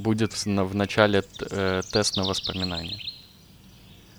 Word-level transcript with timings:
будет 0.00 0.32
в, 0.32 0.74
начале 0.74 1.22
э, 1.50 1.82
тест 1.92 2.16
на 2.16 2.24
воспоминания. 2.24 3.00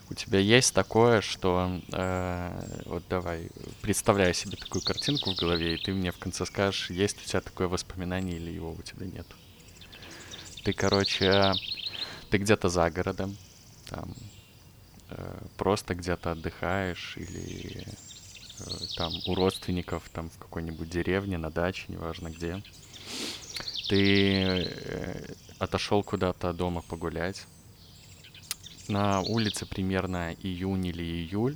У 0.09 0.13
тебя 0.13 0.39
есть 0.39 0.73
такое, 0.73 1.21
что 1.21 1.79
э, 1.91 2.81
вот 2.85 3.03
давай, 3.09 3.49
представляю 3.81 4.33
себе 4.33 4.57
такую 4.57 4.83
картинку 4.83 5.31
в 5.31 5.37
голове, 5.37 5.75
и 5.75 5.77
ты 5.77 5.93
мне 5.93 6.11
в 6.11 6.17
конце 6.17 6.45
скажешь, 6.45 6.89
есть 6.89 7.17
у 7.23 7.27
тебя 7.27 7.39
такое 7.39 7.67
воспоминание 7.69 8.35
или 8.35 8.51
его 8.51 8.71
у 8.71 8.81
тебя 8.81 9.05
нет. 9.05 9.25
Ты, 10.63 10.73
короче, 10.73 11.53
ты 12.29 12.37
где-то 12.37 12.67
за 12.67 12.89
городом, 12.91 13.37
там 13.89 14.13
э, 15.09 15.39
просто 15.55 15.95
где-то 15.95 16.31
отдыхаешь 16.31 17.15
или 17.15 17.85
э, 18.59 18.63
там 18.97 19.13
у 19.27 19.33
родственников, 19.33 20.09
там 20.13 20.29
в 20.29 20.37
какой-нибудь 20.37 20.89
деревне, 20.89 21.37
на 21.37 21.49
даче, 21.49 21.85
неважно 21.87 22.29
где. 22.29 22.61
Ты 23.87 24.33
э, 24.35 25.33
отошел 25.61 26.01
куда-то 26.03 26.53
дома 26.53 26.81
погулять, 26.81 27.45
на 28.87 29.21
улице 29.21 29.67
примерно 29.67 30.33
июнь 30.41 30.87
или 30.87 31.03
июль. 31.03 31.55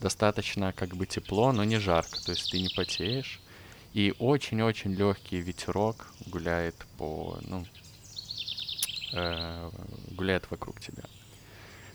Достаточно 0.00 0.72
как 0.72 0.96
бы 0.96 1.06
тепло, 1.06 1.52
но 1.52 1.62
не 1.62 1.78
жарко, 1.78 2.20
то 2.24 2.32
есть 2.32 2.50
ты 2.50 2.58
не 2.58 2.70
потеешь. 2.70 3.40
И 3.92 4.14
очень-очень 4.18 4.94
легкий 4.94 5.40
ветерок 5.40 6.12
гуляет 6.26 6.74
по, 6.96 7.38
ну, 7.42 7.66
э, 9.12 9.70
гуляет 10.12 10.50
вокруг 10.50 10.80
тебя. 10.80 11.04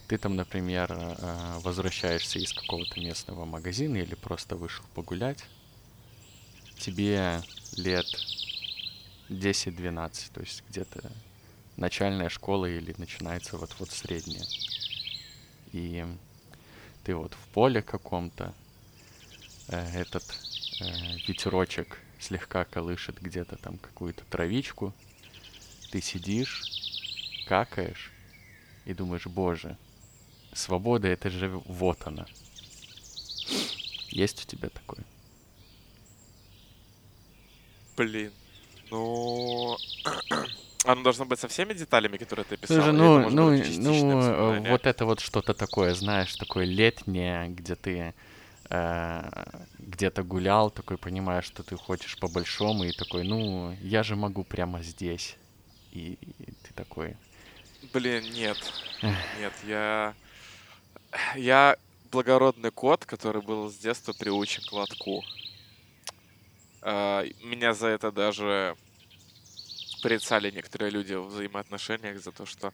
Ты 0.07 0.19
там, 0.19 0.35
например, 0.35 0.91
э, 0.91 1.59
возвращаешься 1.63 2.37
из 2.37 2.53
какого-то 2.53 2.99
местного 2.99 3.45
магазина 3.45 3.97
или 3.97 4.13
просто 4.13 4.55
вышел 4.55 4.85
погулять. 4.93 5.43
Тебе 6.77 7.41
лет 7.75 8.05
10-12, 9.29 10.31
то 10.33 10.41
есть 10.41 10.63
где-то 10.69 11.11
начальная 11.75 12.29
школа 12.29 12.65
или 12.65 12.93
начинается 12.97 13.57
вот-вот 13.57 13.91
средняя. 13.91 14.45
И 15.71 16.05
ты 17.03 17.15
вот 17.15 17.33
в 17.33 17.47
поле 17.53 17.81
каком-то, 17.81 18.53
э, 19.67 20.01
этот 20.01 20.23
э, 20.81 21.17
ветерочек 21.27 21.99
слегка 22.19 22.65
колышет 22.65 23.21
где-то 23.21 23.57
там 23.57 23.77
какую-то 23.77 24.23
травичку, 24.25 24.93
ты 25.91 26.01
сидишь, 26.01 26.63
какаешь 27.47 28.11
и 28.85 28.93
думаешь, 28.93 29.27
боже, 29.27 29.77
свобода 30.53 31.07
это 31.07 31.29
же 31.29 31.49
вот 31.49 32.05
она. 32.05 32.25
Есть 34.09 34.43
у 34.43 34.47
тебя 34.47 34.69
такое? 34.69 35.05
Блин, 37.95 38.31
ну... 38.91 39.77
Оно 40.85 41.03
должно 41.03 41.25
быть 41.25 41.39
со 41.39 41.47
всеми 41.47 41.73
деталями, 41.73 42.17
которые 42.17 42.45
ты 42.45 42.55
писал? 42.55 42.77
Слушай, 42.77 42.93
ну, 42.93 43.29
ну, 43.29 43.51
ну, 43.51 44.21
э, 44.21 44.69
вот 44.69 44.85
это 44.85 45.05
вот 45.05 45.19
что-то 45.19 45.53
такое, 45.53 45.93
знаешь, 45.93 46.33
такое 46.35 46.63
летнее, 46.63 47.49
где 47.49 47.75
ты 47.75 48.13
э, 48.69 49.29
где-то 49.79 50.23
гулял, 50.23 50.71
такой 50.71 50.97
понимаешь, 50.97 51.45
что 51.45 51.63
ты 51.63 51.75
хочешь 51.75 52.17
по-большому, 52.17 52.85
и 52.85 52.91
такой, 52.91 53.23
ну, 53.23 53.75
я 53.81 54.03
же 54.03 54.15
могу 54.15 54.43
прямо 54.43 54.81
здесь. 54.81 55.35
И, 55.91 56.17
и 56.21 56.51
ты 56.63 56.73
такой... 56.73 57.17
Блин, 57.93 58.23
нет. 58.33 58.57
Нет, 59.01 59.53
я... 59.65 60.13
Я 61.35 61.77
благородный 62.11 62.71
кот, 62.71 63.05
который 63.05 63.41
был 63.41 63.69
с 63.69 63.75
детства 63.75 64.13
приучен 64.13 64.63
к 64.63 64.71
лотку. 64.71 65.23
Uh, 66.81 67.35
меня 67.43 67.73
за 67.73 67.87
это 67.87 68.11
даже 68.11 68.77
порицали 70.01 70.51
некоторые 70.51 70.91
люди 70.91 71.13
в 71.13 71.27
взаимоотношениях 71.27 72.19
за 72.21 72.31
то, 72.31 72.45
что 72.45 72.73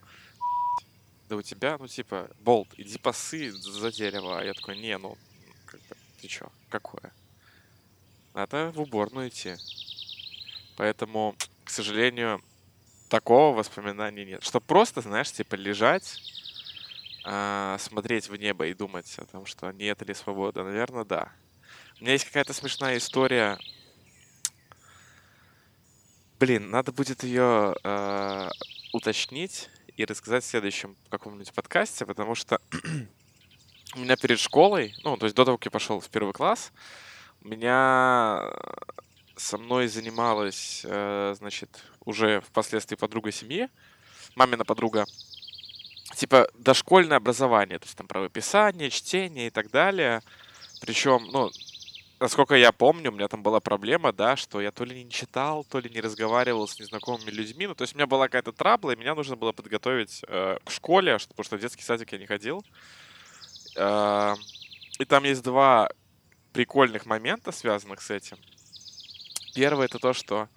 да 1.30 1.38
у 1.38 1.42
тебя, 1.42 1.78
ну, 1.80 1.88
типа, 1.88 2.30
болт, 2.40 2.68
иди 2.78 2.98
пасы 2.98 3.52
за 3.52 3.92
дерево. 3.92 4.40
А 4.40 4.44
я 4.44 4.54
такой, 4.54 4.78
не, 4.78 4.98
ну, 4.98 5.18
как 5.66 5.80
бы, 5.82 5.96
ты 6.22 6.28
чё, 6.28 6.52
какое? 6.70 7.14
Надо 8.34 8.72
в 8.72 8.82
уборную 8.82 9.30
идти. 9.30 9.56
Поэтому, 10.76 11.36
к 11.64 11.70
сожалению, 11.70 12.42
такого 13.10 13.56
воспоминания 13.56 14.26
нет. 14.26 14.44
Что 14.44 14.60
просто, 14.60 15.02
знаешь, 15.02 15.32
типа, 15.32 15.56
лежать, 15.56 16.20
а, 17.26 17.78
смотреть 17.80 18.30
в 18.30 18.36
небо 18.36 18.68
и 18.68 18.74
думать 18.74 19.14
о 19.18 19.26
том, 19.26 19.46
что 19.46 19.72
нет 19.72 20.02
ли 20.02 20.14
свобода, 20.14 20.64
наверное, 20.64 21.06
да. 21.06 21.32
У 22.00 22.04
меня 22.04 22.14
есть 22.14 22.26
какая-то 22.26 22.54
смешная 22.54 22.98
история 22.98 23.58
Блин, 26.40 26.70
надо 26.72 26.92
будет 26.92 27.24
ее 27.24 27.76
э, 27.84 28.50
уточнить 28.92 29.70
и 29.96 30.06
рассказать 30.06 30.44
в 30.44 30.48
следующем 30.48 30.96
каком-нибудь 31.10 31.54
подкасте, 31.54 32.06
потому 32.06 32.36
что 32.36 32.60
у 33.96 34.00
меня 34.00 34.16
перед 34.18 34.40
школой, 34.40 34.96
ну, 35.04 35.16
то 35.18 35.26
есть 35.26 35.36
до 35.36 35.46
того, 35.46 35.58
как 35.58 35.66
я 35.66 35.72
пошел 35.72 36.00
в 36.00 36.10
первый 36.10 36.34
класс, 36.34 36.72
у 37.42 37.48
меня 37.48 38.52
со 39.36 39.58
мной 39.58 39.88
занималась, 39.88 40.82
э, 40.84 41.36
значит, 41.38 41.84
уже 42.06 42.42
впоследствии 42.42 42.96
подруга 42.96 43.32
семьи, 43.32 43.70
мамина 44.36 44.66
подруга, 44.66 45.06
типа 46.16 46.50
дошкольное 46.58 47.18
образование, 47.18 47.80
то 47.80 47.86
есть 47.86 47.98
там 47.98 48.08
правописание, 48.08 48.90
чтение 48.90 49.48
и 49.48 49.50
так 49.50 49.70
далее. 49.72 50.22
Причем, 50.82 51.28
ну, 51.32 51.50
насколько 52.24 52.56
я 52.56 52.72
помню, 52.72 53.12
у 53.12 53.14
меня 53.14 53.28
там 53.28 53.44
была 53.44 53.60
проблема, 53.60 54.14
да, 54.14 54.38
что 54.38 54.62
я 54.62 54.72
то 54.72 54.86
ли 54.86 55.04
не 55.04 55.12
читал, 55.12 55.66
то 55.66 55.80
ли 55.80 55.90
не 55.90 56.00
разговаривал 56.00 56.70
с 56.70 56.80
незнакомыми 56.80 57.30
людьми. 57.30 57.68
Ну, 57.68 57.76
то 57.76 57.82
есть 57.82 57.94
у 57.94 57.98
меня 57.98 58.08
была 58.08 58.28
какая-то 58.28 58.54
трабла, 58.54 58.92
и 58.92 58.96
меня 58.96 59.14
нужно 59.14 59.36
было 59.36 59.52
подготовить 59.52 60.22
э, 60.30 60.58
к 60.64 60.72
школе, 60.72 61.18
потому 61.20 61.44
что 61.44 61.58
в 61.58 61.60
детский 61.60 61.84
садик 61.84 62.14
я 62.14 62.18
не 62.18 62.26
ходил. 62.26 62.66
Э, 63.76 64.36
и 65.00 65.04
там 65.04 65.26
есть 65.26 65.44
два 65.44 65.90
прикольных 66.54 67.06
момента, 67.06 67.52
связанных 67.52 68.02
с 68.02 68.10
этим. 68.10 68.38
Первый 69.54 69.88
это 69.88 70.00
то, 70.00 70.14
что 70.14 70.48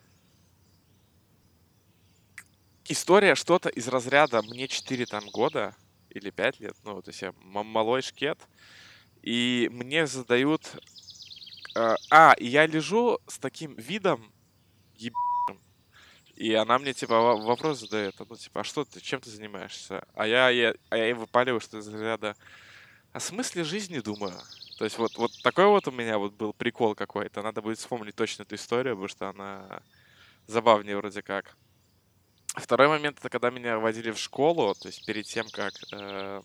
история 2.85 3.35
что-то 3.35 3.71
из 3.71 3.89
разряда 3.89 4.41
мне 4.43 4.69
4 4.69 5.05
там 5.07 5.29
года 5.31 5.75
или 6.11 6.31
5 6.31 6.61
лет, 6.61 6.77
ну, 6.85 7.03
то 7.03 7.11
есть 7.11 7.23
я 7.23 7.35
малой 7.43 8.03
шкет, 8.03 8.39
и 9.23 9.69
мне 9.73 10.07
задают 10.07 10.63
а, 12.11 12.35
и 12.39 12.47
я 12.47 12.67
лежу 12.67 13.19
с 13.27 13.39
таким 13.39 13.75
видом 13.75 14.33
ебаным. 14.95 15.63
И 16.35 16.53
она 16.55 16.79
мне, 16.79 16.93
типа, 16.93 17.37
вопрос 17.37 17.81
задает. 17.81 18.15
Ну, 18.19 18.37
типа, 18.37 18.61
а 18.61 18.65
что 18.65 18.85
ты, 18.85 19.01
чем 19.01 19.21
ты 19.21 19.31
занимаешься? 19.31 20.07
А 20.15 20.27
я, 20.27 20.51
я, 20.51 20.75
а 20.91 20.97
я 20.97 21.05
ей 21.05 21.15
выпаливаю, 21.15 21.61
что 21.61 21.79
из 21.79 21.89
ряда 21.89 22.37
о 23.13 23.21
смысле 23.21 23.65
жизни 23.65 24.01
думаю. 24.01 24.39
То 24.79 24.85
есть 24.85 24.99
вот, 24.99 25.17
вот 25.17 25.31
такой 25.43 25.67
вот 25.67 25.89
у 25.89 25.91
меня 25.91 26.19
вот 26.19 26.35
был 26.35 26.53
прикол 26.53 26.95
какой-то. 26.95 27.43
Надо 27.43 27.63
будет 27.63 27.79
вспомнить 27.79 28.15
точно 28.15 28.43
эту 28.43 28.57
историю, 28.57 28.95
потому 28.95 29.09
что 29.09 29.29
она 29.31 29.83
забавнее 30.47 30.99
вроде 30.99 31.23
как. 31.23 31.57
Второй 32.55 32.89
момент, 32.89 33.19
это 33.19 33.31
когда 33.31 33.51
меня 33.51 33.79
водили 33.79 34.11
в 34.11 34.19
школу, 34.19 34.75
то 34.75 34.89
есть 34.89 35.05
перед 35.07 35.27
тем, 35.27 35.47
как 35.51 35.73
э, 35.93 36.43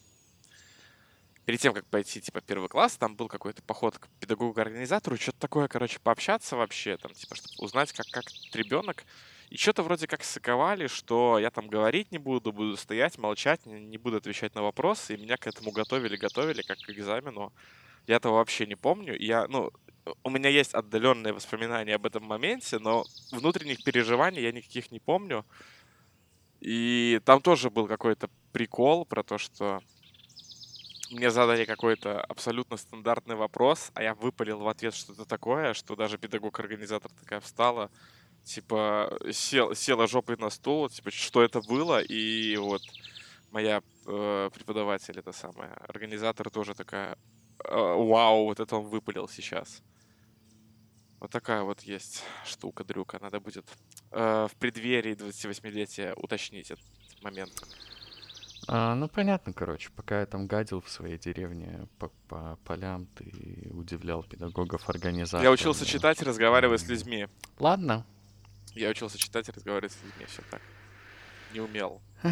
перед 1.45 1.59
тем, 1.59 1.73
как 1.73 1.85
пойти, 1.87 2.21
типа, 2.21 2.41
первый 2.41 2.69
класс, 2.69 2.97
там 2.97 3.15
был 3.15 3.27
какой-то 3.27 3.61
поход 3.63 3.97
к 3.97 4.07
педагогу-организатору, 4.19 5.17
что-то 5.17 5.39
такое, 5.39 5.67
короче, 5.67 5.99
пообщаться 5.99 6.55
вообще, 6.55 6.97
там, 6.97 7.13
типа, 7.13 7.35
чтобы 7.35 7.65
узнать, 7.65 7.91
как, 7.93 8.05
как 8.11 8.23
ребенок. 8.53 9.03
И 9.49 9.57
что-то 9.57 9.83
вроде 9.83 10.07
как 10.07 10.23
сыковали, 10.23 10.87
что 10.87 11.37
я 11.37 11.49
там 11.51 11.67
говорить 11.67 12.11
не 12.11 12.17
буду, 12.17 12.53
буду 12.53 12.77
стоять, 12.77 13.17
молчать, 13.17 13.65
не 13.65 13.97
буду 13.97 14.17
отвечать 14.17 14.55
на 14.55 14.61
вопросы, 14.61 15.13
и 15.13 15.17
меня 15.17 15.35
к 15.35 15.45
этому 15.45 15.71
готовили, 15.71 16.15
готовили, 16.15 16.61
как 16.61 16.77
к 16.77 16.89
экзамену. 16.89 17.51
Я 18.07 18.15
этого 18.15 18.35
вообще 18.35 18.65
не 18.65 18.75
помню. 18.75 19.13
Я, 19.19 19.47
ну, 19.49 19.71
у 20.23 20.29
меня 20.29 20.49
есть 20.49 20.73
отдаленные 20.73 21.33
воспоминания 21.33 21.95
об 21.95 22.05
этом 22.05 22.23
моменте, 22.23 22.79
но 22.79 23.03
внутренних 23.31 23.83
переживаний 23.83 24.41
я 24.41 24.53
никаких 24.53 24.89
не 24.89 24.99
помню. 24.99 25.45
И 26.61 27.19
там 27.25 27.41
тоже 27.41 27.69
был 27.69 27.87
какой-то 27.87 28.29
прикол 28.53 29.05
про 29.05 29.21
то, 29.21 29.37
что 29.37 29.81
мне 31.11 31.29
задали 31.31 31.65
какой-то 31.65 32.21
абсолютно 32.21 32.77
стандартный 32.77 33.35
вопрос, 33.35 33.91
а 33.93 34.03
я 34.03 34.13
выпалил 34.15 34.59
в 34.59 34.67
ответ 34.67 34.93
что-то 34.95 35.25
такое, 35.25 35.73
что 35.73 35.95
даже 35.95 36.17
педагог-организатор 36.17 37.11
такая 37.19 37.39
встала, 37.39 37.91
типа, 38.43 39.17
сел, 39.31 39.75
села 39.75 40.07
жопой 40.07 40.37
на 40.37 40.49
стул, 40.49 40.89
типа, 40.89 41.11
что 41.11 41.43
это 41.43 41.61
было, 41.61 42.01
и 42.01 42.55
вот 42.57 42.81
моя 43.51 43.81
э, 44.07 44.49
преподаватель, 44.53 45.19
это 45.19 45.31
самая, 45.31 45.73
организатор 45.87 46.49
тоже 46.49 46.73
такая, 46.73 47.17
э, 47.65 47.75
вау, 47.75 48.45
вот 48.45 48.59
это 48.59 48.77
он 48.77 48.85
выпалил 48.85 49.27
сейчас. 49.27 49.81
Вот 51.19 51.29
такая 51.29 51.61
вот 51.61 51.81
есть 51.81 52.23
штука-дрюка. 52.45 53.19
Надо 53.21 53.39
будет 53.39 53.65
э, 54.09 54.47
в 54.51 54.55
преддверии 54.57 55.13
28-летия 55.13 56.13
уточнить 56.15 56.71
этот 56.71 56.83
момент. 57.21 57.51
А, 58.67 58.95
ну, 58.95 59.07
понятно, 59.07 59.53
короче, 59.53 59.89
пока 59.95 60.19
я 60.19 60.25
там 60.25 60.47
гадил 60.47 60.81
в 60.81 60.89
своей 60.89 61.17
деревне 61.17 61.87
по, 61.97 62.09
по 62.27 62.57
полям, 62.63 63.07
ты 63.07 63.69
удивлял 63.71 64.23
педагогов, 64.23 64.87
организаторов. 64.89 65.43
Я 65.43 65.51
учился 65.51 65.85
читать 65.85 66.21
и 66.21 66.25
разговаривать 66.25 66.81
с 66.81 66.87
людьми. 66.87 67.27
Ладно. 67.59 68.05
Я 68.73 68.89
учился 68.89 69.17
читать 69.17 69.49
и 69.49 69.51
разговаривать 69.51 69.91
с 69.91 70.03
людьми, 70.03 70.25
все 70.25 70.41
так. 70.49 70.61
не 71.53 71.59
умел. 71.59 72.01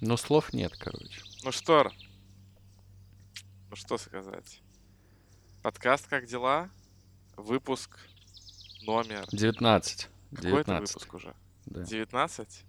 Ну, 0.00 0.18
слов 0.18 0.52
нет, 0.52 0.76
короче. 0.76 1.22
Ну 1.44 1.52
что, 1.52 1.90
ну 3.70 3.76
что 3.76 3.96
сказать. 3.96 4.60
Подкаст 5.62 6.08
«Как 6.08 6.26
дела?» 6.26 6.68
Выпуск 7.36 7.98
номер... 8.82 9.26
19. 9.30 10.08
Какой 10.34 10.60
это 10.60 10.80
выпуск 10.80 11.14
уже? 11.14 11.34
Да. 11.64 11.84
19? 11.84 12.64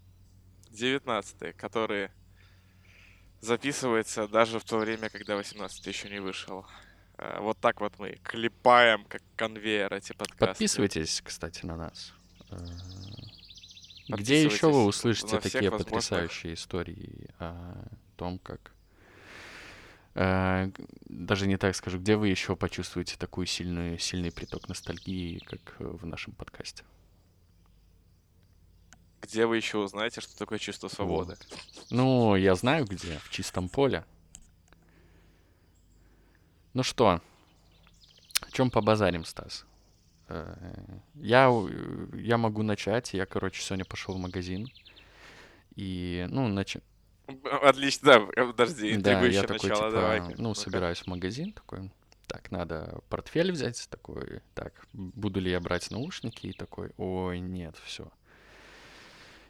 19 0.76 1.56
который 1.58 2.10
записывается 3.42 4.28
даже 4.28 4.60
в 4.60 4.64
то 4.64 4.78
время, 4.78 5.10
когда 5.10 5.36
18 5.36 5.86
еще 5.88 6.10
не 6.10 6.20
вышел. 6.20 6.66
Э, 7.18 7.40
Вот 7.42 7.60
так 7.60 7.80
вот 7.82 7.98
мы 8.00 8.20
клепаем, 8.24 9.06
как 9.06 9.22
конвейер, 9.36 9.94
эти 9.94 10.14
подкасты. 10.14 10.46
Подписывайтесь, 10.48 11.22
кстати, 11.24 11.66
на 11.66 11.76
нас. 11.78 12.14
Э, 12.50 12.58
Где 14.08 14.44
еще 14.44 14.72
вы 14.72 14.86
услышите 14.86 15.40
такие 15.40 15.70
возможных- 15.70 15.86
потрясающие 15.86 16.54
истории 16.54 17.28
о 17.40 17.88
том, 18.18 18.40
как... 18.40 18.72
э, 20.16 20.70
Даже 21.08 21.48
не 21.48 21.58
так 21.58 21.76
скажу, 21.76 22.00
где 22.00 22.16
вы 22.16 22.30
еще 22.30 22.56
почувствуете 22.56 23.16
такую 23.18 23.46
сильную, 23.48 24.00
сильный 24.00 24.32
приток 24.32 24.68
ностальгии, 24.70 25.40
как 25.40 25.76
в 25.80 26.06
нашем 26.06 26.34
подкасте? 26.34 26.84
Где 29.26 29.48
вы 29.48 29.58
еще 29.58 29.80
узнаете, 29.80 30.22
что 30.22 30.38
такое 30.38 30.60
чувство 30.60 30.88
свободы? 30.88 31.36
Ну, 31.90 32.36
я 32.36 32.54
знаю 32.54 32.86
где, 32.86 33.18
в 33.24 33.32
чистом 33.32 33.70
поле. 33.70 34.06
Ну 36.74 36.84
что, 36.84 37.22
о 38.42 38.52
чем 38.52 38.70
побазарим, 38.70 39.26
Стас? 39.26 39.66
Э, 40.28 40.56
Я, 41.16 41.52
я 42.14 42.38
могу 42.38 42.62
начать. 42.62 43.14
Я, 43.14 43.26
короче, 43.26 43.64
сегодня 43.64 43.86
пошел 43.86 44.14
в 44.14 44.20
магазин. 44.20 44.68
И, 45.76 46.28
ну, 46.30 46.48
нач... 46.48 46.78
Отлично, 47.64 48.28
да, 48.36 48.46
подожди, 48.46 48.96
да, 48.98 49.26
я 49.26 49.42
такой, 49.42 49.70
начало, 49.70 49.90
типа, 49.90 49.92
давай. 49.92 50.36
ну, 50.38 50.54
собираюсь 50.54 51.00
в 51.00 51.08
магазин, 51.08 51.54
такой, 51.54 51.90
так, 52.28 52.52
надо 52.52 53.00
портфель 53.10 53.52
взять, 53.52 53.88
такой, 53.90 54.44
так, 54.54 54.88
буду 54.94 55.40
ли 55.40 55.50
я 55.50 55.60
брать 55.60 55.90
наушники, 55.90 56.48
и 56.48 56.54
такой, 56.54 56.92
ой, 56.98 57.40
нет, 57.40 57.76
все. 57.84 58.12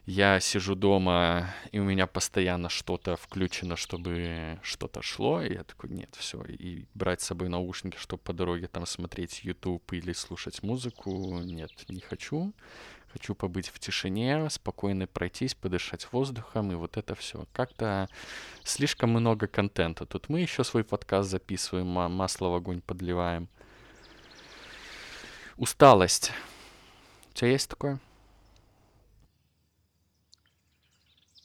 Я 0.05 0.39
сижу 0.39 0.75
дома, 0.75 1.49
и 1.71 1.79
у 1.79 1.83
меня 1.83 2.05
постоянно 2.05 2.69
что-то 2.69 3.15
включено, 3.15 3.75
чтобы 3.75 4.59
что-то 4.61 5.01
шло, 5.01 5.41
и 5.41 5.53
я 5.53 5.63
такой, 5.63 5.89
нет, 5.89 6.15
все, 6.15 6.43
и 6.43 6.85
брать 6.93 7.21
с 7.21 7.25
собой 7.25 7.49
наушники, 7.49 7.97
чтобы 7.97 8.21
по 8.21 8.31
дороге 8.31 8.67
там 8.67 8.85
смотреть 8.85 9.43
YouTube 9.43 9.93
или 9.93 10.13
слушать 10.13 10.61
музыку, 10.61 11.39
нет, 11.39 11.71
не 11.89 12.01
хочу. 12.01 12.53
Хочу 13.13 13.33
побыть 13.33 13.69
в 13.69 13.79
тишине, 13.79 14.47
спокойно 14.49 15.07
пройтись, 15.07 15.55
подышать 15.55 16.07
воздухом, 16.11 16.71
и 16.71 16.75
вот 16.75 16.97
это 16.97 17.15
все. 17.15 17.47
Как-то 17.53 18.07
слишком 18.63 19.09
много 19.09 19.47
контента. 19.47 20.05
Тут 20.05 20.29
мы 20.29 20.41
еще 20.41 20.63
свой 20.63 20.83
подкаст 20.83 21.29
записываем, 21.31 21.87
ма- 21.87 22.09
масло 22.09 22.49
в 22.49 22.55
огонь 22.55 22.81
подливаем. 22.81 23.47
Усталость. 25.55 26.31
У 27.31 27.33
тебя 27.35 27.51
есть 27.51 27.69
такое? 27.69 27.99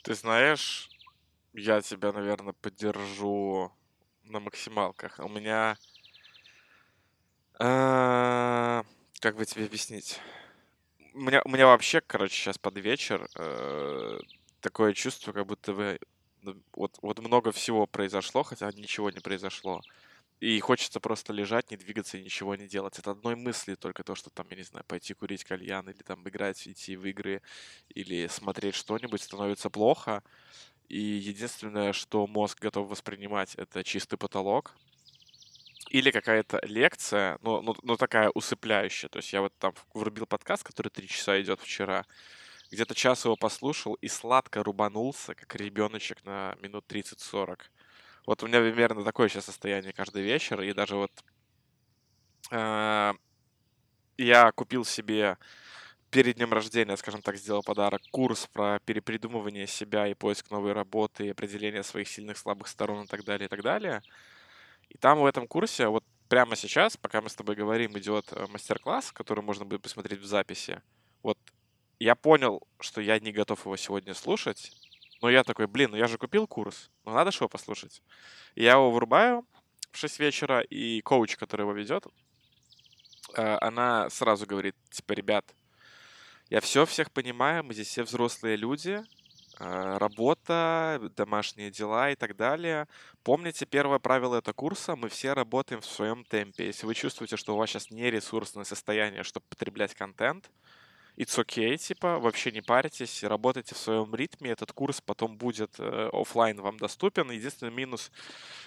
Ты 0.02 0.14
знаешь, 0.14 0.90
я 1.54 1.80
тебя, 1.82 2.12
наверное, 2.12 2.54
поддержу 2.54 3.72
на 4.24 4.40
максималках. 4.40 5.20
У 5.20 5.28
меня... 5.28 5.78
э, 7.58 8.82
Как 9.20 9.36
бы 9.36 9.44
тебе 9.44 9.66
объяснить? 9.66 10.18
У 11.14 11.20
меня, 11.20 11.42
у 11.44 11.50
меня 11.50 11.66
вообще, 11.66 12.00
короче, 12.00 12.34
сейчас 12.34 12.58
под 12.58 12.78
вечер 12.78 13.28
э, 13.36 14.18
такое 14.60 14.94
чувство, 14.94 15.32
как 15.32 15.46
будто 15.46 15.72
бы 15.74 15.98
ну, 16.42 16.56
вот, 16.74 16.98
вот 17.02 17.18
много 17.20 17.52
всего 17.52 17.86
произошло, 17.86 18.42
хотя 18.44 18.70
ничего 18.72 19.10
не 19.10 19.20
произошло. 19.20 19.82
И 20.40 20.58
хочется 20.60 21.00
просто 21.00 21.34
лежать, 21.34 21.70
не 21.70 21.76
двигаться 21.76 22.18
ничего 22.18 22.56
не 22.56 22.66
делать. 22.66 22.98
Это 22.98 23.10
одной 23.10 23.36
мысли 23.36 23.74
только 23.74 24.02
то, 24.02 24.14
что 24.14 24.30
там, 24.30 24.46
я 24.48 24.56
не 24.56 24.62
знаю, 24.62 24.84
пойти 24.86 25.12
курить 25.12 25.44
кальян 25.44 25.88
или 25.88 26.02
там 26.02 26.26
играть, 26.26 26.66
идти 26.66 26.96
в 26.96 27.04
игры 27.04 27.42
или 27.90 28.26
смотреть 28.26 28.74
что-нибудь 28.74 29.22
становится 29.22 29.68
плохо. 29.68 30.22
И 30.88 30.98
единственное, 30.98 31.92
что 31.92 32.26
мозг 32.26 32.58
готов 32.58 32.88
воспринимать, 32.88 33.54
это 33.56 33.84
чистый 33.84 34.16
потолок. 34.16 34.74
Или 35.90 36.10
какая-то 36.10 36.60
лекция, 36.64 37.38
но, 37.42 37.60
но, 37.60 37.76
но 37.82 37.96
такая 37.96 38.30
усыпляющая. 38.30 39.10
То 39.10 39.18
есть 39.18 39.32
я 39.34 39.42
вот 39.42 39.52
там 39.58 39.74
врубил 39.92 40.24
подкаст, 40.24 40.62
который 40.62 40.88
три 40.88 41.06
часа 41.06 41.38
идет 41.40 41.60
вчера. 41.60 42.06
Где-то 42.70 42.94
час 42.94 43.24
его 43.26 43.36
послушал 43.36 43.94
и 43.94 44.08
сладко 44.08 44.62
рубанулся, 44.62 45.34
как 45.34 45.54
ребеночек 45.56 46.24
на 46.24 46.56
минут 46.62 46.86
30-40. 46.88 47.60
Вот 48.26 48.42
у 48.42 48.46
меня 48.46 48.60
примерно 48.60 49.04
такое 49.04 49.28
сейчас 49.28 49.46
состояние 49.46 49.92
каждый 49.92 50.22
вечер. 50.22 50.60
И 50.62 50.72
даже 50.72 50.96
вот 50.96 51.12
э, 52.50 53.12
я 54.18 54.52
купил 54.52 54.84
себе 54.84 55.38
перед 56.10 56.36
днем 56.36 56.52
рождения, 56.52 56.96
скажем 56.96 57.22
так, 57.22 57.36
сделал 57.36 57.62
подарок 57.62 58.02
курс 58.10 58.48
про 58.52 58.80
перепридумывание 58.80 59.66
себя 59.66 60.08
и 60.08 60.14
поиск 60.14 60.50
новой 60.50 60.72
работы, 60.72 61.26
и 61.26 61.30
определение 61.30 61.82
своих 61.82 62.08
сильных, 62.08 62.36
слабых 62.36 62.68
сторон 62.68 63.04
и 63.04 63.06
так 63.06 63.24
далее, 63.24 63.46
и 63.46 63.48
так 63.48 63.62
далее. 63.62 64.02
И 64.88 64.98
там 64.98 65.20
в 65.20 65.26
этом 65.26 65.46
курсе, 65.46 65.86
вот 65.86 66.04
прямо 66.28 66.56
сейчас, 66.56 66.96
пока 66.96 67.20
мы 67.20 67.28
с 67.28 67.34
тобой 67.34 67.54
говорим, 67.54 67.96
идет 67.96 68.32
э, 68.32 68.46
мастер-класс, 68.48 69.12
который 69.12 69.42
можно 69.44 69.64
будет 69.64 69.82
посмотреть 69.82 70.20
в 70.20 70.26
записи. 70.26 70.82
Вот 71.22 71.38
я 72.00 72.16
понял, 72.16 72.62
что 72.80 73.00
я 73.00 73.20
не 73.20 73.30
готов 73.30 73.64
его 73.64 73.76
сегодня 73.76 74.14
слушать, 74.14 74.72
но 75.20 75.30
я 75.30 75.44
такой, 75.44 75.66
блин, 75.66 75.90
ну 75.90 75.96
я 75.96 76.06
же 76.06 76.18
купил 76.18 76.46
курс, 76.46 76.90
ну 77.04 77.12
надо 77.12 77.30
же 77.30 77.38
его 77.38 77.48
послушать. 77.48 78.02
И 78.54 78.64
я 78.64 78.72
его 78.72 78.90
врубаю 78.90 79.46
в 79.92 79.96
6 79.96 80.18
вечера, 80.20 80.60
и 80.60 81.00
коуч, 81.02 81.36
который 81.36 81.62
его 81.62 81.72
ведет, 81.72 82.06
э, 83.36 83.58
она 83.60 84.08
сразу 84.10 84.46
говорит, 84.46 84.76
типа, 84.90 85.12
ребят, 85.12 85.44
я 86.48 86.60
все 86.60 86.86
всех 86.86 87.12
понимаю, 87.12 87.64
мы 87.64 87.74
здесь 87.74 87.88
все 87.88 88.02
взрослые 88.02 88.56
люди, 88.56 89.02
э, 89.58 89.96
работа, 89.98 91.12
домашние 91.16 91.70
дела 91.70 92.10
и 92.10 92.16
так 92.16 92.36
далее. 92.36 92.88
Помните, 93.22 93.66
первое 93.66 93.98
правило 93.98 94.36
этого 94.36 94.54
курса, 94.54 94.96
мы 94.96 95.08
все 95.08 95.32
работаем 95.32 95.80
в 95.80 95.86
своем 95.86 96.24
темпе. 96.24 96.66
Если 96.66 96.86
вы 96.86 96.94
чувствуете, 96.94 97.36
что 97.36 97.54
у 97.54 97.58
вас 97.58 97.70
сейчас 97.70 97.90
не 97.90 98.10
ресурсное 98.10 98.64
состояние, 98.64 99.22
чтобы 99.22 99.44
потреблять 99.48 99.94
контент, 99.94 100.50
it's 101.20 101.38
okay, 101.38 101.76
типа, 101.76 102.18
вообще 102.18 102.50
не 102.50 102.62
парьтесь, 102.62 103.22
работайте 103.24 103.74
в 103.74 103.78
своем 103.78 104.14
ритме, 104.14 104.50
этот 104.50 104.72
курс 104.72 105.02
потом 105.02 105.36
будет 105.36 105.78
э, 105.78 106.08
оффлайн 106.12 106.60
вам 106.62 106.78
доступен. 106.78 107.30
Единственный 107.30 107.72
минус, 107.72 108.10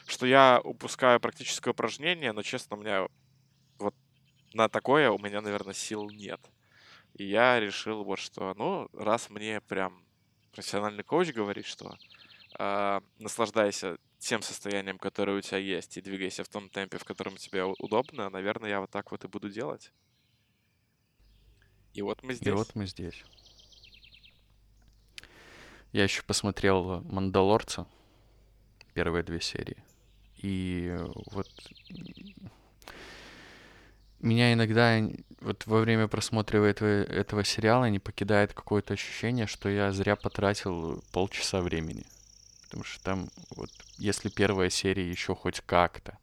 что 0.05 0.27
я 0.27 0.61
упускаю 0.63 1.19
практическое 1.19 1.71
упражнение, 1.71 2.31
но, 2.31 2.43
честно, 2.43 2.77
у 2.77 2.79
меня 2.79 3.07
вот 3.79 3.95
на 4.53 4.69
такое 4.69 5.09
у 5.09 5.17
меня, 5.17 5.41
наверное, 5.41 5.73
сил 5.73 6.09
нет. 6.11 6.39
И 7.15 7.23
я 7.25 7.59
решил 7.59 8.03
вот 8.03 8.19
что, 8.19 8.53
ну, 8.55 8.87
раз 8.93 9.31
мне 9.31 9.59
прям 9.61 10.05
профессиональный 10.51 11.03
коуч 11.03 11.33
говорит, 11.33 11.65
что 11.65 11.97
а, 12.59 13.01
наслаждайся 13.17 13.97
тем 14.19 14.43
состоянием, 14.43 14.99
которое 14.99 15.37
у 15.37 15.41
тебя 15.41 15.57
есть, 15.57 15.97
и 15.97 16.01
двигайся 16.01 16.43
в 16.43 16.49
том 16.49 16.69
темпе, 16.69 16.99
в 16.99 17.03
котором 17.03 17.35
тебе 17.35 17.63
удобно, 17.63 18.29
наверное, 18.29 18.69
я 18.69 18.79
вот 18.79 18.91
так 18.91 19.11
вот 19.11 19.23
и 19.25 19.27
буду 19.27 19.49
делать. 19.49 19.91
И 21.93 22.01
вот 22.01 22.23
мы 22.23 22.33
И 22.33 22.35
здесь. 22.35 22.53
вот 22.53 22.75
мы 22.75 22.87
здесь. 22.87 23.23
Я 25.91 26.03
еще 26.03 26.23
посмотрел 26.23 27.01
«Мандалорца», 27.01 27.85
первые 28.93 29.23
две 29.23 29.39
серии. 29.39 29.77
И 30.37 30.97
вот 31.31 31.49
меня 34.19 34.53
иногда 34.53 34.99
вот 35.41 35.67
во 35.67 35.81
время 35.81 36.07
просмотра 36.07 36.63
этого, 36.63 37.03
этого 37.03 37.43
сериала 37.43 37.89
не 37.89 37.99
покидает 37.99 38.53
какое-то 38.53 38.93
ощущение, 38.93 39.47
что 39.47 39.69
я 39.69 39.91
зря 39.91 40.15
потратил 40.15 41.03
полчаса 41.11 41.61
времени. 41.61 42.05
Потому 42.63 42.85
что 42.85 43.03
там 43.03 43.29
вот, 43.51 43.69
если 43.97 44.29
первая 44.29 44.69
серия 44.69 45.07
еще 45.07 45.35
хоть 45.35 45.61
как-то, 45.61 46.17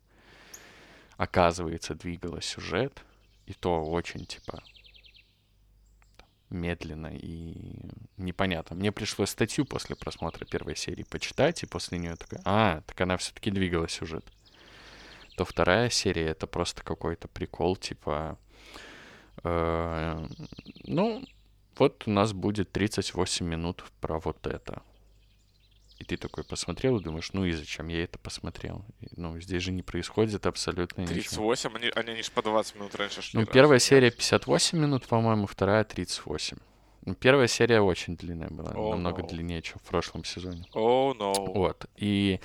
оказывается, 1.17 1.95
двигала 1.95 2.41
сюжет, 2.41 3.05
и 3.47 3.53
то 3.53 3.85
очень, 3.85 4.27
типа, 4.27 4.62
медленно 6.50 7.09
и 7.12 7.54
непонятно. 8.16 8.76
Мне 8.76 8.92
пришлось 8.92 9.30
статью 9.30 9.64
после 9.64 9.97
просмотра 9.97 10.45
первой 10.45 10.76
серии 10.76 11.04
почитать, 11.04 11.62
и 11.62 11.66
после 11.66 11.99
нее 11.99 12.16
такой, 12.16 12.38
а, 12.45 12.83
так 12.87 13.00
она 13.00 13.16
все-таки 13.16 13.50
двигала 13.50 13.88
сюжет. 13.88 14.25
То 15.37 15.45
вторая 15.45 15.90
серия 15.90 16.28
это 16.28 16.47
просто 16.47 16.83
какой-то 16.83 17.28
прикол, 17.28 17.76
типа, 17.76 18.38
э, 19.42 20.26
ну, 20.85 21.25
вот 21.76 22.02
у 22.07 22.11
нас 22.11 22.33
будет 22.33 22.73
38 22.73 23.47
минут 23.47 23.85
про 24.00 24.19
вот 24.19 24.47
это. 24.47 24.83
И 26.00 26.04
ты 26.04 26.16
такой 26.16 26.45
посмотрел 26.45 26.97
и 26.99 27.02
думаешь, 27.02 27.30
ну 27.35 27.45
и 27.45 27.52
зачем 27.52 27.88
я 27.88 28.02
это 28.02 28.19
посмотрел? 28.19 28.87
И, 29.02 29.09
ну, 29.16 29.38
здесь 29.38 29.62
же 29.62 29.71
не 29.71 29.83
происходит 29.83 30.47
абсолютно 30.47 31.02
ничего. 31.02 31.52
38, 31.52 31.76
они, 31.76 31.90
они, 31.95 32.11
они 32.12 32.23
ж 32.23 32.30
по 32.30 32.42
20 32.42 32.76
минут 32.76 32.95
раньше, 32.95 33.21
что 33.21 33.37
Ну, 33.37 33.42
ли, 33.42 33.47
первая 33.52 33.78
серия 33.78 34.11
58 34.11 34.78
минут, 34.78 35.07
по-моему, 35.07 35.47
вторая 35.47 35.85
38. 35.85 36.57
Ну, 37.04 37.14
Первая 37.14 37.49
серия 37.49 37.83
очень 37.83 38.16
длинная 38.16 38.49
была, 38.49 38.73
О, 38.73 38.90
намного 38.92 39.23
no. 39.23 39.28
длиннее, 39.28 39.62
чем 39.62 39.78
в 39.78 39.83
прошлом 39.88 40.25
сезоне. 40.25 40.64
О, 40.73 41.14
no. 41.14 41.52
Вот. 41.52 41.85
И, 41.97 42.40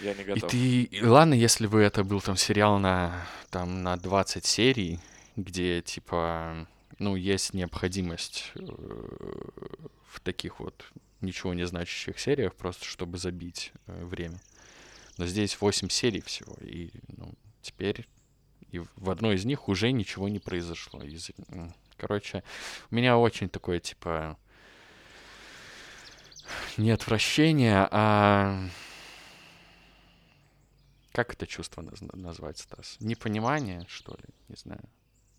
Я 0.00 0.14
не 0.14 0.22
и 0.22 0.24
готов. 0.24 0.50
ты... 0.50 0.82
и 0.82 1.04
ладно, 1.04 1.34
если 1.34 1.66
бы 1.66 1.80
это 1.80 2.04
был 2.04 2.22
там 2.22 2.36
сериал 2.36 2.78
на, 2.78 3.26
там, 3.50 3.82
на 3.82 3.98
20 3.98 4.46
серий, 4.46 4.98
где, 5.36 5.82
типа, 5.82 6.66
ну, 6.98 7.16
есть 7.16 7.52
необходимость 7.52 8.52
э, 8.54 8.60
в 8.60 10.20
таких 10.20 10.60
вот 10.60 10.90
ничего 11.20 11.54
не 11.54 11.66
значащих 11.66 12.18
сериях, 12.18 12.54
просто 12.54 12.84
чтобы 12.84 13.18
забить 13.18 13.72
э, 13.86 14.04
время. 14.04 14.40
Но 15.16 15.26
здесь 15.26 15.60
8 15.60 15.88
серий 15.88 16.20
всего, 16.20 16.56
и, 16.60 16.90
ну, 17.16 17.34
теперь 17.62 18.06
и 18.70 18.80
в 18.96 19.10
одной 19.10 19.36
из 19.36 19.44
них 19.44 19.68
уже 19.68 19.90
ничего 19.92 20.28
не 20.28 20.38
произошло. 20.38 21.02
Из- 21.02 21.30
Короче, 21.96 22.44
у 22.90 22.94
меня 22.94 23.16
очень 23.18 23.48
такое, 23.48 23.80
типа, 23.80 24.38
не 26.76 26.90
отвращение, 26.90 27.88
а... 27.90 28.68
Как 31.12 31.32
это 31.32 31.48
чувство 31.48 31.82
наз- 31.82 32.14
назвать, 32.14 32.58
Стас? 32.58 32.96
Непонимание, 33.00 33.84
что 33.88 34.12
ли? 34.12 34.24
Не 34.48 34.54
знаю. 34.54 34.88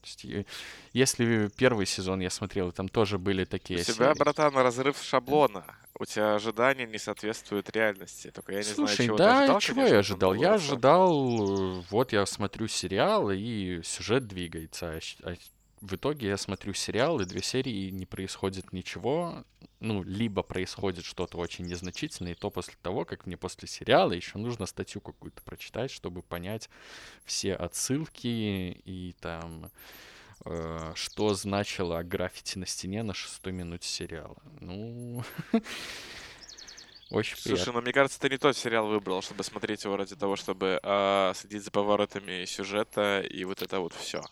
Есть, 0.04 0.24
е- 0.24 0.46
если 0.94 1.50
первый 1.58 1.86
сезон 1.86 2.20
я 2.22 2.30
смотрел, 2.30 2.72
там 2.72 2.88
тоже 2.90 3.18
были 3.18 3.44
У 3.44 3.46
такие 3.46 3.84
тебя, 3.84 4.14
серии. 4.14 4.18
братан, 4.20 4.56
разрыв 4.56 4.98
шаблона. 5.02 5.66
У 6.00 6.06
тебя 6.06 6.36
ожидания 6.36 6.86
не 6.86 6.98
соответствуют 6.98 7.70
реальности. 7.76 8.32
Только 8.32 8.54
я 8.54 8.60
не 8.60 8.64
Слушай, 8.64 8.96
знаю, 8.96 9.08
чего 9.08 9.18
ты 9.18 9.24
да, 9.24 9.40
ожидал, 9.40 9.60
чего 9.60 9.76
конечно, 9.76 9.94
я 9.94 10.00
ожидал? 10.00 10.34
Я 10.36 10.54
ожидал, 10.54 11.80
э, 11.80 11.84
вот 11.90 12.14
я 12.14 12.26
смотрю 12.26 12.68
сериал, 12.68 13.32
и 13.32 13.82
сюжет 13.84 14.28
двигается. 14.28 14.92
а 14.94 15.00
а 15.30 15.36
в 15.82 15.96
итоге 15.96 16.28
я 16.28 16.38
смотрю 16.38 16.74
сериал, 16.74 17.20
и 17.20 17.26
две 17.26 17.42
серии 17.42 17.88
и 17.88 17.92
не 17.92 18.06
происходит 18.06 18.74
ничего. 18.74 19.44
Ну, 19.80 20.04
либо 20.04 20.44
происходит 20.44 21.06
что-то 21.06 21.38
очень 21.38 21.66
незначительное, 21.66 22.34
и 22.34 22.36
то 22.36 22.50
после 22.50 22.76
того, 22.82 23.06
как 23.06 23.26
мне 23.26 23.38
после 23.38 23.68
сериала 23.68 24.12
еще 24.12 24.38
нужно 24.38 24.66
статью 24.66 25.00
какую-то 25.00 25.42
прочитать, 25.42 25.92
чтобы 25.92 26.22
понять 26.22 26.70
все 27.24 27.54
отсылки 27.56 28.28
и 28.28 29.16
там 29.22 29.72
э, 30.46 30.92
что 30.96 31.34
значило 31.34 32.04
граффити 32.04 32.58
на 32.58 32.66
стене 32.66 33.04
на 33.04 33.14
шестой 33.14 33.54
минуте 33.54 33.88
сериала. 33.88 34.38
Ну, 34.60 35.24
очень 37.10 37.38
приятно. 37.38 37.64
Слушай, 37.64 37.74
ну 37.74 37.82
мне 37.82 37.94
кажется, 37.94 38.20
ты 38.20 38.30
не 38.30 38.38
тот 38.38 38.58
сериал 38.58 38.88
выбрал, 38.88 39.22
чтобы 39.22 39.46
смотреть 39.46 39.86
его 39.86 39.96
ради 39.96 40.16
того, 40.18 40.36
чтобы 40.36 40.78
а, 40.84 41.34
следить 41.36 41.64
за 41.64 41.72
поворотами 41.72 42.44
сюжета 42.44 43.22
и 43.22 43.46
вот 43.46 43.62
это 43.62 43.80
вот 43.80 43.94
все. 43.94 44.26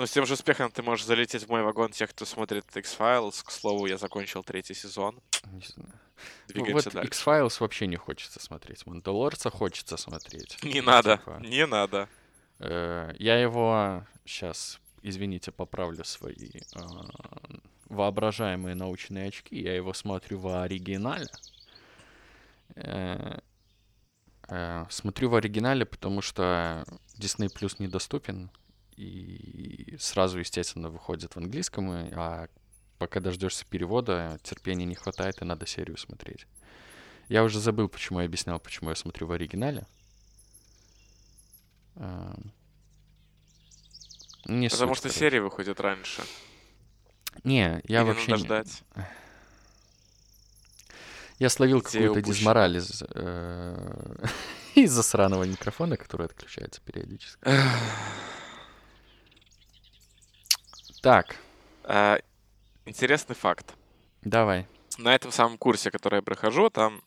Но 0.00 0.06
с 0.06 0.12
тем 0.12 0.24
же 0.24 0.32
успехом 0.32 0.70
ты 0.70 0.82
можешь 0.82 1.04
залететь 1.04 1.42
в 1.42 1.50
мой 1.50 1.62
вагон 1.62 1.90
тех, 1.92 2.08
кто 2.08 2.24
смотрит 2.24 2.64
X-Files. 2.74 3.44
К 3.44 3.50
слову, 3.50 3.84
я 3.84 3.98
закончил 3.98 4.42
третий 4.42 4.72
сезон. 4.72 5.20
Не 5.52 5.60
знаю. 5.60 5.92
Ну, 5.92 6.54
Двигаемся 6.54 6.88
вот 6.88 6.94
дальше. 6.94 7.08
X-Files 7.08 7.56
вообще 7.60 7.86
не 7.86 7.96
хочется 7.96 8.40
смотреть. 8.40 8.86
Мандалорца 8.86 9.50
хочется 9.50 9.98
смотреть. 9.98 10.56
Не 10.62 10.80
Ну, 10.80 10.86
надо, 10.86 11.18
типа, 11.18 11.38
не 11.42 11.66
надо. 11.66 12.08
э, 12.60 13.12
я 13.18 13.38
его 13.38 14.06
сейчас, 14.24 14.80
извините, 15.02 15.52
поправлю 15.52 16.02
свои 16.04 16.48
э, 16.74 16.80
воображаемые 17.90 18.74
научные 18.74 19.28
очки. 19.28 19.60
Я 19.60 19.76
его 19.76 19.92
смотрю 19.92 20.38
в 20.38 20.62
оригинале. 20.62 21.28
Э, 22.74 23.38
смотрю 24.88 25.28
в 25.28 25.34
оригинале, 25.34 25.84
потому 25.84 26.22
что 26.22 26.86
Disney 27.18 27.52
Plus 27.54 27.74
недоступен. 27.78 28.50
И 29.00 29.96
сразу, 29.98 30.38
естественно, 30.40 30.90
выходит 30.90 31.32
в 31.32 31.38
английском, 31.38 31.90
а 31.90 32.48
пока 32.98 33.20
дождешься 33.20 33.64
перевода, 33.64 34.38
терпения 34.42 34.84
не 34.84 34.94
хватает, 34.94 35.40
и 35.40 35.44
надо 35.46 35.66
серию 35.66 35.96
смотреть. 35.96 36.46
Я 37.30 37.42
уже 37.44 37.60
забыл, 37.60 37.88
почему 37.88 38.20
я 38.20 38.26
объяснял, 38.26 38.60
почему 38.60 38.90
я 38.90 38.96
смотрю 38.96 39.26
в 39.26 39.32
оригинале. 39.32 39.86
А, 41.96 42.36
Не 44.44 44.68
Потому 44.68 44.90
суть, 44.94 44.98
что 44.98 45.08
короче. 45.08 45.18
серия 45.18 45.40
выходит 45.40 45.80
раньше. 45.80 46.22
Не, 47.42 47.80
я 47.84 48.02
Или 48.02 48.06
вообще... 48.08 48.30
надо 48.32 48.42
не- 48.42 48.46
ждать. 48.46 48.82
Я 51.38 51.48
словил 51.48 51.80
какую-то 51.80 52.20
дизмораль 52.20 52.76
из, 52.76 53.02
э, 53.14 54.26
из-за 54.74 55.02
сраного 55.02 55.44
микрофона, 55.44 55.96
который 55.96 56.26
отключается 56.26 56.82
периодически. 56.82 57.38
Так, 61.00 61.36
А, 61.84 62.18
Интересный 62.86 63.34
факт. 63.34 63.74
давай. 64.22 64.66
на 64.98 65.14
этом 65.14 65.32
самом 65.32 65.56
курсе, 65.58 65.90
который 65.90 66.16
я 66.16 66.22
прохожу, 66.22 66.70
там, 66.70 67.02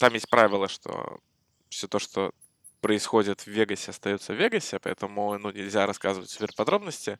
там 0.00 0.14
есть 0.14 0.28
правило, 0.28 0.68
что 0.68 1.20
все 1.68 1.86
то, 1.86 1.98
что 1.98 2.32
происходит 2.80 3.42
в 3.42 3.46
Вегасе, 3.46 3.90
остается 3.90 4.32
в 4.32 4.36
Вегасе, 4.36 4.78
поэтому 4.80 5.38
ну, 5.38 5.50
нельзя 5.52 5.86
рассказывать 5.86 6.30
суперподробности. 6.30 7.18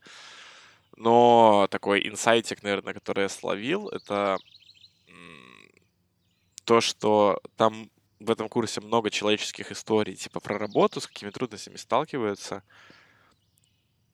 Но 0.97 1.69
такой 1.71 2.09
инсайтик, 2.09 2.62
наверное, 2.62 2.95
который 2.95 3.23
я 3.23 3.28
словил, 3.28 3.88
это 3.88 4.38
то, 6.64 6.81
что 6.81 7.40
там 7.57 7.90
в 8.19 8.31
этом 8.31 8.49
курсе 8.49 8.81
много 8.81 9.11
человеческих 9.11 9.71
историй, 9.73 10.16
типа 10.16 10.40
про 10.40 10.59
работу, 10.59 11.00
с 11.00 11.07
какими 11.07 11.31
трудностями 11.31 11.76
сталкиваются. 11.76 12.62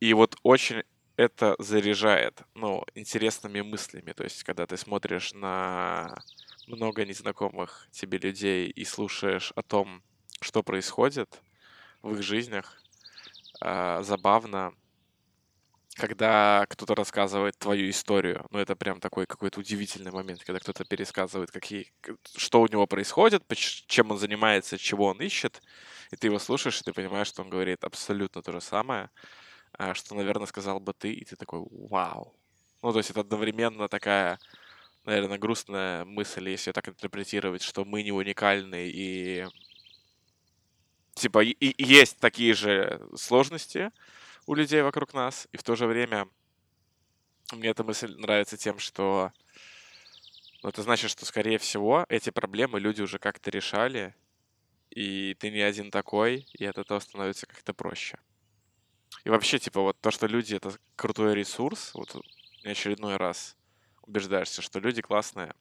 И 0.00 0.12
вот 0.14 0.36
очень 0.42 0.82
это 1.18 1.56
заряжает, 1.58 2.42
ну, 2.54 2.84
интересными 2.94 3.60
мыслями. 3.60 4.12
То 4.12 4.24
есть, 4.24 4.44
когда 4.44 4.66
ты 4.66 4.76
смотришь 4.76 5.34
на 5.34 6.16
много 6.68 7.04
незнакомых 7.04 7.88
тебе 7.90 8.18
людей 8.18 8.68
и 8.70 8.84
слушаешь 8.84 9.52
о 9.56 9.62
том, 9.62 10.02
что 10.40 10.62
происходит 10.62 11.42
в 12.02 12.14
их 12.14 12.22
жизнях, 12.22 12.82
а, 13.60 14.02
забавно, 14.02 14.74
когда 15.96 16.64
кто-то 16.68 16.94
рассказывает 16.94 17.58
твою 17.58 17.90
историю. 17.90 18.46
Ну, 18.50 18.60
это 18.60 18.76
прям 18.76 19.00
такой 19.00 19.26
какой-то 19.26 19.58
удивительный 19.60 20.12
момент, 20.12 20.44
когда 20.44 20.60
кто-то 20.60 20.84
пересказывает, 20.84 21.50
какие, 21.50 21.92
что 22.36 22.60
у 22.60 22.68
него 22.68 22.86
происходит, 22.86 23.42
чем 23.86 24.12
он 24.12 24.18
занимается, 24.18 24.78
чего 24.78 25.06
он 25.06 25.20
ищет, 25.20 25.60
и 26.12 26.16
ты 26.16 26.28
его 26.28 26.38
слушаешь, 26.38 26.80
и 26.80 26.84
ты 26.84 26.92
понимаешь, 26.92 27.28
что 27.28 27.42
он 27.42 27.50
говорит 27.50 27.82
абсолютно 27.82 28.42
то 28.42 28.52
же 28.52 28.60
самое, 28.60 29.10
что, 29.94 30.14
наверное, 30.14 30.46
сказал 30.46 30.80
бы 30.80 30.92
ты, 30.92 31.12
и 31.12 31.24
ты 31.24 31.36
такой, 31.36 31.62
вау. 31.70 32.34
Ну, 32.82 32.92
то 32.92 32.98
есть 32.98 33.10
это 33.10 33.20
одновременно 33.20 33.88
такая, 33.88 34.38
наверное, 35.04 35.38
грустная 35.38 36.04
мысль, 36.04 36.48
если 36.48 36.72
так 36.72 36.88
интерпретировать, 36.88 37.62
что 37.62 37.84
мы 37.84 38.02
не 38.02 38.12
уникальны, 38.12 38.88
и 38.88 39.46
типа 41.14 41.42
и, 41.42 41.50
и 41.50 41.84
есть 41.84 42.18
такие 42.18 42.54
же 42.54 43.00
сложности 43.16 43.90
у 44.46 44.54
людей 44.54 44.82
вокруг 44.82 45.14
нас, 45.14 45.48
и 45.52 45.56
в 45.56 45.62
то 45.62 45.74
же 45.76 45.86
время 45.86 46.28
мне 47.52 47.70
эта 47.70 47.82
мысль 47.84 48.14
нравится 48.16 48.56
тем, 48.56 48.78
что 48.78 49.32
ну, 50.62 50.68
это 50.70 50.82
значит, 50.82 51.10
что, 51.10 51.24
скорее 51.24 51.58
всего, 51.58 52.04
эти 52.08 52.30
проблемы 52.30 52.80
люди 52.80 53.00
уже 53.00 53.18
как-то 53.18 53.50
решали, 53.50 54.14
и 54.90 55.34
ты 55.34 55.50
не 55.50 55.60
один 55.60 55.90
такой, 55.90 56.46
и 56.52 56.64
от 56.64 56.78
этого 56.78 56.98
становится 56.98 57.46
как-то 57.46 57.72
проще. 57.72 58.18
И 59.28 59.30
вообще, 59.30 59.58
типа, 59.58 59.82
вот 59.82 60.00
то, 60.00 60.10
что 60.10 60.26
люди— 60.26 60.54
это 60.56 60.72
крутой 60.96 61.34
ресурс, 61.34 61.90
вот 61.92 62.16
не 62.64 62.70
очередной 62.70 63.18
раз 63.18 63.58
убеждаешься, 64.00 64.62
что 64.62 64.80
люди 64.80 65.02
классные. 65.02 65.52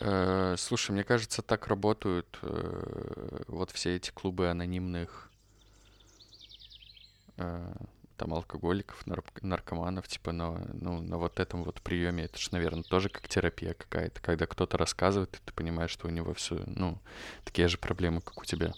Э, 0.00 0.54
Слушай, 0.56 0.92
мне 0.92 1.04
кажется, 1.04 1.42
так 1.42 1.66
работают 1.66 2.38
э, 2.40 3.42
вот 3.48 3.72
все 3.72 3.94
эти 3.94 4.10
клубы 4.10 4.48
анонимных 4.48 5.30
э, 7.36 7.74
там 8.16 8.32
алкоголиков, 8.32 9.06
нарк- 9.06 9.40
наркоманов, 9.42 10.08
типа 10.08 10.32
на, 10.32 10.66
ну, 10.72 11.02
на 11.02 11.18
вот 11.18 11.40
этом 11.40 11.62
вот 11.64 11.82
приеме. 11.82 12.24
Это 12.24 12.38
же, 12.38 12.48
наверное, 12.52 12.84
тоже 12.84 13.10
как 13.10 13.28
терапия 13.28 13.74
какая-то, 13.74 14.22
когда 14.22 14.46
кто-то 14.46 14.78
рассказывает, 14.78 15.36
и 15.36 15.38
ты 15.44 15.52
понимаешь, 15.52 15.90
что 15.90 16.08
у 16.08 16.10
него 16.10 16.32
все, 16.32 16.62
ну, 16.64 16.98
такие 17.44 17.68
же 17.68 17.76
проблемы, 17.76 18.22
как 18.22 18.40
у 18.40 18.46
тебя. 18.46 18.72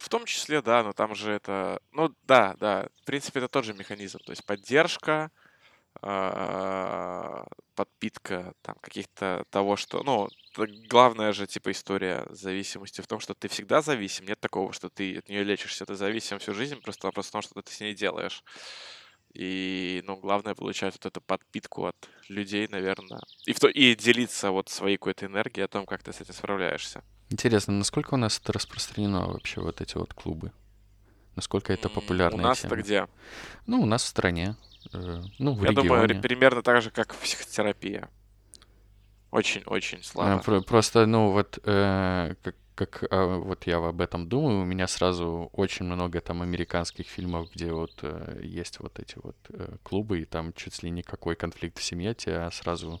В 0.00 0.08
том 0.08 0.24
числе, 0.26 0.62
да, 0.62 0.82
но 0.82 0.92
там 0.92 1.14
же 1.14 1.32
это... 1.32 1.80
Ну, 1.92 2.14
да, 2.22 2.54
да, 2.58 2.88
в 3.02 3.04
принципе, 3.04 3.40
это 3.40 3.48
тот 3.48 3.64
же 3.64 3.74
механизм. 3.74 4.18
То 4.18 4.32
есть 4.32 4.44
поддержка, 4.44 5.30
а, 6.02 7.44
подпитка 7.74 8.54
там 8.62 8.76
каких-то 8.80 9.44
того, 9.50 9.76
что... 9.76 10.02
Ну, 10.02 10.28
главная 10.88 11.32
же, 11.32 11.46
типа, 11.46 11.70
история 11.70 12.26
зависимости 12.30 13.00
в 13.00 13.06
том, 13.06 13.20
что 13.20 13.34
ты 13.34 13.48
всегда 13.48 13.82
зависим. 13.82 14.26
Нет 14.26 14.40
такого, 14.40 14.72
что 14.72 14.88
ты 14.88 15.18
от 15.18 15.28
нее 15.28 15.44
лечишься. 15.44 15.86
Ты 15.86 15.94
зависим 15.94 16.38
всю 16.38 16.54
жизнь, 16.54 16.80
просто 16.80 17.10
в 17.10 17.30
том, 17.30 17.42
что 17.42 17.62
ты 17.62 17.72
с 17.72 17.80
ней 17.80 17.94
делаешь. 17.94 18.42
И, 19.34 20.02
ну, 20.06 20.16
главное 20.16 20.54
получать 20.54 20.94
вот 20.94 21.06
эту 21.06 21.20
подпитку 21.20 21.86
от 21.86 21.96
людей, 22.28 22.68
наверное. 22.70 23.20
И, 23.46 23.52
в 23.52 23.58
то, 23.58 23.68
и 23.68 23.94
делиться 23.96 24.50
вот 24.52 24.68
своей 24.68 24.96
какой-то 24.96 25.26
энергией 25.26 25.64
о 25.64 25.68
том, 25.68 25.86
как 25.86 26.02
ты 26.04 26.12
с 26.12 26.20
этим 26.20 26.32
справляешься. 26.34 27.02
Интересно, 27.30 27.72
насколько 27.74 28.14
у 28.14 28.16
нас 28.16 28.38
это 28.38 28.52
распространено 28.52 29.26
вообще, 29.26 29.60
вот 29.60 29.80
эти 29.80 29.96
вот 29.96 30.14
клубы? 30.14 30.52
Насколько 31.34 31.72
это 31.72 31.88
М, 31.88 31.92
У 31.96 32.00
популярная 32.00 32.44
нас 32.44 32.60
это 32.60 32.68
тема. 32.68 32.82
где? 32.82 33.08
Ну, 33.66 33.82
у 33.82 33.86
нас 33.86 34.04
в 34.04 34.06
стране. 34.06 34.54
э, 34.92 35.22
Ну, 35.38 35.54
в 35.54 35.64
Я 35.64 35.72
думаю, 35.72 36.02
ре- 36.02 36.06
регионе. 36.08 36.22
примерно 36.22 36.62
так 36.62 36.80
же, 36.82 36.90
как 36.92 37.14
психотерапия. 37.16 38.08
Очень-очень 39.32 39.98
А, 40.00 40.02
слабо. 40.04 40.42
про- 40.42 40.60
Просто, 40.60 41.06
ну, 41.06 41.32
вот 41.32 41.58
э, 41.64 42.34
как, 42.42 42.54
как 42.74 43.04
а, 43.10 43.38
вот 43.38 43.66
я 43.66 43.76
об 43.78 44.00
этом 44.00 44.28
думаю, 44.28 44.62
у 44.62 44.64
меня 44.64 44.88
сразу 44.88 45.50
очень 45.52 45.86
много 45.86 46.20
там 46.20 46.42
американских 46.42 47.06
фильмов, 47.06 47.50
где 47.54 47.72
вот 47.72 47.98
э, 48.02 48.40
есть 48.42 48.80
вот 48.80 48.98
эти 48.98 49.16
вот 49.22 49.36
э, 49.50 49.76
клубы, 49.82 50.20
и 50.20 50.24
там 50.24 50.52
чуть 50.52 50.82
ли 50.82 50.90
никакой 50.90 51.36
конфликт 51.36 51.78
в 51.78 51.82
семье, 51.82 52.14
тебя 52.14 52.50
сразу 52.50 53.00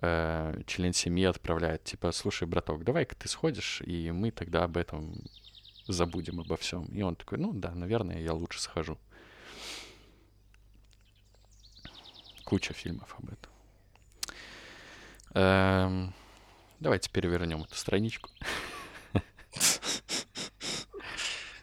э, 0.00 0.62
член 0.66 0.92
семьи 0.94 1.24
отправляет, 1.24 1.84
типа, 1.84 2.10
слушай, 2.12 2.48
браток, 2.48 2.84
давай-ка 2.84 3.14
ты 3.14 3.28
сходишь, 3.28 3.82
и 3.82 4.10
мы 4.12 4.30
тогда 4.30 4.64
об 4.64 4.76
этом 4.76 5.24
забудем 5.86 6.40
обо 6.40 6.56
всем. 6.56 6.86
И 6.86 7.02
он 7.02 7.16
такой, 7.16 7.38
ну 7.38 7.52
да, 7.52 7.72
наверное, 7.74 8.20
я 8.20 8.32
лучше 8.32 8.60
схожу. 8.60 8.98
Куча 12.44 12.72
фильмов 12.72 13.14
об 13.18 13.30
этом. 13.30 13.52
Эм, 15.34 16.14
давайте 16.80 17.10
перевернем 17.10 17.62
эту 17.62 17.74
страничку. 17.74 18.30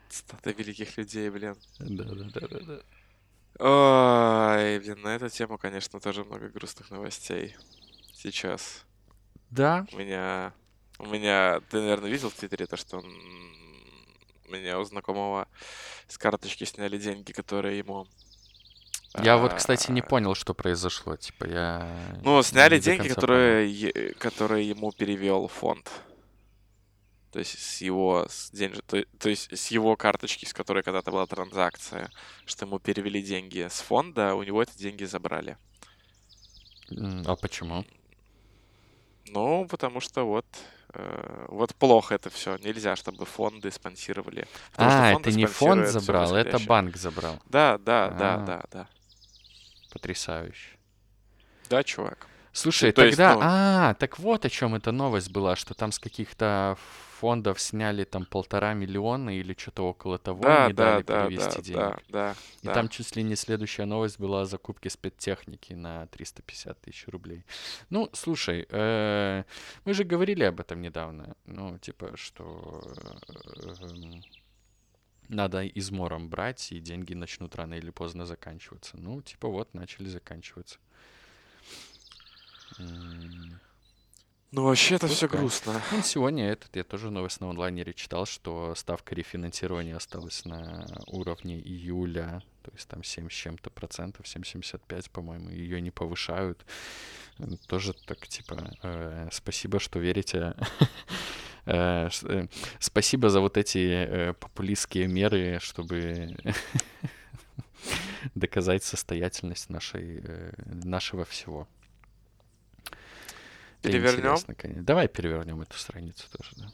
Цитата 0.09 0.51
великих 0.51 0.97
людей, 0.97 1.29
блин. 1.29 1.55
Да, 1.79 2.03
да, 2.03 2.25
да, 2.33 2.47
да, 2.47 2.59
да. 2.59 2.81
Ой, 3.59 4.79
блин, 4.79 5.01
на 5.01 5.15
эту 5.15 5.29
тему, 5.29 5.57
конечно, 5.57 5.99
тоже 5.99 6.23
много 6.23 6.49
грустных 6.49 6.91
новостей. 6.91 7.55
Сейчас. 8.13 8.85
Да, 9.49 9.85
У 9.91 9.97
меня... 9.97 10.53
У 10.99 11.05
меня... 11.05 11.61
Ты, 11.69 11.79
наверное, 11.79 12.09
видел 12.09 12.29
в 12.29 12.33
Твиттере 12.35 12.65
то, 12.65 12.77
что 12.77 12.99
м, 12.99 13.07
у 14.47 14.51
меня 14.51 14.79
у 14.79 14.83
знакомого 14.83 15.47
с 16.07 16.17
карточки 16.17 16.63
сняли 16.65 16.97
деньги, 16.97 17.31
которые 17.31 17.77
ему... 17.77 18.07
я 19.23 19.37
вот, 19.37 19.53
кстати, 19.53 19.91
не 19.91 20.01
а, 20.01 20.03
понял, 20.03 20.35
что 20.35 20.53
произошло. 20.53 21.15
Типа, 21.15 21.45
я 21.45 22.19
Ну, 22.23 22.41
сняли 22.43 22.79
деньги, 22.79 23.07
которые, 23.07 24.13
которые 24.13 24.69
ему 24.69 24.91
перевел 24.91 25.47
фонд. 25.47 25.89
То 27.31 27.39
есть 27.39 27.59
с 27.59 27.81
его 27.81 28.25
с 28.29 28.51
деньж- 28.51 28.81
то, 28.87 29.03
то 29.19 29.29
есть 29.29 29.55
с 29.55 29.67
его 29.67 29.95
карточки, 29.95 30.45
с 30.45 30.53
которой 30.53 30.81
когда-то 30.81 31.11
была 31.11 31.25
транзакция, 31.27 32.09
что 32.45 32.65
ему 32.65 32.79
перевели 32.79 33.21
деньги 33.21 33.67
с 33.69 33.79
фонда, 33.81 34.33
у 34.33 34.43
него 34.43 34.63
эти 34.63 34.77
деньги 34.77 35.03
забрали. 35.03 35.57
А 37.25 37.35
почему? 37.35 37.85
Ну, 39.29 39.67
потому 39.69 39.99
что 39.99 40.23
вот 40.23 40.45
э, 40.93 41.45
вот 41.49 41.75
плохо 41.75 42.15
это 42.15 42.29
все. 42.29 42.57
Нельзя, 42.57 42.95
чтобы 42.95 43.25
фонды 43.25 43.71
спонсировали. 43.71 44.47
Потому 44.71 44.91
А, 44.91 45.11
это 45.11 45.31
не 45.31 45.45
фонд 45.45 45.87
забрал, 45.87 46.33
это 46.35 46.59
банк 46.59 46.95
забрал. 46.95 47.39
Да, 47.49 47.77
да, 47.77 48.09
да, 48.09 48.35
А. 48.35 48.45
да, 48.45 48.63
да. 48.71 48.87
Потрясающе. 49.91 50.77
Да, 51.69 51.83
чувак. 51.83 52.27
Слушай, 52.53 52.91
то 52.91 53.05
есть, 53.05 53.17
тогда... 53.17 53.35
ну- 53.35 53.39
А, 53.43 53.93
так 53.95 54.17
вот 54.19 54.45
о 54.45 54.49
чем 54.49 54.73
эта 54.73 54.91
новость 54.91 55.29
была, 55.31 55.55
что 55.55 55.73
там 55.73 55.91
с 55.91 55.99
каких-то 55.99 56.75
фондов 57.19 57.59
сняли 57.59 58.03
там 58.03 58.25
полтора 58.25 58.73
миллиона 58.73 59.37
или 59.37 59.55
что-то 59.57 59.83
около 59.83 60.17
того, 60.17 60.41
Да, 60.43 60.67
не 60.67 60.73
да, 60.73 60.85
дали 60.91 61.03
да, 61.03 61.13
да, 61.21 61.27
перевести 61.27 61.61
денег. 61.61 61.77
да, 61.79 61.99
да, 62.09 62.35
И 62.63 62.67
да. 62.67 62.73
там 62.73 62.89
чуть 62.89 63.15
ли 63.15 63.23
не 63.23 63.35
следующая 63.35 63.85
новость 63.85 64.19
была 64.19 64.41
о 64.41 64.45
закупке 64.45 64.89
спецтехники 64.89 65.73
на 65.73 66.07
350 66.07 66.81
тысяч 66.81 67.07
рублей. 67.07 67.43
Ну, 67.89 68.09
слушай, 68.13 68.65
э, 68.69 69.43
мы 69.85 69.93
же 69.93 70.03
говорили 70.03 70.43
об 70.43 70.59
этом 70.59 70.81
недавно. 70.81 71.35
Ну, 71.45 71.77
типа, 71.79 72.11
что 72.15 72.81
э, 72.85 73.83
эм, 73.83 74.23
надо 75.29 75.65
измором 75.65 76.29
брать, 76.29 76.71
и 76.71 76.79
деньги 76.79 77.13
начнут 77.13 77.55
рано 77.55 77.75
или 77.75 77.89
поздно 77.89 78.25
заканчиваться. 78.25 78.97
Ну, 78.97 79.21
типа, 79.21 79.47
вот, 79.47 79.73
начали 79.73 80.07
заканчиваться. 80.07 80.79
Ну, 84.51 84.63
вообще 84.63 84.95
это 84.95 85.07
все 85.07 85.27
грустно. 85.27 85.81
Ну, 85.91 86.01
сегодня 86.01 86.49
этот, 86.49 86.73
я 86.75 86.85
тоже 86.85 87.11
новость 87.11 87.41
на 87.41 87.49
онлайнере 87.49 87.93
читал, 87.93 88.25
что 88.25 88.73
ставка 88.75 89.13
рефинансирования 89.13 89.95
осталась 89.95 90.45
на 90.45 90.85
уровне 91.07 91.59
июля, 91.59 92.41
то 92.63 92.71
есть 92.71 92.87
там 92.87 93.03
7 93.03 93.29
с 93.29 93.33
чем-то 93.33 93.69
процентов, 93.69 94.25
7,75, 94.25 95.09
по-моему, 95.11 95.49
ее 95.49 95.81
не 95.81 95.91
повышают. 95.91 96.65
Тоже 97.67 97.93
так, 97.93 98.25
типа, 98.27 98.71
э, 98.83 99.29
спасибо, 99.31 99.79
что 99.79 99.99
верите. 99.99 100.55
Э, 101.69 102.07
э, 102.23 102.47
Спасибо 102.79 103.29
за 103.29 103.41
вот 103.41 103.57
эти 103.57 103.77
э, 103.79 104.33
популистские 104.33 105.07
меры, 105.07 105.59
чтобы 105.61 106.37
доказать 108.35 108.85
состоятельность 108.85 109.69
нашей, 109.69 110.23
нашего 110.65 111.25
всего. 111.25 111.67
Перевернем? 113.87 114.37
конечно. 114.55 114.83
Давай 114.83 115.07
перевернем 115.07 115.61
эту 115.61 115.77
страницу 115.77 116.27
тоже, 116.31 116.51
да. 116.57 116.67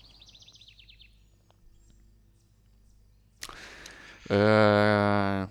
Э, 4.29 5.47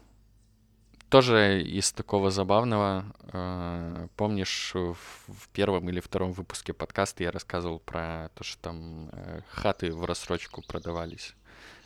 Тоже 1.09 1.63
из 1.63 1.93
такого 1.93 2.31
забавного, 2.31 3.05
э, 3.33 4.09
помнишь, 4.17 4.73
в 4.75 4.97
в 5.29 5.49
первом 5.49 5.89
или 5.91 6.01
втором 6.01 6.33
выпуске 6.33 6.73
подкаста 6.73 7.23
я 7.23 7.31
рассказывал 7.31 7.79
про 7.81 8.31
то, 8.35 8.45
что 8.45 8.63
там 8.63 9.11
э, 9.13 9.41
хаты 9.49 9.93
в 9.93 10.05
рассрочку 10.05 10.63
продавались 10.63 11.35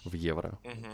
в 0.05 0.15
евро. 0.15 0.59
Мгм. 0.65 0.87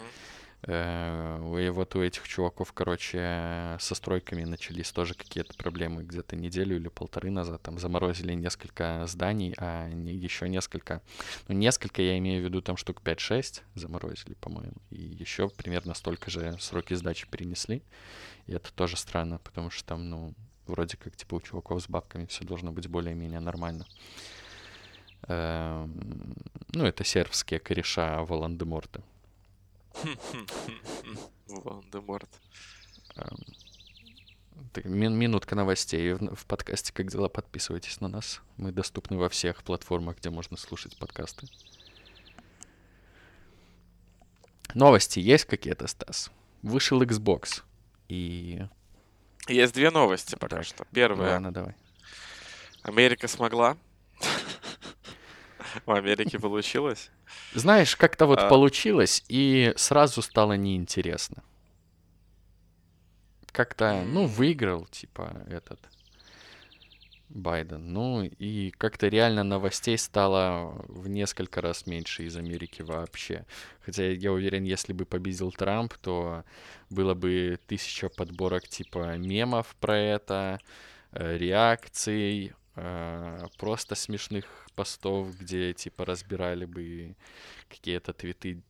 Э, 0.67 1.39
И 1.61 1.69
вот 1.71 1.95
у 1.97 2.03
этих 2.03 2.27
чуваков, 2.29 2.73
короче, 2.73 3.77
со 3.81 3.95
стройками 3.95 4.45
начались 4.45 4.93
тоже 4.93 5.15
какие-то 5.15 5.55
проблемы 5.55 6.03
где-то 6.05 6.37
неделю 6.37 6.77
или 6.77 6.89
полторы 6.89 7.31
назад. 7.31 7.63
Там 7.63 7.79
заморозили 7.79 8.33
несколько 8.35 9.05
зданий, 9.07 9.55
а 9.59 9.89
еще 9.89 10.49
несколько... 10.49 11.03
Ну, 11.49 11.55
несколько, 11.55 12.03
я 12.03 12.19
имею 12.19 12.43
в 12.43 12.45
виду, 12.45 12.63
там 12.63 12.77
штук 12.77 13.01
5-6 13.05 13.63
заморозили, 13.75 14.35
по-моему. 14.35 14.77
И 14.91 15.01
еще 15.01 15.49
примерно 15.49 15.95
столько 15.95 16.31
же 16.31 16.57
сроки 16.61 16.95
сдачи 16.95 17.27
перенесли. 17.29 17.83
И 18.47 18.53
это 18.53 18.73
тоже 18.73 18.97
странно, 18.97 19.39
потому 19.39 19.71
что 19.71 19.85
там, 19.85 20.09
ну, 20.11 20.35
вроде 20.67 20.97
как, 20.97 21.17
типа, 21.17 21.37
у 21.37 21.41
чуваков 21.41 21.83
с 21.83 21.89
бабками 21.89 22.27
все 22.27 22.45
должно 22.45 22.73
быть 22.73 22.87
более-менее 22.89 23.41
нормально. 23.41 23.87
Эм, 25.29 26.35
Ну, 26.75 26.87
это 26.87 27.05
сербские 27.05 27.61
кореша 27.61 28.25
Волан-де-Морта. 28.25 29.03
Волан-де-Морт. 31.49 32.29
Эм, 33.17 33.39
мин- 34.85 35.15
минутка 35.15 35.55
новостей 35.55 36.13
в, 36.15 36.35
в 36.35 36.47
подкасте 36.47 36.93
«Как 36.93 37.11
дела?» 37.11 37.29
Подписывайтесь 37.29 38.01
на 38.01 38.09
нас. 38.09 38.41
Мы 38.57 38.73
доступны 38.73 39.17
во 39.17 39.29
всех 39.29 39.63
платформах, 39.63 40.19
где 40.19 40.31
можно 40.31 40.57
слушать 40.57 40.97
подкасты. 40.99 41.47
Новости 44.75 45.19
есть 45.19 45.45
какие-то, 45.45 45.87
Стас? 45.87 46.31
Вышел 46.63 47.03
Xbox. 47.03 47.63
И... 48.09 48.63
Есть 49.49 49.75
две 49.75 49.91
новости 49.91 50.35
пока 50.37 50.57
Так, 50.57 50.65
что. 50.65 50.87
Первая. 50.93 51.33
Ладно, 51.33 51.53
давай. 51.53 51.75
Америка 52.83 53.29
смогла. 53.29 53.77
У 55.87 55.93
Америки 55.93 56.37
получилось. 56.39 57.11
Знаешь, 57.55 57.97
как-то 57.97 58.27
вот 58.27 58.41
А. 58.41 58.49
получилось, 58.49 59.25
и 59.29 59.73
сразу 59.77 60.23
стало 60.23 60.55
неинтересно. 60.55 61.43
Как-то, 63.53 64.03
ну, 64.07 64.27
выиграл, 64.27 64.87
типа, 64.87 65.45
этот 65.49 65.79
Байден. 67.35 67.93
Ну, 67.93 68.25
и 68.25 68.71
как-то 68.71 69.09
реально 69.09 69.43
новостей 69.43 69.99
стало 69.99 70.85
в 70.89 71.09
несколько 71.09 71.61
раз 71.61 71.87
меньше 71.87 72.25
из 72.25 72.37
Америки 72.37 72.83
вообще. 72.83 73.47
Хотя 73.85 74.11
я 74.11 74.33
уверен, 74.33 74.65
если 74.65 74.93
бы 74.93 75.05
победил 75.05 75.51
Трамп, 75.53 75.95
то 75.95 76.45
было 76.91 77.15
бы 77.15 77.59
тысяча 77.67 78.09
подборок 78.09 78.69
типа 78.69 79.17
мемов 79.17 79.75
про 79.81 79.99
это, 79.99 80.61
э, 81.13 81.39
реакций, 81.39 82.53
э, 82.77 83.47
просто 83.59 83.95
смешных 83.95 84.62
постов, 84.75 85.39
где 85.39 85.73
типа 85.73 86.05
разбирали 86.05 86.65
бы 86.65 87.17
какие-то 87.69 88.13
твиты 88.13 88.63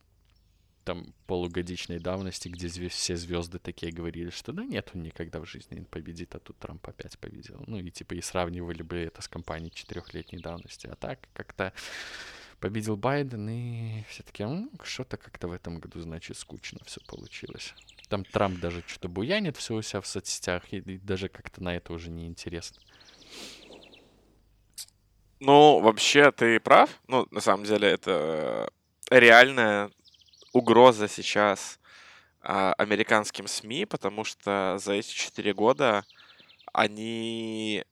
там 0.85 1.15
полугодичной 1.27 1.99
давности, 1.99 2.49
где 2.49 2.67
зве- 2.67 2.89
все 2.89 3.17
звезды 3.17 3.59
такие 3.59 3.93
говорили, 3.93 4.31
что 4.31 4.53
да 4.53 4.65
нет, 4.65 4.91
он 4.95 5.03
никогда 5.03 5.41
в 5.41 5.47
жизни 5.47 5.77
не 5.77 5.85
победит, 5.85 6.35
а 6.35 6.41
тут 6.41 6.59
Трамп 6.59 6.89
опять 6.89 7.19
победил. 7.19 7.63
Ну 7.67 7.79
и 7.79 7.91
типа 7.91 8.15
и 8.15 8.21
сравнивали 8.21 8.83
бы 8.83 8.97
это 8.97 9.23
с 9.23 9.29
кампанией 9.29 9.73
четырехлетней 9.73 10.41
давности. 10.41 10.89
А 10.89 10.97
так 10.97 11.21
как-то 11.35 11.73
победил 12.59 12.97
Байден, 12.97 13.49
и 13.49 14.05
все 14.09 14.23
таки 14.23 14.45
что-то 14.85 15.17
как-то 15.17 15.49
в 15.49 15.53
этом 15.53 15.79
году, 15.79 16.01
значит, 16.01 16.37
скучно 16.37 16.79
все 16.85 17.01
получилось. 17.07 17.75
Там 18.09 18.25
Трамп 18.25 18.61
даже 18.61 18.85
что-то 18.87 19.09
буянит 19.09 19.57
все 19.57 19.75
у 19.75 19.83
себя 19.83 20.01
в 20.01 20.07
соцсетях, 20.07 20.73
и, 20.73 20.79
и 20.79 20.99
даже 20.99 21.29
как-то 21.29 21.63
на 21.63 21.75
это 21.75 21.93
уже 21.93 22.11
не 22.11 22.27
интересно. 22.27 22.81
Ну, 25.45 25.81
вообще, 25.81 26.31
ты 26.31 26.61
прав. 26.61 26.89
Ну, 27.09 27.27
на 27.33 27.41
самом 27.41 27.65
деле, 27.65 27.89
это 27.89 28.71
реальная 29.11 29.91
угроза 30.53 31.09
сейчас 31.09 31.81
а, 32.41 32.73
американским 32.75 33.49
СМИ, 33.49 33.87
потому 33.87 34.23
что 34.23 34.79
за 34.79 34.93
эти 34.93 35.13
четыре 35.13 35.53
года 35.53 36.05
они 36.73 37.85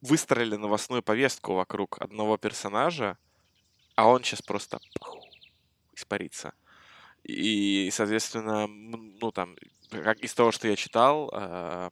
выстроили 0.00 0.56
новостную 0.56 1.02
повестку 1.02 1.52
вокруг 1.52 2.00
одного 2.00 2.38
персонажа, 2.38 3.18
а 3.94 4.08
он 4.08 4.24
сейчас 4.24 4.40
просто 4.40 4.80
испарится. 5.94 6.54
И, 7.22 7.90
соответственно, 7.92 8.66
ну 8.66 9.30
там, 9.30 9.56
как 9.90 10.20
из 10.20 10.32
того, 10.32 10.52
что 10.52 10.68
я 10.68 10.76
читал, 10.76 11.30
э, 11.34 11.90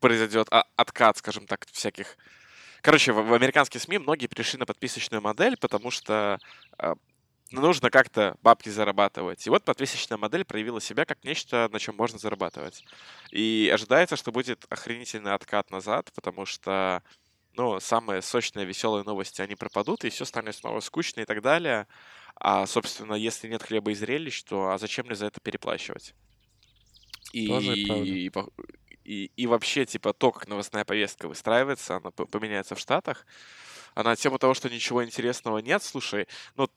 произойдет 0.00 0.48
откат, 0.76 1.18
скажем 1.18 1.46
так, 1.46 1.66
всяких... 1.70 2.16
Короче, 2.82 3.12
в, 3.12 3.22
в 3.22 3.34
американские 3.34 3.80
СМИ 3.80 3.98
многие 3.98 4.26
перешли 4.26 4.58
на 4.58 4.66
подписочную 4.66 5.20
модель, 5.22 5.56
потому 5.56 5.90
что 5.90 6.38
э, 6.78 6.94
нужно 7.50 7.90
как-то 7.90 8.36
бабки 8.42 8.68
зарабатывать. 8.68 9.46
И 9.46 9.50
вот 9.50 9.64
подписочная 9.64 10.18
модель 10.18 10.44
проявила 10.44 10.80
себя 10.80 11.04
как 11.04 11.22
нечто, 11.24 11.68
на 11.72 11.78
чем 11.78 11.96
можно 11.96 12.18
зарабатывать. 12.18 12.84
И 13.30 13.70
ожидается, 13.72 14.16
что 14.16 14.32
будет 14.32 14.66
охренительный 14.70 15.34
откат 15.34 15.70
назад, 15.70 16.10
потому 16.14 16.46
что 16.46 17.02
ну, 17.56 17.80
самые 17.80 18.22
сочные, 18.22 18.64
веселые 18.64 19.04
новости, 19.04 19.42
они 19.42 19.56
пропадут, 19.56 20.04
и 20.04 20.10
все 20.10 20.24
станет 20.24 20.54
снова 20.54 20.80
скучно 20.80 21.20
и 21.20 21.24
так 21.24 21.42
далее. 21.42 21.86
А, 22.36 22.66
собственно, 22.66 23.14
если 23.14 23.48
нет 23.48 23.62
хлеба 23.62 23.90
и 23.90 23.94
зрелищ, 23.94 24.42
то 24.44 24.70
а 24.70 24.78
зачем 24.78 25.06
мне 25.06 25.14
за 25.14 25.26
это 25.26 25.40
переплачивать? 25.40 26.14
И, 27.32 27.46
и, 27.46 28.26
и, 28.26 28.30
и 29.10 29.46
вообще, 29.46 29.86
типа, 29.86 30.12
то, 30.12 30.32
как 30.32 30.48
новостная 30.48 30.84
повестка 30.84 31.28
выстраивается, 31.28 31.96
она 31.96 32.10
поменяется 32.10 32.74
в 32.74 32.78
Штатах, 32.78 33.26
а 33.94 34.02
на 34.02 34.16
тему 34.16 34.38
того, 34.38 34.54
что 34.54 34.68
ничего 34.68 35.04
интересного 35.04 35.58
нет, 35.58 35.82
слушай, 35.82 36.28
ну, 36.56 36.68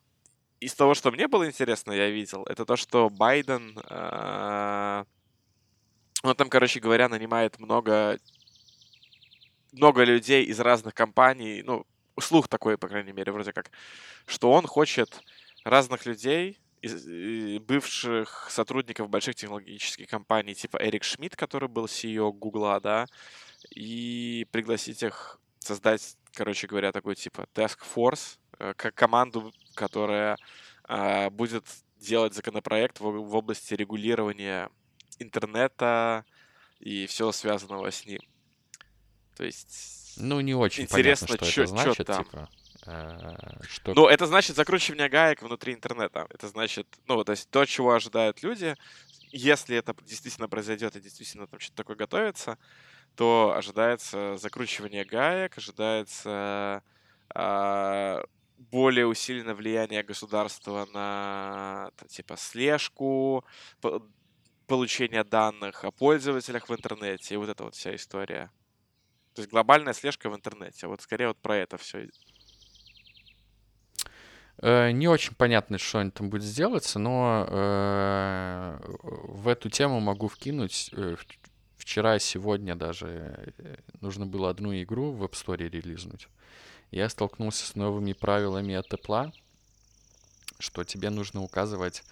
из 0.59 0.73
того, 0.73 0.93
что 0.93 1.11
мне 1.11 1.27
было 1.27 1.47
интересно, 1.47 1.91
я 1.91 2.09
видел, 2.09 2.43
это 2.43 2.65
то, 2.65 2.75
что 2.75 3.09
Байден, 3.09 3.77
э, 3.89 5.05
он 6.23 6.35
там, 6.35 6.49
короче 6.49 6.79
говоря, 6.79 7.09
нанимает 7.09 7.59
много, 7.59 8.17
много 9.73 10.03
людей 10.03 10.45
из 10.45 10.59
разных 10.59 10.93
компаний, 10.93 11.61
ну, 11.63 11.85
слух 12.19 12.47
такой, 12.47 12.77
по 12.77 12.87
крайней 12.87 13.11
мере, 13.11 13.31
вроде 13.31 13.53
как, 13.53 13.71
что 14.25 14.51
он 14.51 14.65
хочет 14.65 15.21
разных 15.63 16.05
людей, 16.05 16.57
бывших 17.59 18.47
сотрудников 18.49 19.09
больших 19.09 19.35
технологических 19.35 20.07
компаний, 20.07 20.53
типа 20.53 20.77
Эрик 20.77 21.03
Шмидт, 21.03 21.35
который 21.35 21.69
был 21.69 21.85
CEO 21.85 22.31
Гугла, 22.31 22.79
да, 22.79 23.05
и 23.69 24.45
пригласить 24.51 25.01
их 25.03 25.39
создать, 25.59 26.17
короче 26.33 26.67
говоря, 26.67 26.91
такой 26.91 27.15
типа 27.15 27.47
task 27.53 27.79
force, 27.95 28.37
э, 28.59 28.73
как 28.75 28.95
команду, 28.95 29.53
которая 29.75 30.37
э, 30.89 31.29
будет 31.29 31.65
делать 31.97 32.33
законопроект 32.33 32.99
в, 32.99 33.03
в 33.03 33.35
области 33.35 33.73
регулирования 33.73 34.69
интернета 35.19 36.25
и 36.79 37.07
всего 37.07 37.31
связанного 37.31 37.91
с 37.91 38.05
ним. 38.05 38.19
То 39.37 39.45
есть... 39.45 40.15
Ну, 40.17 40.41
не 40.41 40.53
очень 40.53 40.83
интересно, 40.83 41.27
понятно, 41.27 41.45
что 41.45 41.53
чё, 41.53 41.63
это 41.63 41.71
значит, 41.71 41.97
чё 41.97 42.03
там. 42.03 42.23
типа. 42.25 42.49
Э, 42.85 43.35
что... 43.69 43.93
Ну, 43.93 44.07
это 44.07 44.25
значит 44.25 44.55
закручивание 44.55 45.09
гаек 45.09 45.41
внутри 45.41 45.73
интернета. 45.73 46.27
Это 46.29 46.47
значит, 46.47 46.87
ну, 47.07 47.23
то 47.23 47.31
есть 47.31 47.49
то, 47.49 47.65
чего 47.65 47.93
ожидают 47.93 48.43
люди, 48.43 48.75
если 49.31 49.77
это 49.77 49.95
действительно 50.03 50.47
произойдет 50.47 50.95
и 50.95 51.01
действительно 51.01 51.47
там 51.47 51.59
что-то 51.59 51.77
такое 51.77 51.95
готовится, 51.95 52.57
то 53.15 53.53
ожидается 53.55 54.37
закручивание 54.37 55.05
гаек, 55.05 55.57
ожидается 55.57 56.83
э, 57.33 58.23
более 58.57 59.07
усиленное 59.07 59.55
влияние 59.55 60.03
государства 60.03 60.87
на 60.93 61.91
типа 62.07 62.37
слежку, 62.37 63.45
получение 64.67 65.23
данных 65.23 65.83
о 65.83 65.91
пользователях 65.91 66.69
в 66.69 66.73
интернете 66.73 67.33
и 67.33 67.37
вот 67.37 67.49
эта 67.49 67.63
вот 67.63 67.75
вся 67.75 67.95
история. 67.95 68.51
То 69.33 69.41
есть 69.41 69.51
глобальная 69.51 69.93
слежка 69.93 70.29
в 70.29 70.35
интернете. 70.35 70.87
Вот 70.87 71.01
скорее 71.01 71.27
вот 71.27 71.37
про 71.37 71.57
это 71.57 71.77
все 71.77 72.07
не 74.63 75.07
очень 75.07 75.35
понятно, 75.35 75.77
что 75.77 75.99
они 75.99 76.11
там 76.11 76.29
будет 76.29 76.43
сделаться, 76.43 76.97
но 76.97 77.45
э, 77.49 78.79
в 79.03 79.47
эту 79.47 79.69
тему 79.69 79.99
могу 79.99 80.27
вкинуть. 80.27 80.89
Э, 80.93 81.15
вчера, 81.77 82.17
сегодня 82.19 82.75
даже 82.75 83.53
э, 83.57 83.75
нужно 83.99 84.25
было 84.25 84.49
одну 84.49 84.73
игру 84.81 85.11
в 85.11 85.23
App 85.23 85.31
Store 85.31 85.57
релизнуть. 85.69 86.29
Я 86.91 87.09
столкнулся 87.09 87.65
с 87.65 87.75
новыми 87.75 88.13
правилами 88.13 88.75
от 88.75 88.93
Apple, 88.93 89.33
что 90.59 90.83
тебе 90.83 91.09
нужно 91.09 91.41
указывать 91.41 92.03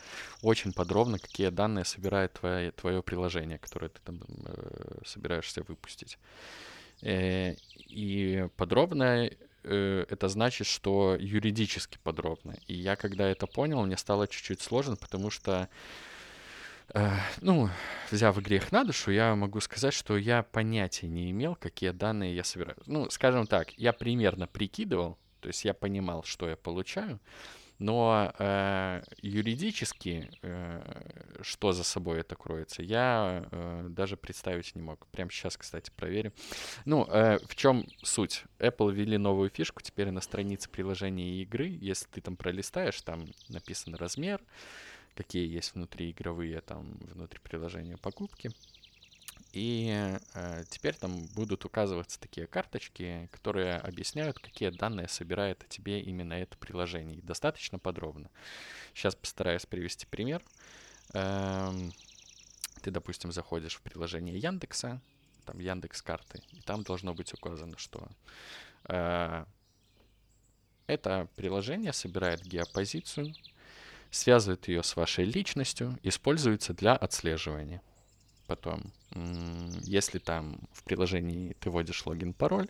очень 0.42 0.74
подробно, 0.74 1.20
какие 1.20 1.50
данные 1.50 1.86
собирает 1.86 2.34
твое, 2.34 2.72
твое 2.72 3.02
приложение, 3.02 3.60
которое 3.60 3.90
ты 3.90 4.00
там 4.04 4.20
э, 4.46 5.00
собираешься 5.06 5.64
выпустить. 5.64 6.18
Э, 7.02 7.54
и 7.78 8.48
подробно 8.58 9.26
э, 9.26 9.38
это 9.64 10.28
значит, 10.28 10.68
что 10.68 11.16
юридически 11.20 11.98
подробно. 12.04 12.56
И 12.68 12.74
я, 12.74 12.96
когда 12.96 13.28
это 13.30 13.48
понял, 13.48 13.84
мне 13.84 13.98
стало 13.98 14.28
чуть-чуть 14.28 14.62
сложно, 14.62 14.96
потому 14.96 15.30
что, 15.30 15.70
э, 16.94 17.10
ну, 17.42 17.70
взяв 18.10 18.38
грех 18.42 18.72
на 18.72 18.84
душу, 18.84 19.12
я 19.12 19.36
могу 19.36 19.60
сказать, 19.60 19.94
что 19.94 20.18
я 20.18 20.44
понятия 20.44 21.08
не 21.08 21.32
имел, 21.32 21.56
какие 21.56 21.92
данные 21.92 22.36
я 22.36 22.44
собираю. 22.44 22.78
Ну, 22.86 23.10
скажем 23.10 23.48
так, 23.48 23.72
я 23.78 23.94
примерно 23.94 24.48
прикидывал, 24.48 25.18
то 25.40 25.48
есть 25.48 25.66
я 25.66 25.74
понимал, 25.74 26.24
что 26.24 26.50
я 26.50 26.56
получаю, 26.56 27.20
но 27.82 28.32
э, 28.38 29.02
юридически, 29.24 30.30
э, 30.44 31.42
что 31.42 31.72
за 31.72 31.84
собой 31.84 32.20
это 32.20 32.36
кроется, 32.36 32.84
я 32.84 33.48
э, 33.52 33.88
даже 33.90 34.18
представить 34.18 34.76
не 34.76 34.84
мог. 34.84 35.08
Прямо 35.08 35.32
сейчас, 35.32 35.58
кстати, 35.58 35.90
проверим. 35.96 36.32
Ну, 36.86 37.08
э, 37.10 37.40
в 37.44 37.56
чем 37.56 37.88
суть? 38.04 38.44
Apple 38.60 38.94
ввели 38.94 39.18
новую 39.18 39.50
фишку 39.50 39.82
теперь 39.82 40.12
на 40.12 40.22
странице 40.22 40.70
приложения 40.70 41.42
игры. 41.42 41.76
Если 41.82 42.06
ты 42.06 42.22
там 42.22 42.38
пролистаешь, 42.38 43.02
там 43.02 43.26
написан 43.50 43.96
размер, 43.96 44.42
какие 45.16 45.52
есть 45.52 45.74
внутри 45.74 46.12
игровые, 46.12 46.62
там 46.62 47.00
внутри 47.14 47.40
приложения 47.40 47.98
покупки. 47.98 48.52
И 49.54 50.18
э, 50.34 50.64
теперь 50.70 50.96
там 50.96 51.26
будут 51.36 51.66
указываться 51.66 52.20
такие 52.20 52.48
карточки, 52.48 53.28
которые 53.32 53.76
объясняют, 53.76 54.40
какие 54.40 54.70
данные 54.70 55.10
собирает 55.10 55.66
тебе 55.68 56.00
именно 56.02 56.34
это 56.34 56.58
приложение. 56.58 57.18
И 57.18 57.22
достаточно 57.22 57.78
подробно. 57.78 58.30
Сейчас 58.94 59.14
постараюсь 59.14 59.66
привести 59.66 60.06
пример. 60.06 60.42
Эм, 61.14 61.92
ты, 62.82 62.92
допустим, 62.92 63.34
заходишь 63.34 63.76
в 63.76 63.82
приложение 63.82 64.38
Яндекса, 64.38 65.02
там 65.46 65.60
Яндекс 65.60 66.02
карты, 66.02 66.42
и 66.52 66.62
там 66.62 66.84
должно 66.84 67.14
быть 67.14 67.34
указано, 67.34 67.78
что 67.78 68.08
э, 68.86 69.46
это 70.88 71.28
приложение 71.36 71.92
собирает 71.92 72.42
геопозицию, 72.44 73.34
связывает 74.12 74.70
ее 74.70 74.82
с 74.82 74.96
вашей 74.96 75.26
личностью, 75.26 76.00
используется 76.04 76.74
для 76.74 76.96
отслеживания 76.96 77.82
потом. 78.52 78.92
Если 79.84 80.20
там 80.20 80.60
в 80.74 80.84
приложении 80.84 81.56
ты 81.62 81.70
вводишь 81.70 82.06
логин-пароль, 82.06 82.68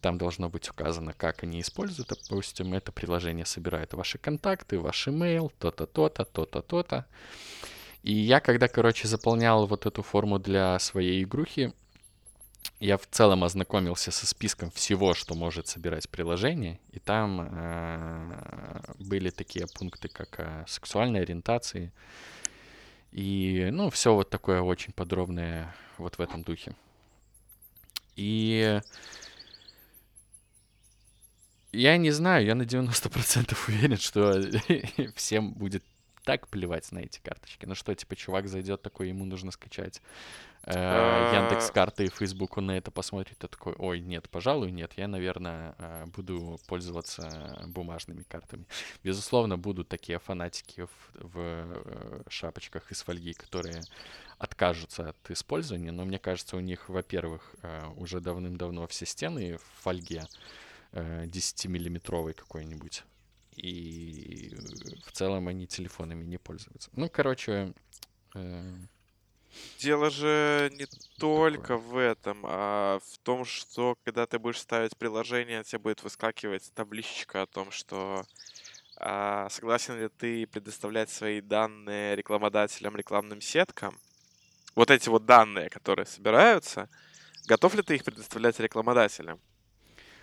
там 0.00 0.16
должно 0.16 0.48
быть 0.48 0.70
указано, 0.70 1.12
как 1.12 1.42
они 1.42 1.60
используют. 1.60 2.08
Допустим, 2.08 2.72
это 2.74 2.92
приложение 2.92 3.46
собирает 3.46 3.94
ваши 3.94 4.18
контакты, 4.18 4.78
ваш 4.78 5.08
email, 5.08 5.50
то-то, 5.58 5.86
то-то, 5.86 6.24
то-то, 6.24 6.62
то-то. 6.62 7.04
И 8.04 8.12
я, 8.12 8.38
когда, 8.40 8.68
короче, 8.68 9.08
заполнял 9.08 9.66
вот 9.66 9.86
эту 9.86 10.02
форму 10.02 10.38
для 10.38 10.78
своей 10.78 11.24
игрухи, 11.24 11.72
я 12.78 12.96
в 12.96 13.06
целом 13.10 13.42
ознакомился 13.42 14.12
со 14.12 14.26
списком 14.26 14.70
всего, 14.70 15.14
что 15.14 15.34
может 15.34 15.66
собирать 15.66 16.08
приложение, 16.08 16.78
и 16.92 17.00
там 17.00 17.40
э, 17.40 18.80
были 19.00 19.30
такие 19.30 19.66
пункты, 19.66 20.08
как 20.08 20.38
э, 20.38 20.64
сексуальной 20.68 21.22
ориентации, 21.22 21.92
и, 23.12 23.68
ну, 23.72 23.90
все 23.90 24.14
вот 24.14 24.30
такое 24.30 24.60
очень 24.60 24.92
подробное 24.92 25.74
вот 25.98 26.18
в 26.18 26.20
этом 26.20 26.42
духе. 26.42 26.74
И 28.16 28.80
я 31.72 31.96
не 31.96 32.10
знаю, 32.10 32.44
я 32.44 32.54
на 32.54 32.62
90% 32.62 33.56
уверен, 33.68 33.96
что 33.96 34.40
всем 35.14 35.52
будет 35.52 35.84
так 36.30 36.46
плевать 36.46 36.92
на 36.92 37.00
эти 37.00 37.18
карточки. 37.18 37.66
Ну 37.66 37.74
что, 37.74 37.92
типа, 37.92 38.14
чувак 38.14 38.46
зайдет 38.46 38.82
такой, 38.82 39.08
ему 39.08 39.24
нужно 39.24 39.50
скачать 39.50 40.00
э, 40.62 41.32
Яндекс 41.34 41.72
карты 41.72 42.04
и 42.04 42.08
Facebook, 42.08 42.56
он 42.56 42.66
на 42.66 42.78
это 42.78 42.92
посмотрит 42.92 43.42
и 43.42 43.48
такой, 43.48 43.74
ой, 43.76 43.98
нет, 43.98 44.30
пожалуй, 44.30 44.70
нет, 44.70 44.92
я, 44.96 45.08
наверное, 45.08 45.74
э, 45.78 46.06
буду 46.14 46.60
пользоваться 46.68 47.64
бумажными 47.66 48.22
картами. 48.22 48.64
Безусловно, 49.02 49.58
будут 49.58 49.88
такие 49.88 50.20
фанатики 50.20 50.82
в, 50.82 50.90
в 51.14 51.32
э, 51.36 52.22
шапочках 52.28 52.92
из 52.92 53.02
фольги, 53.02 53.32
которые 53.32 53.82
откажутся 54.38 55.08
от 55.08 55.30
использования, 55.32 55.90
но 55.90 56.04
мне 56.04 56.20
кажется, 56.20 56.56
у 56.56 56.60
них, 56.60 56.88
во-первых, 56.88 57.56
уже 57.96 58.20
давным-давно 58.20 58.86
все 58.86 59.04
стены 59.04 59.58
в 59.58 59.82
фольге 59.82 60.28
10-миллиметровой 60.92 62.34
какой-нибудь 62.34 63.02
и 63.56 64.54
в 65.06 65.12
целом 65.12 65.48
они 65.48 65.66
телефонами 65.66 66.24
не 66.24 66.38
пользуются. 66.38 66.90
Ну, 66.94 67.08
короче... 67.08 67.74
Э, 68.34 68.74
Дело 69.78 70.10
же 70.10 70.70
не 70.74 70.86
только 71.18 71.76
в 71.76 71.96
этом, 71.96 72.44
а 72.44 73.00
в 73.00 73.18
том, 73.18 73.44
что 73.44 73.96
когда 74.04 74.26
ты 74.26 74.38
будешь 74.38 74.60
ставить 74.60 74.96
приложение, 74.96 75.64
тебе 75.64 75.80
будет 75.80 76.02
выскакивать 76.04 76.72
табличка 76.74 77.42
о 77.42 77.46
том, 77.46 77.72
что 77.72 78.24
а, 78.96 79.48
согласен 79.48 79.98
ли 79.98 80.08
ты 80.08 80.46
предоставлять 80.46 81.10
свои 81.10 81.40
данные 81.40 82.14
рекламодателям, 82.16 82.96
рекламным 82.96 83.40
сеткам. 83.40 83.98
Вот 84.74 84.90
эти 84.90 85.08
вот 85.08 85.24
данные, 85.24 85.70
которые 85.70 86.06
собираются, 86.06 86.88
готов 87.46 87.74
ли 87.74 87.82
ты 87.82 87.96
их 87.96 88.04
предоставлять 88.04 88.60
рекламодателям? 88.60 89.40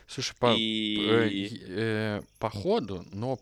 Слушай, 0.08 0.36
по, 0.40 0.54
и... 0.56 0.98
э, 0.98 2.20
э, 2.20 2.22
по 2.40 2.50
ходу, 2.50 3.06
но 3.12 3.40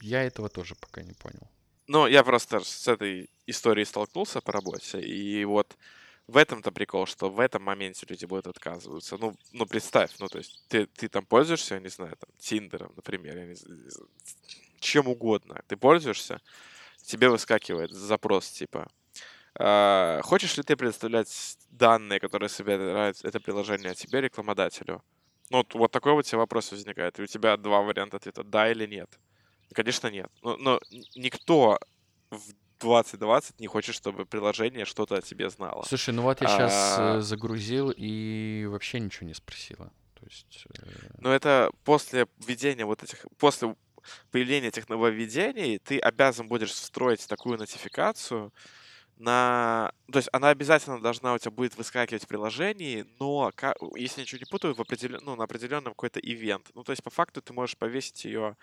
я 0.00 0.22
этого 0.22 0.48
тоже 0.48 0.74
пока 0.74 1.02
не 1.02 1.12
понял. 1.12 1.48
Ну, 1.86 2.06
я 2.06 2.22
просто 2.24 2.60
с 2.60 2.88
этой 2.88 3.30
историей 3.46 3.84
столкнулся 3.84 4.40
по 4.40 4.52
работе, 4.52 5.00
и 5.00 5.44
вот 5.44 5.76
в 6.26 6.36
этом-то 6.36 6.70
прикол, 6.70 7.06
что 7.06 7.30
в 7.30 7.40
этом 7.40 7.62
моменте 7.62 8.06
люди 8.08 8.24
будут 8.24 8.46
отказываться. 8.46 9.16
Ну, 9.18 9.34
ну 9.52 9.66
представь, 9.66 10.12
ну, 10.18 10.28
то 10.28 10.38
есть 10.38 10.64
ты, 10.68 10.86
ты 10.86 11.08
там 11.08 11.26
пользуешься, 11.26 11.74
я 11.74 11.80
не 11.80 11.88
знаю, 11.88 12.16
там, 12.16 12.30
Тиндером, 12.38 12.92
например, 12.96 13.36
я 13.36 13.46
не 13.46 13.54
знаю, 13.54 13.90
чем 14.78 15.08
угодно. 15.08 15.62
Ты 15.66 15.76
пользуешься, 15.76 16.40
тебе 17.02 17.28
выскакивает 17.28 17.90
запрос 17.90 18.50
типа 18.50 18.88
э, 19.58 20.20
хочешь 20.22 20.56
ли 20.56 20.62
ты 20.62 20.76
предоставлять 20.76 21.56
данные, 21.70 22.20
которые 22.20 22.48
собирает 22.48 23.24
это 23.24 23.40
приложение 23.40 23.94
тебе, 23.94 24.20
рекламодателю? 24.20 25.02
Ну, 25.50 25.58
вот, 25.58 25.74
вот 25.74 25.90
такой 25.90 26.12
вот 26.12 26.24
тебе 26.24 26.38
вопрос 26.38 26.70
возникает. 26.72 27.18
И 27.18 27.22
у 27.22 27.26
тебя 27.26 27.56
два 27.56 27.80
варианта 27.82 28.16
ответа, 28.16 28.44
да 28.44 28.70
или 28.70 28.86
нет. 28.86 29.18
Конечно, 29.74 30.08
нет. 30.08 30.30
Но, 30.42 30.56
но 30.56 30.80
никто 31.16 31.78
в 32.30 32.52
2020 32.80 33.60
не 33.60 33.66
хочет, 33.66 33.94
чтобы 33.94 34.26
приложение 34.26 34.84
что-то 34.84 35.16
о 35.16 35.22
тебе 35.22 35.50
знало. 35.50 35.84
Слушай, 35.86 36.14
ну 36.14 36.22
вот 36.22 36.40
я 36.40 36.48
сейчас 36.48 36.72
а... 36.98 37.18
Э, 37.18 37.20
загрузил 37.20 37.92
и 37.94 38.66
вообще 38.70 39.00
ничего 39.00 39.26
не 39.26 39.34
спросила. 39.34 39.92
То 40.14 40.26
есть... 40.26 40.66
Э... 40.78 40.82
Но 41.18 41.32
это 41.32 41.70
после 41.84 42.26
введения 42.38 42.86
вот 42.86 43.02
этих... 43.02 43.26
После 43.38 43.74
появления 44.30 44.68
этих 44.68 44.88
нововведений 44.88 45.78
ты 45.78 45.98
обязан 45.98 46.48
будешь 46.48 46.70
встроить 46.70 47.26
такую 47.28 47.58
нотификацию, 47.58 48.52
на... 49.20 49.92
То 50.10 50.18
есть 50.18 50.30
она 50.32 50.48
обязательно 50.48 51.00
должна 51.00 51.34
у 51.34 51.38
тебя 51.38 51.50
будет 51.50 51.76
выскакивать 51.76 52.24
в 52.24 52.26
приложении, 52.26 53.06
но, 53.20 53.52
если 53.94 54.20
я 54.20 54.24
ничего 54.24 54.38
не 54.38 54.50
путаю, 54.50 54.74
в 54.74 54.80
определен... 54.80 55.20
ну, 55.22 55.36
на 55.36 55.44
определенном 55.44 55.92
какой-то 55.92 56.18
ивент. 56.20 56.70
Ну, 56.74 56.82
то 56.82 56.92
есть 56.92 57.02
по 57.02 57.10
факту 57.10 57.42
ты 57.42 57.52
можешь 57.52 57.76
повесить 57.76 58.24
ее 58.24 58.56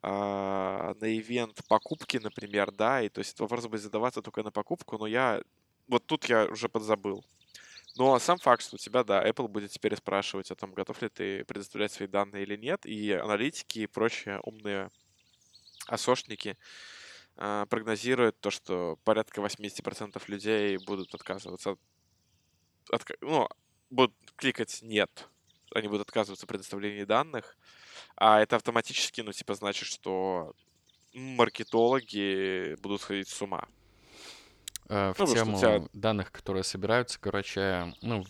а, 0.00 0.94
на 1.00 1.18
ивент 1.18 1.60
покупки, 1.66 2.18
например, 2.18 2.70
да, 2.70 3.02
и 3.02 3.08
то 3.08 3.18
есть 3.18 3.38
вопрос 3.40 3.66
будет 3.66 3.82
задаваться 3.82 4.22
только 4.22 4.42
на 4.42 4.52
покупку, 4.52 4.96
но 4.96 5.06
я... 5.06 5.42
Вот 5.88 6.06
тут 6.06 6.26
я 6.26 6.46
уже 6.46 6.68
подзабыл. 6.68 7.24
Но 7.96 8.18
сам 8.20 8.38
факт, 8.38 8.62
что 8.62 8.76
у 8.76 8.78
тебя, 8.78 9.02
да, 9.02 9.28
Apple 9.28 9.48
будет 9.48 9.72
теперь 9.72 9.96
спрашивать 9.96 10.50
о 10.50 10.54
том, 10.54 10.72
готов 10.72 11.02
ли 11.02 11.08
ты 11.08 11.44
предоставлять 11.44 11.92
свои 11.92 12.06
данные 12.08 12.44
или 12.44 12.56
нет, 12.56 12.86
и 12.86 13.12
аналитики 13.12 13.80
и 13.80 13.86
прочие 13.86 14.40
умные 14.40 14.90
осошники 15.88 16.56
э, 17.36 17.66
прогнозируют 17.68 18.38
то, 18.40 18.50
что 18.50 18.98
порядка 19.04 19.40
80% 19.40 20.22
людей 20.28 20.78
будут 20.78 21.14
отказываться 21.14 21.72
от, 21.72 21.80
от, 22.90 23.02
ну, 23.20 23.48
будут 23.90 24.14
кликать 24.36 24.80
«нет», 24.82 25.28
они 25.74 25.88
будут 25.88 26.08
отказываться 26.08 26.44
от 26.44 26.48
предоставления 26.48 27.06
данных, 27.06 27.56
а 28.16 28.40
это 28.40 28.56
автоматически, 28.56 29.20
ну, 29.20 29.32
типа, 29.32 29.54
значит, 29.54 29.86
что 29.88 30.54
маркетологи 31.12 32.76
будут 32.80 33.00
сходить 33.00 33.28
с 33.28 33.42
ума. 33.42 33.68
Э, 34.88 35.12
в 35.14 35.18
ну, 35.18 35.26
тему 35.26 35.58
тебя... 35.58 35.82
данных, 35.94 36.30
которые 36.30 36.62
собираются, 36.62 37.18
короче, 37.18 37.94
ну, 38.02 38.24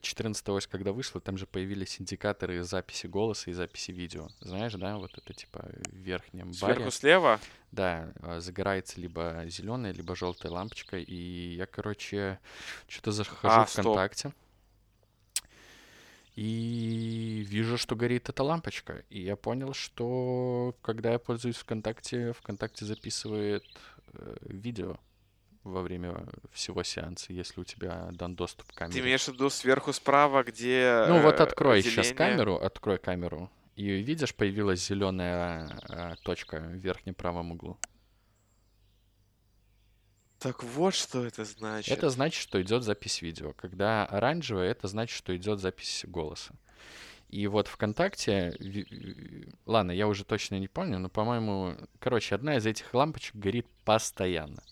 14 0.00 0.48
э, 0.48 0.52
ось, 0.52 0.66
когда 0.66 0.92
вышло, 0.92 1.20
там 1.20 1.38
же 1.38 1.46
появились 1.46 2.00
индикаторы 2.00 2.62
записи 2.64 3.06
голоса 3.06 3.50
и 3.50 3.54
записи 3.54 3.92
видео. 3.92 4.28
Знаешь, 4.40 4.74
да, 4.74 4.98
вот 4.98 5.16
это 5.16 5.32
типа 5.32 5.64
в 5.90 5.96
верхнем 5.96 6.52
Сверху 6.52 6.80
баре. 6.80 6.90
слева? 6.90 7.40
Да, 7.70 8.12
э, 8.22 8.40
загорается 8.40 9.00
либо 9.00 9.44
зеленая, 9.46 9.92
либо 9.92 10.16
желтая 10.16 10.50
лампочка. 10.50 10.98
И 10.98 11.54
я, 11.54 11.66
короче, 11.66 12.40
что-то 12.88 13.12
захожу 13.12 13.54
а, 13.54 13.64
в 13.64 13.70
ВКонтакте. 13.70 14.32
И 16.34 17.46
вижу, 17.48 17.78
что 17.78 17.94
горит 17.94 18.28
эта 18.28 18.42
лампочка. 18.42 19.04
И 19.08 19.22
я 19.22 19.36
понял, 19.36 19.72
что 19.72 20.74
когда 20.82 21.12
я 21.12 21.18
пользуюсь 21.20 21.56
ВКонтакте, 21.56 22.32
ВКонтакте 22.32 22.84
записывает 22.84 23.64
э, 24.12 24.36
видео 24.42 24.98
во 25.66 25.82
время 25.82 26.26
всего 26.52 26.82
сеанса, 26.82 27.32
если 27.32 27.60
у 27.60 27.64
тебя 27.64 28.08
дан 28.12 28.34
доступ 28.34 28.72
к 28.72 28.74
камере. 28.74 29.00
Ты 29.00 29.04
имеешь 29.04 29.24
в 29.24 29.28
виду 29.28 29.50
сверху 29.50 29.92
справа, 29.92 30.42
где 30.44 31.04
Ну 31.08 31.20
вот 31.20 31.40
открой 31.40 31.80
отделение? 31.80 32.04
сейчас 32.04 32.16
камеру, 32.16 32.56
открой 32.56 32.98
камеру. 32.98 33.50
И 33.74 33.84
видишь, 33.88 34.34
появилась 34.34 34.86
зеленая 34.86 35.68
э, 35.88 36.14
точка 36.22 36.60
в 36.60 36.76
верхнем 36.76 37.14
правом 37.14 37.52
углу. 37.52 37.78
Так 40.38 40.62
вот, 40.62 40.94
что 40.94 41.24
это 41.24 41.44
значит. 41.44 41.96
Это 41.96 42.08
значит, 42.10 42.40
что 42.40 42.60
идет 42.62 42.82
запись 42.82 43.20
видео. 43.22 43.52
Когда 43.52 44.06
оранжевое, 44.06 44.70
это 44.70 44.86
значит, 44.88 45.16
что 45.16 45.36
идет 45.36 45.60
запись 45.60 46.04
голоса. 46.06 46.54
И 47.28 47.46
вот 47.48 47.66
ВКонтакте, 47.66 48.56
ладно, 49.66 49.90
я 49.90 50.06
уже 50.06 50.24
точно 50.24 50.58
не 50.58 50.68
помню, 50.68 50.98
но, 50.98 51.08
по-моему, 51.08 51.74
короче, 51.98 52.34
одна 52.34 52.56
из 52.56 52.66
этих 52.66 52.94
лампочек 52.94 53.34
горит 53.34 53.66
постоянно. 53.84 54.62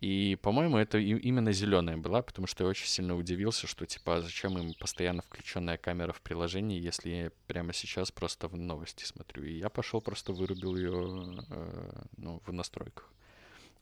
И, 0.00 0.38
по-моему, 0.40 0.78
это 0.78 0.96
именно 0.96 1.52
зеленая 1.52 1.98
была, 1.98 2.22
потому 2.22 2.46
что 2.46 2.64
я 2.64 2.70
очень 2.70 2.86
сильно 2.86 3.14
удивился, 3.14 3.66
что, 3.66 3.84
типа, 3.84 4.16
а 4.16 4.20
зачем 4.22 4.56
им 4.56 4.72
постоянно 4.72 5.20
включенная 5.20 5.76
камера 5.76 6.12
в 6.12 6.22
приложении, 6.22 6.80
если 6.80 7.10
я 7.10 7.30
прямо 7.46 7.74
сейчас 7.74 8.10
просто 8.10 8.48
в 8.48 8.56
новости 8.56 9.04
смотрю. 9.04 9.44
И 9.44 9.58
я 9.58 9.68
пошел, 9.68 10.00
просто 10.00 10.32
вырубил 10.32 10.74
ее 10.74 11.44
э, 11.50 12.02
ну, 12.16 12.40
в 12.46 12.52
настройках. 12.52 13.12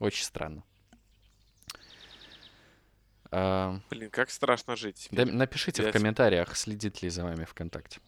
Очень 0.01 0.25
странно. 0.25 0.65
А, 3.31 3.79
Блин, 3.91 4.11
как 4.11 4.31
страшно 4.31 4.75
жить. 4.75 5.09
Да, 5.13 5.25
напишите 5.25 5.85
я... 5.85 5.91
в 5.91 5.93
комментариях, 5.93 6.57
следит 6.57 7.01
ли 7.01 7.11
за 7.11 7.23
вами 7.23 7.45
ВКонтакте. 7.45 8.01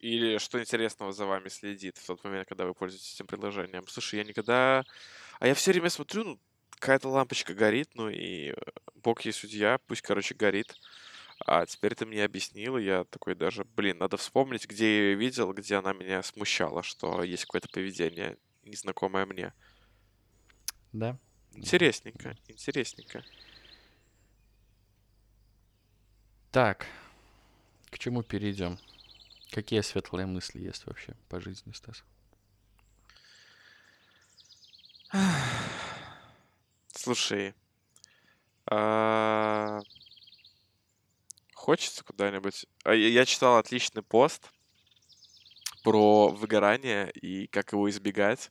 Или 0.00 0.36
что 0.36 0.60
интересного 0.60 1.12
за 1.12 1.24
вами 1.24 1.48
следит 1.48 1.96
в 1.96 2.06
тот 2.06 2.22
момент, 2.24 2.48
когда 2.48 2.66
вы 2.66 2.74
пользуетесь 2.74 3.14
этим 3.14 3.26
приложением. 3.26 3.86
Слушай, 3.86 4.16
я 4.16 4.24
никогда 4.24 4.84
а 5.40 5.46
я 5.46 5.54
все 5.54 5.72
время 5.72 5.88
смотрю, 5.88 6.24
ну, 6.24 6.40
какая-то 6.68 7.08
лампочка 7.08 7.54
горит, 7.54 7.90
ну 7.94 8.10
и 8.10 8.50
э, 8.50 8.54
бог 8.94 9.22
ей 9.22 9.32
судья, 9.32 9.78
пусть, 9.86 10.02
короче, 10.02 10.34
горит. 10.34 10.76
А 11.46 11.64
теперь 11.64 11.94
ты 11.94 12.04
мне 12.04 12.22
объяснил, 12.22 12.76
и 12.76 12.84
я 12.84 13.04
такой 13.04 13.34
даже, 13.34 13.64
блин, 13.64 13.96
надо 13.98 14.18
вспомнить, 14.18 14.68
где 14.68 14.84
я 14.84 15.02
ее 15.04 15.14
видел, 15.14 15.52
где 15.54 15.76
она 15.76 15.94
меня 15.94 16.22
смущала, 16.22 16.82
что 16.82 17.22
есть 17.22 17.46
какое-то 17.46 17.70
поведение 17.70 18.36
незнакомое 18.64 19.24
мне. 19.24 19.54
Да. 20.92 21.18
Интересненько, 21.52 22.36
интересненько. 22.46 23.24
Так, 26.52 26.86
к 27.88 27.98
чему 27.98 28.22
перейдем? 28.22 28.78
Какие 29.52 29.80
светлые 29.80 30.26
мысли 30.26 30.60
есть 30.60 30.84
вообще 30.84 31.16
по 31.30 31.40
жизни, 31.40 31.72
Стас? 31.72 32.04
Слушай, 36.92 37.54
а, 38.66 39.80
хочется 41.54 42.04
куда-нибудь. 42.04 42.66
А, 42.84 42.94
я 42.94 43.24
читал 43.24 43.58
отличный 43.58 44.02
пост 44.02 44.50
про 45.82 46.28
выгорание 46.28 47.10
и 47.10 47.46
как 47.48 47.72
его 47.72 47.88
избегать. 47.90 48.50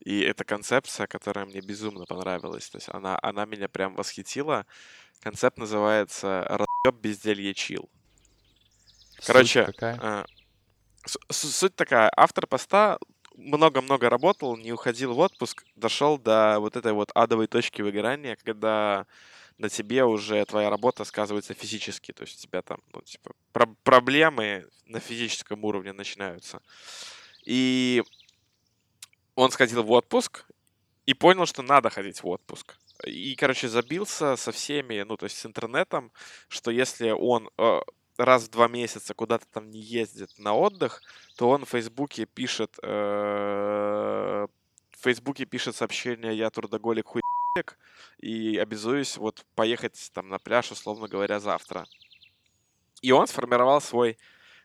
И 0.00 0.20
эта 0.20 0.44
концепция, 0.44 1.06
которая 1.06 1.44
мне 1.44 1.60
безумно 1.60 2.06
понравилась, 2.06 2.70
то 2.70 2.78
есть 2.78 2.88
она, 2.92 3.18
она 3.20 3.44
меня 3.44 3.68
прям 3.68 3.94
восхитила. 3.94 4.64
Концепт 5.20 5.58
называется 5.58 6.44
«Разъеб, 6.48 7.00
безделье, 7.02 7.52
чил». 7.52 7.90
Короче, 9.26 9.66
суть, 9.66 9.74
какая? 9.74 9.98
А, 10.00 10.26
суть 11.30 11.74
такая. 11.74 12.10
Автор 12.16 12.46
поста 12.46 12.98
много-много 13.38 14.10
работал, 14.10 14.56
не 14.56 14.72
уходил 14.72 15.14
в 15.14 15.18
отпуск, 15.18 15.64
дошел 15.76 16.18
до 16.18 16.58
вот 16.58 16.76
этой 16.76 16.92
вот 16.92 17.10
адовой 17.14 17.46
точки 17.46 17.82
выгорания, 17.82 18.36
когда 18.42 19.06
на 19.58 19.68
тебе 19.68 20.04
уже 20.04 20.44
твоя 20.44 20.70
работа 20.70 21.04
сказывается 21.04 21.54
физически, 21.54 22.12
то 22.12 22.22
есть 22.22 22.38
у 22.38 22.42
тебя 22.46 22.62
там, 22.62 22.78
ну, 22.92 23.00
типа, 23.02 23.32
про- 23.52 23.74
проблемы 23.82 24.66
на 24.86 25.00
физическом 25.00 25.64
уровне 25.64 25.92
начинаются. 25.92 26.60
И 27.44 28.02
он 29.34 29.50
сходил 29.50 29.82
в 29.82 29.90
отпуск 29.90 30.44
и 31.06 31.14
понял, 31.14 31.46
что 31.46 31.62
надо 31.62 31.90
ходить 31.90 32.22
в 32.22 32.28
отпуск. 32.28 32.76
И, 33.04 33.34
короче, 33.36 33.68
забился 33.68 34.36
со 34.36 34.50
всеми, 34.52 35.02
ну, 35.02 35.16
то 35.16 35.24
есть 35.26 35.38
с 35.38 35.46
интернетом, 35.46 36.12
что 36.48 36.70
если 36.70 37.10
он... 37.10 37.48
Э, 37.56 37.80
раз 38.18 38.44
в 38.44 38.50
два 38.50 38.68
месяца 38.68 39.14
куда-то 39.14 39.46
там 39.46 39.70
не 39.70 39.80
ездит 39.80 40.30
на 40.38 40.54
отдых, 40.54 41.02
то 41.36 41.48
он 41.48 41.64
в 41.64 41.70
Фейсбуке 41.70 42.26
пишет 42.26 42.78
э, 42.82 44.46
в 44.90 45.02
Фейсбуке 45.02 45.44
пишет 45.44 45.76
сообщение 45.76 46.36
«Я 46.36 46.50
трудоголик 46.50 47.06
хуй 47.06 47.22
и 48.18 48.58
обязуюсь 48.58 49.16
вот 49.16 49.44
поехать 49.54 50.10
там 50.12 50.28
на 50.28 50.38
пляж, 50.38 50.70
условно 50.70 51.08
говоря, 51.08 51.40
завтра. 51.40 51.86
И 53.00 53.12
он 53.12 53.26
сформировал 53.26 53.80
свой 53.80 54.18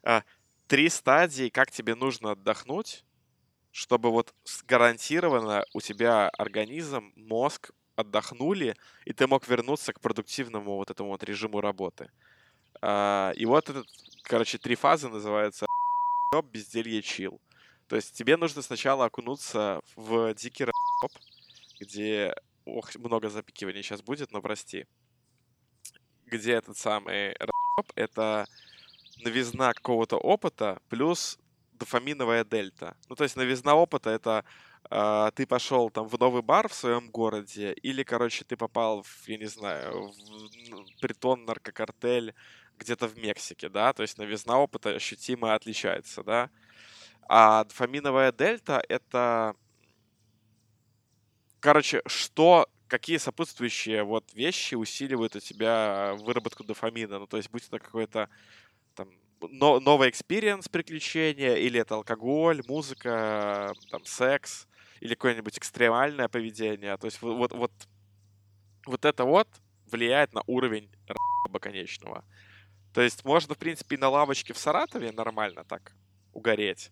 э, 0.03 0.21
три 0.67 0.89
стадии, 0.89 1.49
как 1.49 1.71
тебе 1.71 1.95
нужно 1.95 2.31
отдохнуть, 2.31 3.03
чтобы 3.71 4.11
вот 4.11 4.33
гарантированно 4.67 5.65
у 5.73 5.81
тебя 5.81 6.29
организм, 6.29 7.13
мозг 7.15 7.71
отдохнули, 7.95 8.75
и 9.05 9.13
ты 9.13 9.27
мог 9.27 9.47
вернуться 9.47 9.93
к 9.93 9.99
продуктивному 9.99 10.75
вот 10.75 10.89
этому 10.89 11.09
вот 11.09 11.23
режиму 11.23 11.61
работы. 11.61 12.09
А, 12.81 13.31
и 13.35 13.45
вот 13.45 13.69
этот, 13.69 13.87
короче, 14.23 14.57
три 14.57 14.75
фазы 14.75 15.09
называются 15.09 15.65
безделье, 16.41 17.01
чил. 17.01 17.39
То 17.87 17.95
есть 17.95 18.15
тебе 18.17 18.37
нужно 18.37 18.61
сначала 18.61 19.05
окунуться 19.05 19.81
в 19.95 20.33
дикий 20.33 20.65
рэп, 20.65 20.73
где... 21.79 22.35
Ох, 22.65 22.95
много 22.95 23.29
запикиваний 23.29 23.83
сейчас 23.83 24.01
будет, 24.01 24.31
но 24.31 24.41
прости. 24.41 24.87
Где 26.25 26.53
этот 26.53 26.77
самый 26.77 27.35
рэп— 27.37 27.91
это 27.95 28.45
новизна 29.23 29.73
какого-то 29.73 30.17
опыта 30.17 30.81
плюс 30.89 31.37
дофаминовая 31.73 32.45
дельта. 32.45 32.95
Ну, 33.09 33.15
то 33.15 33.23
есть 33.25 33.35
новизна 33.35 33.75
опыта— 33.75 34.09
это 34.11 34.45
э, 34.89 35.31
ты 35.35 35.45
пошел 35.45 35.89
там 35.89 36.07
в 36.07 36.17
новый 36.17 36.41
бар 36.41 36.69
в 36.69 36.73
своем 36.73 37.11
городе, 37.11 37.73
или, 37.73 38.03
короче, 38.03 38.45
ты 38.45 38.55
попал 38.55 39.03
в, 39.03 39.27
я 39.27 39.37
не 39.37 39.47
знаю, 39.47 40.11
в 40.11 41.01
притон, 41.01 41.45
наркокартель 41.45 42.33
где-то 42.77 43.07
в 43.07 43.17
Мексике, 43.17 43.69
да, 43.69 43.93
то 43.93 44.01
есть 44.01 44.17
новизна 44.17 44.59
опыта 44.59 44.89
ощутимо 44.89 45.53
отличается, 45.53 46.23
да. 46.23 46.49
А 47.27 47.63
дофаминовая 47.63 48.31
дельта— 48.31 48.83
это, 48.89 49.55
короче, 51.59 52.01
что 52.05 52.67
какие 52.87 53.17
сопутствующие 53.17 54.03
вот 54.03 54.33
вещи 54.33 54.75
усиливают 54.75 55.35
у 55.35 55.39
тебя 55.39 56.15
выработку 56.19 56.63
дофамина. 56.63 57.19
Ну, 57.19 57.27
то 57.27 57.37
есть, 57.37 57.49
будь 57.49 57.65
это 57.67 57.79
какой-то 57.79 58.29
там 58.95 59.09
но, 59.49 59.79
новый 59.79 60.09
experience 60.09 60.69
приключения, 60.69 61.55
или 61.55 61.79
это 61.79 61.95
алкоголь, 61.95 62.61
музыка, 62.67 63.73
там, 63.89 64.05
секс, 64.05 64.67
или 64.99 65.15
какое-нибудь 65.15 65.57
экстремальное 65.57 66.27
поведение. 66.27 66.95
То 66.97 67.07
есть 67.07 67.21
вот, 67.21 67.35
вот, 67.35 67.51
вот, 67.53 67.71
вот 68.85 69.05
это 69.05 69.25
вот 69.25 69.47
влияет 69.91 70.33
на 70.33 70.43
уровень 70.47 70.89
конечного. 71.59 72.23
То 72.93 73.01
есть 73.01 73.25
можно, 73.25 73.55
в 73.55 73.57
принципе, 73.57 73.95
и 73.95 73.99
на 73.99 74.09
лавочке 74.09 74.53
в 74.53 74.57
Саратове 74.57 75.11
нормально 75.11 75.63
так 75.65 75.93
угореть. 76.31 76.91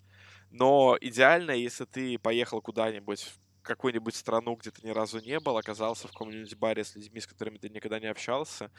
Но 0.50 0.96
идеально, 1.00 1.52
если 1.52 1.84
ты 1.84 2.18
поехал 2.18 2.60
куда-нибудь 2.60 3.22
в 3.22 3.62
какую-нибудь 3.62 4.16
страну, 4.16 4.56
где 4.56 4.70
ты 4.70 4.86
ни 4.86 4.90
разу 4.90 5.20
не 5.20 5.38
был, 5.38 5.56
оказался 5.56 6.08
в 6.08 6.12
каком-нибудь 6.12 6.56
баре 6.56 6.84
с 6.84 6.96
людьми, 6.96 7.20
с 7.20 7.26
которыми 7.26 7.58
ты 7.58 7.68
никогда 7.68 8.00
не 8.00 8.06
общался, 8.06 8.70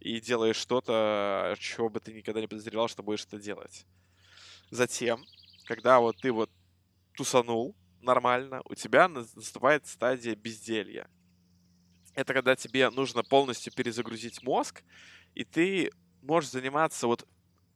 и 0.00 0.20
делаешь 0.20 0.56
что-то, 0.56 1.56
чего 1.58 1.88
бы 1.88 2.00
ты 2.00 2.12
никогда 2.12 2.40
не 2.40 2.46
подозревал, 2.46 2.88
что 2.88 3.02
будешь 3.02 3.24
это 3.24 3.38
делать. 3.38 3.86
Затем, 4.70 5.24
когда 5.64 6.00
вот 6.00 6.18
ты 6.20 6.30
вот 6.30 6.50
тусанул 7.14 7.74
нормально, 8.02 8.60
у 8.66 8.74
тебя 8.74 9.08
наступает 9.08 9.86
стадия 9.86 10.36
безделья. 10.36 11.08
Это 12.14 12.34
когда 12.34 12.54
тебе 12.56 12.90
нужно 12.90 13.22
полностью 13.22 13.72
перезагрузить 13.72 14.42
мозг, 14.42 14.82
и 15.34 15.44
ты 15.44 15.90
можешь 16.26 16.50
заниматься 16.50 17.06
вот 17.06 17.26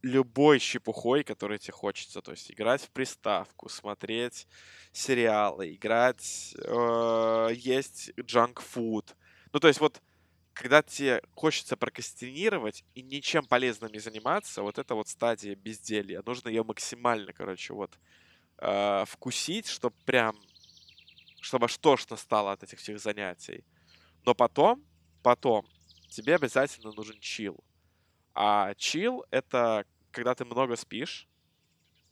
любой 0.03 0.59
щепухой, 0.59 1.25
которой 1.25 1.59
тебе 1.59 1.73
хочется. 1.73 2.23
То 2.23 2.33
есть 2.33 2.51
играть 2.51 2.83
в 2.83 2.91
приставку, 2.91 3.69
смотреть 3.69 4.47
сериалы, 4.93 5.75
играть, 5.75 6.55
э, 6.57 7.49
есть 7.55 8.13
джанк-фуд. 8.19 9.17
Ну, 9.53 9.61
то 9.61 9.69
есть 9.69 9.81
вот 9.81 10.01
когда 10.53 10.83
тебе 10.83 11.23
хочется 11.35 11.77
прокрастинировать 11.77 12.85
и 12.95 13.03
ничем 13.03 13.47
полезным 13.47 13.93
не 13.93 13.99
заниматься, 13.99 14.63
вот 14.63 14.79
это 14.79 14.95
вот 14.95 15.09
стадия 15.09 15.55
безделья. 15.55 16.23
Нужно 16.27 16.49
ее 16.49 16.65
максимально, 16.65 17.33
короче, 17.33 17.73
вот 17.73 17.99
э, 18.59 19.05
вкусить, 19.07 19.69
чтобы 19.69 19.97
прям, 20.05 20.37
чтобы 21.41 21.67
тошно 21.81 22.17
стало 22.17 22.53
от 22.53 22.63
этих 22.63 22.79
всех 22.79 23.01
занятий. 23.01 23.65
Но 24.27 24.35
потом, 24.35 24.85
потом, 25.23 25.67
тебе 26.11 26.35
обязательно 26.35 26.93
нужен 26.93 27.19
чил. 27.21 27.65
А 28.43 28.73
чил— 28.75 29.27
это 29.31 29.85
когда 30.13 30.35
ты 30.35 30.47
много 30.47 30.75
спишь, 30.75 31.29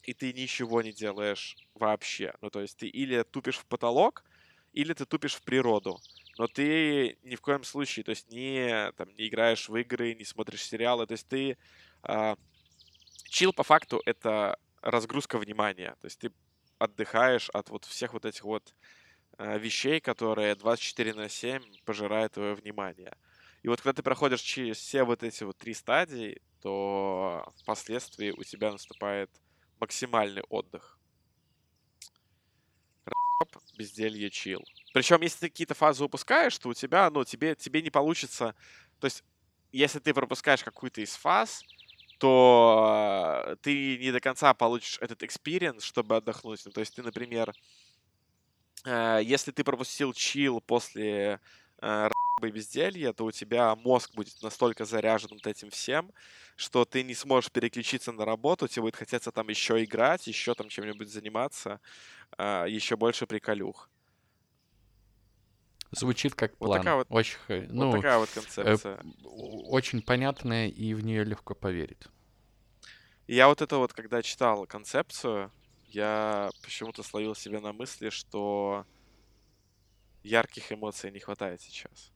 и 0.03 0.13
ты 0.13 0.35
ничего 0.35 0.83
не 0.83 0.93
делаешь 0.93 1.57
вообще. 1.75 2.35
Ну, 2.43 2.51
то 2.51 2.61
есть 2.61 2.77
ты 2.77 2.87
или 2.87 3.23
тупишь 3.23 3.57
в 3.57 3.65
потолок, 3.65 4.25
или 4.75 4.93
ты 4.93 5.07
тупишь 5.07 5.37
в 5.37 5.41
природу. 5.41 5.99
Но 6.37 6.47
ты 6.47 7.17
ни 7.23 7.35
в 7.35 7.41
коем 7.41 7.65
случае, 7.65 8.05
то 8.05 8.11
есть 8.11 8.31
не, 8.31 8.93
там, 8.99 9.09
не 9.17 9.29
играешь 9.29 9.71
в 9.71 9.77
игры, 9.77 10.15
не 10.15 10.25
смотришь 10.25 10.65
сериалы. 10.65 11.07
То 11.07 11.13
есть 11.13 11.27
ты... 11.29 11.57
Э, 12.03 12.37
чил 13.31 13.55
по 13.55 13.63
факту— 13.63 14.03
это 14.05 14.59
разгрузка 14.83 15.39
внимания. 15.39 15.97
То 16.03 16.09
есть 16.09 16.19
ты 16.19 16.31
отдыхаешь 16.77 17.49
от 17.55 17.71
вот 17.71 17.87
всех 17.87 18.13
вот 18.13 18.27
этих 18.27 18.45
вот 18.45 18.75
э, 19.39 19.59
вещей, 19.59 19.99
которые 19.99 20.57
24 20.57 21.15
на 21.15 21.31
7 21.31 21.63
пожирают 21.87 22.35
твое 22.35 22.53
внимание. 22.53 23.17
И 23.63 23.69
вот 23.69 23.81
когда 23.81 23.95
ты 23.95 24.03
проходишь 24.03 24.41
через 24.41 24.79
все 24.79 25.05
вот 25.05 25.23
эти 25.23 25.45
вот 25.45 25.57
три 25.57 25.75
стадии, 25.75 26.41
то 26.61 27.53
впоследствии 27.57 28.31
у 28.31 28.43
тебя 28.43 28.73
наступает 28.73 29.31
максимальный 29.81 30.43
отдых. 30.49 30.99
Рэп, 33.05 33.57
безделье, 33.77 34.31
chill. 34.31 34.65
Причем, 34.93 35.21
если 35.23 35.41
ты 35.41 35.49
какие-то 35.51 35.75
фазы 35.75 36.05
упускаешь, 36.05 36.57
то 36.59 36.69
у 36.69 36.75
тебя, 36.75 37.11
ну, 37.11 37.25
тебе, 37.25 37.55
тебе 37.55 37.83
не 37.83 37.91
получится... 37.91 38.55
То 39.01 39.07
есть, 39.07 39.23
если 39.71 39.99
ты 39.99 40.15
пропускаешь 40.15 40.65
какую-то 40.65 41.01
из 41.01 41.15
фаз, 41.15 41.63
то 42.19 43.57
ты 43.63 43.99
не 43.99 44.11
до 44.11 44.21
конца 44.21 44.53
получишь 44.55 44.99
этот 45.01 45.23
experience, 45.23 45.85
чтобы 45.85 46.17
отдохнуть. 46.17 46.63
Ну, 46.65 46.73
то 46.73 46.81
есть 46.81 46.95
ты, 46.95 47.03
например, 47.03 47.53
э, 48.85 49.21
если 49.23 49.53
ты 49.53 49.63
пропустил 49.63 50.13
чил 50.13 50.61
после 50.61 51.41
э, 51.81 52.09
и 52.47 52.51
безделье, 52.51 53.13
то 53.13 53.25
у 53.25 53.31
тебя 53.31 53.75
мозг 53.77 54.15
будет 54.15 54.43
настолько 54.43 54.85
заряжен 54.85 55.31
вот 55.33 55.47
этим 55.47 55.71
всем, 55.71 56.13
что 56.57 56.85
ты 56.85 57.03
не 57.03 57.15
сможешь 57.15 57.51
переключиться 57.51 58.13
на 58.13 58.25
работу, 58.25 58.69
тебе 58.69 58.83
будет 58.83 58.97
хотеться 58.97 59.31
там 59.31 59.49
еще 59.49 59.83
играть, 59.85 60.27
еще 60.27 60.55
там 60.55 60.69
чем-нибудь 60.69 61.09
заниматься, 61.09 61.81
а, 62.37 62.67
еще 62.67 62.97
больше 62.97 63.27
приколюх. 63.27 63.91
Звучит 65.91 66.35
как 66.35 66.57
план. 66.59 66.71
Вот 66.71 66.79
такая 66.79 66.95
вот, 66.97 67.07
очень, 67.11 67.39
ну, 67.71 67.87
вот 67.87 67.97
такая 67.97 68.19
вот 68.19 68.29
концепция. 68.29 68.97
Э, 68.97 69.03
очень 69.25 70.03
понятная, 70.03 70.69
и 70.69 70.93
в 70.93 71.03
нее 71.03 71.25
легко 71.25 71.55
поверить. 71.55 72.09
Я 73.27 73.49
вот 73.49 73.63
это 73.63 73.79
вот, 73.79 73.93
когда 73.93 74.23
читал 74.23 74.67
концепцию, 74.67 75.51
я 75.87 76.51
почему-то 76.63 77.03
словил 77.03 77.35
себе 77.35 77.61
на 77.61 77.73
мысли, 77.73 78.11
что 78.11 78.85
ярких 80.23 80.73
эмоций 80.73 81.11
не 81.11 81.21
хватает 81.21 81.61
сейчас. 81.63 82.13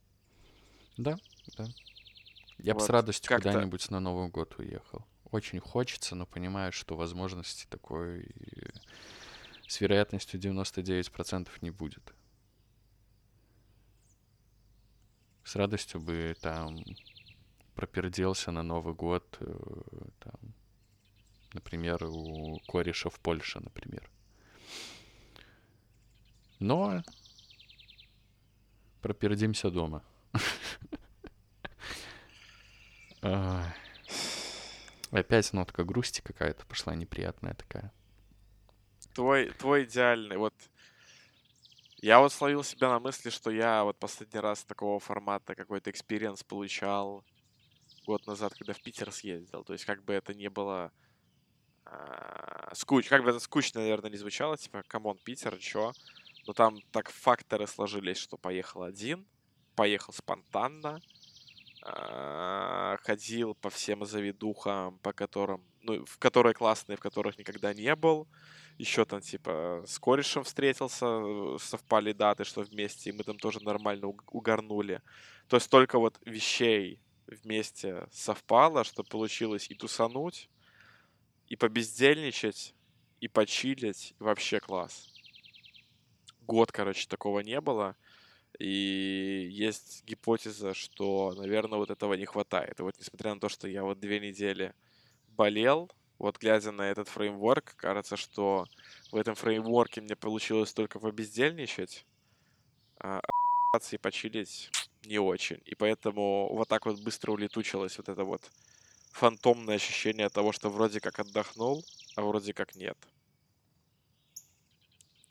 Да, 0.96 1.18
да. 1.56 1.66
Я 2.58 2.74
вот 2.74 2.80
бы 2.80 2.86
с 2.86 2.90
радостью 2.90 3.36
куда-нибудь 3.36 3.90
на 3.90 4.00
Новый 4.00 4.28
год 4.28 4.54
уехал. 4.58 5.04
Очень 5.30 5.60
хочется, 5.60 6.14
но 6.14 6.26
понимаю, 6.26 6.72
что 6.72 6.96
возможности 6.96 7.66
такой 7.68 8.28
с 9.66 9.80
вероятностью 9.80 10.38
99% 10.38 11.48
не 11.62 11.70
будет. 11.70 12.12
С 15.44 15.56
радостью 15.56 16.00
бы 16.00 16.36
там 16.40 16.84
проперделся 17.74 18.52
на 18.52 18.62
Новый 18.62 18.94
год, 18.94 19.36
э, 19.40 19.54
там, 20.20 20.54
например, 21.54 22.04
у 22.04 22.60
кореша 22.68 23.08
в 23.08 23.18
Польше, 23.18 23.60
например. 23.60 24.08
Но 26.60 27.02
пропердимся 29.00 29.70
дома. 29.70 30.04
Опять 35.10 35.52
нотка 35.52 35.84
грусти 35.84 36.22
какая-то 36.22 36.64
пошла 36.66 36.94
неприятная 36.94 37.54
такая. 37.54 37.92
Твой, 39.14 39.50
твой 39.50 39.84
идеальный, 39.84 40.38
вот 40.38 40.54
я 41.98 42.18
вот 42.18 42.32
словил 42.32 42.64
себя 42.64 42.88
на 42.88 42.98
мысли, 42.98 43.30
что 43.30 43.50
я 43.50 43.84
вот 43.84 43.96
последний 43.98 44.40
раз 44.40 44.64
такого 44.64 44.98
формата 44.98 45.54
какой-то 45.54 45.90
experience 45.90 46.42
получал 46.42 47.24
год 48.06 48.26
назад, 48.26 48.54
когда 48.54 48.72
в 48.72 48.82
Питер 48.82 49.12
съездил. 49.12 49.62
То 49.62 49.72
есть 49.72 49.84
как 49.84 50.02
бы 50.02 50.12
это 50.12 50.34
не 50.34 50.50
было 50.50 50.90
э, 51.84 52.70
скуч, 52.74 53.08
как 53.08 53.22
бы 53.22 53.30
это 53.30 53.38
скучно, 53.38 53.82
наверное, 53.82 54.10
не 54.10 54.16
звучало, 54.16 54.56
типа, 54.56 54.82
come 54.88 55.04
on, 55.04 55.16
Питер, 55.18 55.56
чё? 55.58 55.92
Но 56.46 56.54
там 56.54 56.80
так 56.90 57.10
факторы 57.10 57.68
сложились, 57.68 58.18
что 58.18 58.36
поехал 58.36 58.82
один, 58.82 59.24
поехал 59.74 60.12
спонтанно, 60.12 61.00
а, 61.84 62.96
ходил 63.02 63.54
по 63.54 63.70
всем 63.70 64.04
заведухам, 64.04 64.98
по 64.98 65.12
которым, 65.12 65.64
ну, 65.82 66.04
в 66.04 66.18
которые 66.18 66.54
классные, 66.54 66.96
в 66.96 67.00
которых 67.00 67.38
никогда 67.38 67.74
не 67.74 67.94
был. 67.96 68.28
Еще 68.78 69.04
там, 69.04 69.20
типа, 69.20 69.84
с 69.86 69.98
корешем 69.98 70.44
встретился, 70.44 71.06
э, 71.06 71.58
совпали 71.60 72.12
даты, 72.12 72.44
что 72.44 72.62
вместе, 72.62 73.10
и 73.10 73.12
мы 73.12 73.24
там 73.24 73.36
тоже 73.38 73.60
нормально 73.62 74.06
угорнули. 74.06 75.02
То 75.48 75.56
есть 75.56 75.68
только 75.70 75.98
вот 75.98 76.18
вещей 76.24 77.00
вместе 77.26 78.06
совпало, 78.12 78.84
что 78.84 79.02
получилось 79.02 79.68
и 79.70 79.74
тусануть, 79.74 80.48
и 81.48 81.56
побездельничать, 81.56 82.74
и 83.20 83.28
почилить, 83.28 84.14
вообще 84.18 84.60
класс. 84.60 85.08
Год, 86.40 86.72
короче, 86.72 87.06
такого 87.08 87.40
не 87.40 87.60
было. 87.60 87.96
И 88.58 89.48
есть 89.50 90.04
гипотеза, 90.04 90.74
что, 90.74 91.34
наверное, 91.36 91.78
вот 91.78 91.90
этого 91.90 92.14
не 92.14 92.26
хватает. 92.26 92.78
И 92.78 92.82
вот 92.82 92.94
несмотря 92.98 93.34
на 93.34 93.40
то, 93.40 93.48
что 93.48 93.68
я 93.68 93.82
вот 93.82 93.98
две 94.00 94.20
недели 94.20 94.74
болел, 95.28 95.90
вот 96.18 96.38
глядя 96.38 96.70
на 96.70 96.82
этот 96.90 97.08
фреймворк, 97.08 97.74
кажется, 97.76 98.16
что 98.16 98.66
в 99.10 99.16
этом 99.16 99.34
фреймворке 99.34 100.00
мне 100.00 100.14
получилось 100.16 100.72
только 100.72 101.00
побездельничать, 101.00 102.06
а 103.00 103.20
и 103.90 103.96
почилить 103.96 104.70
не 105.06 105.18
очень. 105.18 105.60
И 105.64 105.74
поэтому 105.74 106.48
вот 106.54 106.68
так 106.68 106.86
вот 106.86 107.00
быстро 107.00 107.32
улетучилось 107.32 107.96
вот 107.98 108.08
это 108.08 108.24
вот 108.24 108.42
фантомное 109.12 109.76
ощущение 109.76 110.28
того, 110.28 110.52
что 110.52 110.68
вроде 110.68 111.00
как 111.00 111.18
отдохнул, 111.18 111.84
а 112.16 112.22
вроде 112.22 112.52
как 112.52 112.76
нет. 112.76 112.98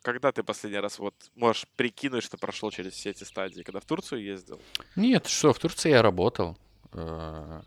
Когда 0.02 0.32
ты 0.32 0.42
последний 0.42 0.80
раз 0.80 0.98
вот 0.98 1.14
можешь 1.36 1.66
прикинуть, 1.76 2.24
что 2.24 2.36
прошел 2.36 2.70
через 2.70 2.92
все 2.92 3.10
эти 3.10 3.24
стадии? 3.24 3.62
Когда 3.62 3.80
в 3.80 3.84
Турцию 3.84 4.22
ездил? 4.22 4.60
Нет, 4.96 5.26
что, 5.26 5.52
в 5.52 5.58
Турции 5.58 5.90
я 5.90 6.02
работал. 6.02 6.58
Э, 6.92 7.62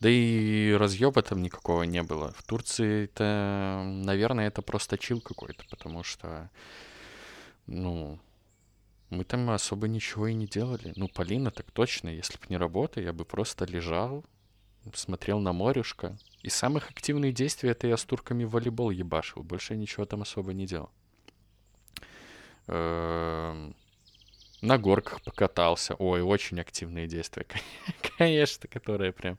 да 0.00 0.08
и 0.10 0.72
разъеба 0.72 1.22
там 1.22 1.40
никакого 1.40 1.84
не 1.84 2.02
было. 2.02 2.32
В 2.32 2.42
Турции 2.42 3.04
это, 3.04 3.82
наверное, 3.84 4.48
это 4.48 4.60
просто 4.60 4.98
чил 4.98 5.20
какой-то, 5.20 5.64
потому 5.70 6.02
что, 6.02 6.50
ну, 7.66 8.18
мы 9.10 9.24
там 9.24 9.48
особо 9.50 9.88
ничего 9.88 10.26
и 10.26 10.34
не 10.34 10.46
делали. 10.46 10.92
Ну, 10.96 11.08
Полина 11.08 11.50
так 11.50 11.70
точно, 11.70 12.08
если 12.08 12.38
бы 12.38 12.44
не 12.48 12.56
работа, 12.56 13.00
я 13.00 13.12
бы 13.12 13.24
просто 13.24 13.64
лежал, 13.64 14.24
смотрел 14.94 15.38
на 15.38 15.52
морюшко. 15.52 16.18
И 16.42 16.48
самых 16.48 16.90
активных 16.90 17.34
действий 17.34 17.70
это 17.70 17.86
я 17.86 17.96
с 17.96 18.04
турками 18.04 18.44
в 18.44 18.50
волейбол 18.50 18.90
ебашил. 18.90 19.42
Больше 19.42 19.76
ничего 19.76 20.04
там 20.06 20.22
особо 20.22 20.52
не 20.52 20.66
делал. 20.66 20.90
Эм, 22.68 23.74
на 24.60 24.78
горках 24.78 25.22
покатался. 25.22 25.94
Ой, 25.94 26.20
очень 26.20 26.60
активные 26.60 27.06
действия, 27.06 27.46
конечно, 28.18 28.68
которые 28.68 29.12
прям... 29.12 29.38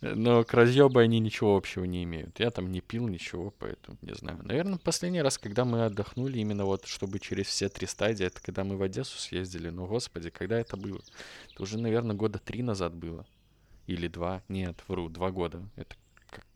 Но 0.00 0.44
к 0.44 0.52
разъебу 0.54 1.00
они 1.00 1.18
ничего 1.18 1.56
общего 1.56 1.84
не 1.84 2.04
имеют. 2.04 2.38
Я 2.38 2.50
там 2.50 2.70
не 2.70 2.80
пил 2.80 3.08
ничего, 3.08 3.52
поэтому 3.58 3.98
не 4.02 4.14
знаю. 4.14 4.38
Наверное, 4.44 4.78
последний 4.78 5.22
раз, 5.22 5.38
когда 5.38 5.64
мы 5.64 5.84
отдохнули, 5.86 6.38
именно 6.38 6.66
вот, 6.66 6.86
чтобы 6.86 7.18
через 7.18 7.46
все 7.46 7.68
три 7.68 7.86
стадии, 7.86 8.26
это 8.26 8.40
когда 8.40 8.64
мы 8.64 8.76
в 8.76 8.82
Одессу 8.82 9.18
съездили. 9.18 9.70
Ну, 9.70 9.86
господи, 9.86 10.30
когда 10.30 10.60
это 10.60 10.76
было? 10.76 11.00
Это 11.52 11.62
уже, 11.62 11.78
наверное, 11.78 12.14
года 12.14 12.38
три 12.38 12.62
назад 12.62 12.94
было. 12.94 13.26
Или 13.86 14.08
два. 14.08 14.42
Нет, 14.48 14.78
вру, 14.88 15.08
два 15.08 15.30
года. 15.30 15.62
Это 15.74 15.96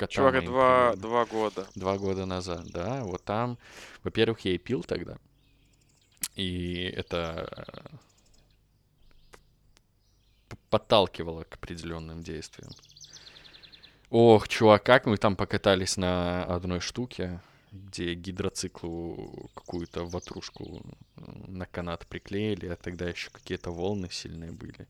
Чувак, 0.09 0.45
два, 0.45 0.95
два 0.97 1.24
года. 1.24 1.66
Два 1.74 1.97
года 1.97 2.26
назад, 2.26 2.66
да. 2.70 3.03
Вот 3.03 3.24
там, 3.24 3.59
во-первых, 4.05 4.40
я 4.40 4.55
и 4.55 4.59
пил 4.59 4.82
тогда. 4.82 5.16
И 6.35 6.85
это 6.97 7.49
э, 7.57 7.97
подталкивало 10.70 11.45
к 11.45 11.55
определенным 11.55 12.22
действиям. 12.22 12.72
Ох, 14.11 14.49
чувак, 14.49 14.85
как 14.85 15.07
мы 15.07 15.16
там 15.16 15.37
покатались 15.37 15.97
на 15.97 16.45
одной 16.45 16.80
штуке, 16.80 17.41
где 17.70 18.14
гидроциклу 18.14 19.51
какую-то 19.55 20.05
ватрушку 20.05 20.83
э, 21.16 21.22
на 21.49 21.66
канат 21.66 22.07
приклеили, 22.07 22.66
а 22.68 22.76
тогда 22.76 23.09
еще 23.09 23.30
какие-то 23.30 23.70
волны 23.70 24.09
сильные 24.11 24.53
были. 24.53 24.87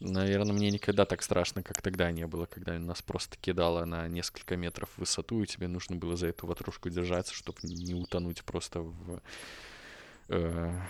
Наверное, 0.00 0.52
мне 0.52 0.70
никогда 0.70 1.04
так 1.04 1.22
страшно, 1.22 1.62
как 1.64 1.82
тогда 1.82 2.12
не 2.12 2.26
было, 2.28 2.46
когда 2.46 2.78
нас 2.78 3.02
просто 3.02 3.36
кидало 3.36 3.84
на 3.84 4.06
несколько 4.06 4.56
метров 4.56 4.88
в 4.90 4.98
высоту, 4.98 5.42
и 5.42 5.46
тебе 5.46 5.66
нужно 5.66 5.96
было 5.96 6.16
за 6.16 6.28
эту 6.28 6.46
ватрушку 6.46 6.88
держаться, 6.88 7.34
чтобы 7.34 7.58
не 7.64 7.94
утонуть 7.94 8.44
просто 8.44 8.80
в 8.80 9.20
Э, 10.28 10.80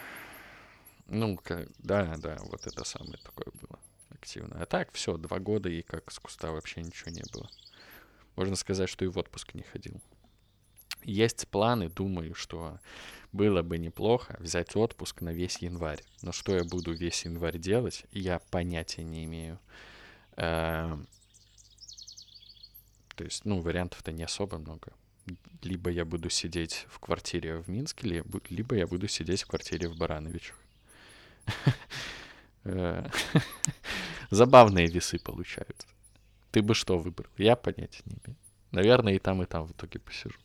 ну, 1.06 1.38
да, 1.78 2.16
да, 2.18 2.38
вот 2.42 2.66
это 2.66 2.84
самое 2.84 3.18
такое 3.18 3.52
было 3.60 3.78
активно. 4.10 4.60
А 4.60 4.66
так, 4.66 4.92
все, 4.92 5.16
два 5.16 5.38
года, 5.38 5.68
и 5.68 5.82
как 5.82 6.10
с 6.12 6.18
куста 6.18 6.52
вообще 6.52 6.82
ничего 6.82 7.10
не 7.10 7.22
было. 7.32 7.48
Можно 8.36 8.56
сказать, 8.56 8.88
что 8.88 9.04
и 9.04 9.08
в 9.08 9.18
отпуск 9.18 9.54
не 9.54 9.62
ходил. 9.62 10.00
Есть 11.02 11.48
планы, 11.48 11.88
думаю, 11.88 12.34
что 12.34 12.80
было 13.32 13.62
бы 13.62 13.78
неплохо 13.78 14.36
взять 14.40 14.74
отпуск 14.74 15.20
на 15.20 15.32
весь 15.32 15.58
январь. 15.58 16.02
Но 16.22 16.32
что 16.32 16.54
я 16.54 16.64
буду 16.64 16.92
весь 16.92 17.24
январь 17.24 17.58
делать, 17.58 18.04
я 18.10 18.40
понятия 18.50 19.04
не 19.04 19.24
имею. 19.24 19.60
Эм, 20.36 21.06
то 23.14 23.24
есть, 23.24 23.44
ну, 23.44 23.60
вариантов-то 23.60 24.12
не 24.12 24.24
особо 24.24 24.58
много 24.58 24.92
либо 25.62 25.90
я 25.90 26.04
буду 26.04 26.30
сидеть 26.30 26.86
в 26.88 26.98
квартире 26.98 27.58
в 27.58 27.68
Минске, 27.68 28.24
либо 28.50 28.76
я 28.76 28.86
буду 28.86 29.08
сидеть 29.08 29.42
в 29.42 29.46
квартире 29.46 29.88
в 29.88 29.96
Барановичах. 29.96 30.56
Э, 32.64 33.08
забавные 34.30 34.88
весы 34.88 35.18
получаются. 35.18 35.86
Ты 36.50 36.60
бы 36.60 36.74
что 36.74 36.98
выбрал? 36.98 37.30
Я 37.38 37.56
понятия 37.56 38.02
не 38.04 38.16
имею. 38.16 38.36
Наверное, 38.72 39.14
и 39.14 39.18
там, 39.18 39.42
и 39.42 39.46
там 39.46 39.64
в 39.66 39.72
итоге 39.72 40.00
посижу. 40.00 40.36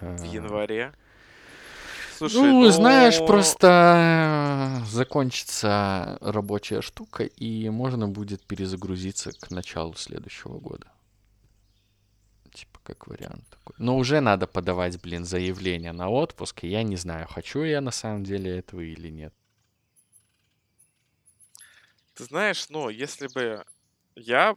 В 0.00 0.22
э, 0.22 0.26
январе? 0.28 0.94
Слушай, 2.16 2.36
ну, 2.36 2.62
ну, 2.62 2.70
знаешь, 2.70 3.18
просто 3.26 4.82
закончится 4.86 6.16
рабочая 6.22 6.80
штука, 6.80 7.24
и 7.24 7.68
можно 7.68 8.08
будет 8.08 8.42
перезагрузиться 8.46 9.32
к 9.32 9.50
началу 9.50 9.94
следующего 9.94 10.58
года 10.58 10.86
как 12.86 13.08
вариант 13.08 13.44
такой. 13.50 13.74
Но 13.78 13.96
уже 13.96 14.20
надо 14.20 14.46
подавать, 14.46 15.00
блин, 15.02 15.24
заявление 15.24 15.92
на 15.92 16.08
отпуск, 16.08 16.64
и 16.64 16.68
я 16.68 16.84
не 16.84 16.96
знаю, 16.96 17.26
хочу 17.26 17.64
я 17.64 17.80
на 17.80 17.90
самом 17.90 18.22
деле 18.22 18.58
этого 18.58 18.80
или 18.80 19.08
нет. 19.08 19.34
Ты 22.14 22.24
знаешь, 22.24 22.68
ну, 22.70 22.88
если 22.88 23.26
бы 23.26 23.64
я 24.14 24.56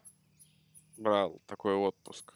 брал 0.98 1.42
такой 1.48 1.74
отпуск, 1.74 2.34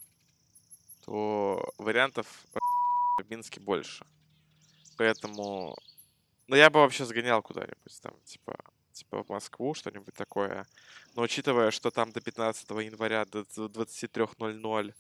то 1.05 1.71
вариантов 1.77 2.27
в 3.19 3.29
Минске 3.29 3.59
больше. 3.59 4.05
Поэтому, 4.97 5.75
ну, 6.47 6.55
я 6.55 6.69
бы 6.69 6.79
вообще 6.79 7.05
сгонял 7.05 7.41
куда-нибудь 7.41 8.01
там, 8.01 8.13
типа, 8.25 8.57
типа 8.91 9.23
в 9.23 9.29
Москву, 9.29 9.75
что-нибудь 9.75 10.15
такое. 10.15 10.65
Но 11.15 11.21
учитывая, 11.21 11.71
что 11.71 11.91
там 11.91 12.11
до 12.11 12.19
15 12.19 12.69
января 12.71 13.25
до 13.25 13.41
23.00 13.41 14.93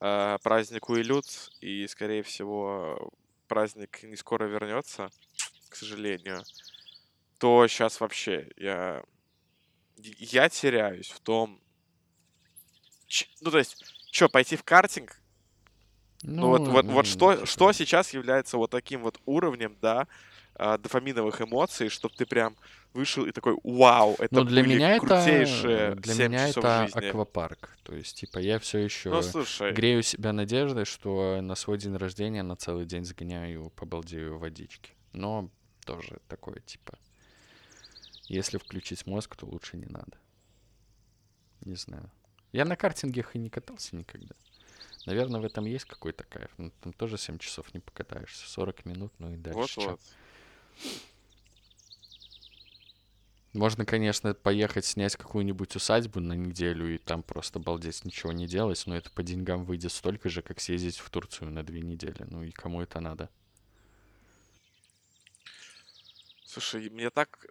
э, 0.00 0.38
празднику 0.42 0.96
Илют, 0.96 1.26
и, 1.60 1.86
скорее 1.86 2.22
всего, 2.22 3.12
праздник 3.48 4.02
не 4.02 4.16
скоро 4.16 4.44
вернется, 4.44 5.10
к 5.68 5.76
сожалению, 5.76 6.42
то 7.38 7.66
сейчас 7.68 8.00
вообще 8.00 8.50
я, 8.56 9.02
я 9.96 10.48
теряюсь 10.48 11.10
в 11.10 11.20
том... 11.20 11.60
Ч, 13.06 13.26
ну, 13.40 13.50
то 13.50 13.58
есть, 13.58 13.82
что, 14.10 14.28
пойти 14.28 14.56
в 14.56 14.62
картинг? 14.62 15.16
Ну, 16.22 16.42
ну 16.42 16.48
вот, 16.48 16.68
вот, 16.68 16.84
вот 16.86 17.06
что, 17.06 17.46
что 17.46 17.72
сейчас 17.72 18.12
является 18.12 18.58
вот 18.58 18.70
таким 18.70 19.02
вот 19.02 19.20
уровнем, 19.24 19.76
да, 19.80 20.06
э, 20.60 20.78
дофаминовых 20.78 21.40
эмоций, 21.40 21.88
чтобы 21.88 22.14
ты 22.14 22.26
прям 22.26 22.56
вышел 22.92 23.24
и 23.24 23.32
такой, 23.32 23.56
вау, 23.64 24.14
это 24.18 24.34
ну, 24.34 24.44
для 24.44 24.62
были 24.62 24.74
меня 24.74 24.98
крутейшие 24.98 25.78
это, 25.78 26.00
Для 26.00 26.28
меня 26.28 26.48
это 26.48 26.86
жизни. 26.86 27.08
аквапарк. 27.08 27.76
То 27.82 27.94
есть, 27.94 28.16
типа, 28.16 28.38
я 28.38 28.58
все 28.58 28.78
еще 28.78 29.10
ну, 29.10 29.22
слушай. 29.22 29.72
грею 29.72 30.02
себя 30.02 30.32
надеждой, 30.32 30.84
что 30.84 31.40
на 31.40 31.54
свой 31.54 31.78
день 31.78 31.96
рождения 31.96 32.42
на 32.42 32.56
целый 32.56 32.84
день 32.84 33.04
сгоняю 33.04 33.70
по 33.70 33.86
балдею 33.86 34.38
водички. 34.38 34.92
Но 35.12 35.50
тоже 35.86 36.20
такое, 36.28 36.60
типа, 36.60 36.98
если 38.26 38.58
включить 38.58 39.06
мозг, 39.06 39.36
то 39.36 39.46
лучше 39.46 39.76
не 39.76 39.86
надо. 39.86 40.18
Не 41.62 41.74
знаю. 41.74 42.10
Я 42.52 42.64
на 42.64 42.76
картингах 42.76 43.34
и 43.34 43.38
не 43.38 43.50
катался 43.50 43.96
никогда. 43.96 44.34
Наверное, 45.06 45.40
в 45.40 45.44
этом 45.44 45.64
есть 45.64 45.84
какой-то 45.84 46.24
кайф. 46.24 46.50
Но 46.58 46.70
там 46.82 46.92
тоже 46.92 47.16
7 47.16 47.38
часов 47.38 47.72
не 47.72 47.80
покатаешься. 47.80 48.48
40 48.48 48.84
минут, 48.84 49.12
ну 49.18 49.32
и 49.32 49.36
дальше. 49.36 49.80
Вот-вот. 49.80 50.00
Можно, 53.52 53.84
конечно, 53.84 54.32
поехать 54.32 54.84
снять 54.84 55.16
какую-нибудь 55.16 55.74
усадьбу 55.74 56.20
на 56.20 56.34
неделю 56.34 56.94
и 56.94 56.98
там 56.98 57.24
просто 57.24 57.58
балдеть, 57.58 58.04
ничего 58.04 58.32
не 58.32 58.46
делать, 58.46 58.80
но 58.86 58.96
это 58.96 59.10
по 59.10 59.24
деньгам 59.24 59.64
выйдет 59.64 59.90
столько 59.90 60.28
же, 60.28 60.40
как 60.40 60.60
съездить 60.60 60.98
в 60.98 61.10
Турцию 61.10 61.50
на 61.50 61.64
две 61.64 61.80
недели. 61.80 62.24
Ну 62.30 62.44
и 62.44 62.52
кому 62.52 62.80
это 62.80 63.00
надо? 63.00 63.28
Слушай, 66.44 66.88
мне 66.90 67.10
так 67.10 67.46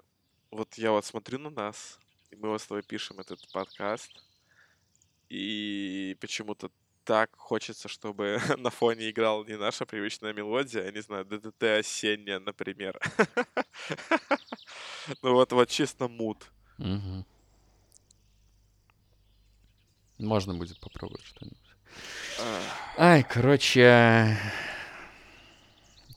вот 0.51 0.75
я 0.75 0.91
вот 0.91 1.05
смотрю 1.05 1.38
на 1.38 1.49
нас, 1.49 1.99
и 2.32 2.36
мы 2.38 2.49
вот 2.49 2.61
с 2.61 2.67
тобой 2.67 2.82
пишем 2.82 3.19
этот 3.19 3.39
подкаст, 3.51 4.09
и 5.27 6.17
почему-то 6.21 6.71
так 7.03 7.31
хочется, 7.37 7.87
чтобы 7.87 8.39
на 8.57 8.69
фоне 8.69 9.09
играла 9.09 9.43
не 9.45 9.57
наша 9.57 9.85
привычная 9.85 10.33
мелодия, 10.33 10.83
я 10.85 10.91
не 10.91 11.01
знаю, 11.01 11.25
ДДТ 11.25 11.63
осенняя, 11.63 12.39
например. 12.39 12.99
Ну 15.23 15.33
вот, 15.33 15.51
вот 15.51 15.69
чисто 15.69 16.07
мут. 16.07 16.51
Можно 20.19 20.53
будет 20.53 20.79
попробовать 20.79 21.25
что-нибудь. 21.25 21.57
Ай, 22.97 23.23
короче, 23.23 24.37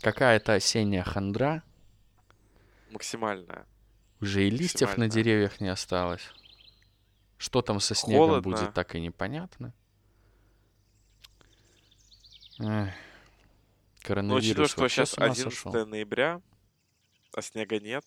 какая-то 0.02 0.54
осенняя 0.54 1.04
хандра. 1.04 1.62
Максимальная. 2.90 3.66
Уже 4.20 4.46
и 4.46 4.50
листьев 4.50 4.96
на 4.98 5.08
деревьях 5.08 5.60
не 5.60 5.68
осталось. 5.68 6.28
Что 7.38 7.62
там 7.62 7.80
со 7.80 7.94
снегом 7.94 8.28
Холодно. 8.28 8.50
будет, 8.50 8.74
так 8.74 8.94
и 8.94 9.00
непонятно. 9.00 9.72
Эх, 12.62 12.90
Ну, 12.90 14.34
учитывая, 14.34 14.68
Коронавирус 14.68 14.70
что 14.70 14.80
вообще 14.82 15.04
сейчас 15.04 15.10
с 15.10 15.18
ума 15.18 15.26
11 15.26 15.52
сошел. 15.52 15.86
ноября, 15.86 16.40
а 17.34 17.42
снега 17.42 17.80
нет, 17.80 18.04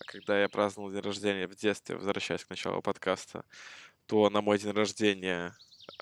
а 0.00 0.04
когда 0.04 0.40
я 0.40 0.48
праздновал 0.48 0.90
день 0.92 1.00
рождения 1.00 1.46
в 1.46 1.54
детстве, 1.56 1.96
возвращаясь 1.96 2.44
к 2.44 2.50
началу 2.50 2.80
подкаста, 2.82 3.44
то 4.06 4.30
на 4.30 4.40
мой 4.40 4.58
день 4.58 4.72
рождения 4.72 5.56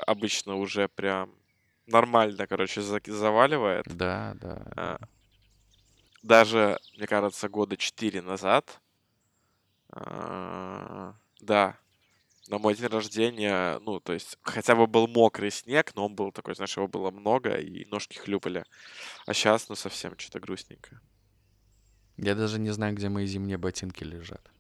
обычно 0.07 0.57
уже 0.57 0.89
прям 0.89 1.35
нормально, 1.87 2.47
короче, 2.47 2.83
заваливает. 2.83 3.87
Да, 3.87 4.35
да. 4.41 4.63
А, 4.77 4.99
да. 4.99 5.09
Даже, 6.23 6.79
мне 6.97 7.07
кажется, 7.07 7.49
года 7.49 7.77
4 7.77 8.21
назад, 8.21 8.81
а, 9.91 11.15
да, 11.41 11.79
на 12.49 12.59
мой 12.59 12.75
день 12.75 12.87
рождения, 12.89 13.79
ну, 13.81 14.01
то 14.01 14.13
есть, 14.13 14.39
хотя 14.43 14.75
бы 14.75 14.87
был 14.87 15.07
мокрый 15.09 15.51
снег, 15.51 15.93
но 15.95 16.07
он 16.07 16.15
был 16.15 16.33
такой, 16.33 16.55
знаешь, 16.55 16.77
его 16.77 16.89
было 16.89 17.11
много, 17.11 17.55
и 17.57 17.85
ножки 17.87 18.19
хлюпали. 18.19 18.65
А 19.27 19.35
сейчас, 19.35 19.69
ну, 19.69 19.75
совсем 19.75 20.19
что-то 20.19 20.41
грустненько. 20.41 21.01
Я 22.17 22.35
даже 22.35 22.59
не 22.59 22.71
знаю, 22.71 22.95
где 22.95 23.09
мои 23.09 23.27
зимние 23.27 23.59
ботинки 23.59 24.05
лежат. 24.05 24.51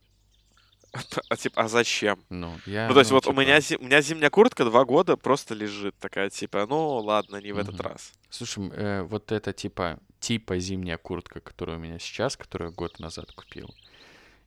А 1.28 1.37
типа, 1.37 1.62
а 1.62 1.68
зачем? 1.68 2.24
Ну, 2.30 2.61
я, 2.66 2.89
Ну, 2.89 2.95
то 2.95 3.01
есть, 3.01 3.11
ну, 3.11 3.16
вот 3.16 3.26
у 3.26 3.32
меня, 3.32 3.61
типа, 3.61 3.82
у 3.82 3.84
меня 3.87 4.01
зимняя 4.03 4.30
куртка 4.30 4.64
два 4.64 4.84
года 4.84 5.16
просто 5.16 5.55
лежит, 5.55 5.97
такая, 5.99 6.30
типа, 6.30 6.66
ну, 6.66 6.97
ладно, 6.99 7.37
не 7.41 7.53
в 7.53 7.59
этот 7.59 7.74
Мгм. 7.74 7.89
раз. 7.89 8.12
Слушай, 8.30 8.68
э, 8.72 9.03
вот 9.03 9.32
это 9.32 9.53
типа, 9.53 9.99
типа 10.20 10.59
зимняя 10.59 10.99
куртка, 10.99 11.41
которая 11.41 11.76
у 11.76 11.80
меня 11.80 11.99
сейчас, 11.99 12.37
которую 12.37 12.70
я 12.70 12.74
год 12.74 12.99
назад 12.99 13.32
купил. 13.32 13.74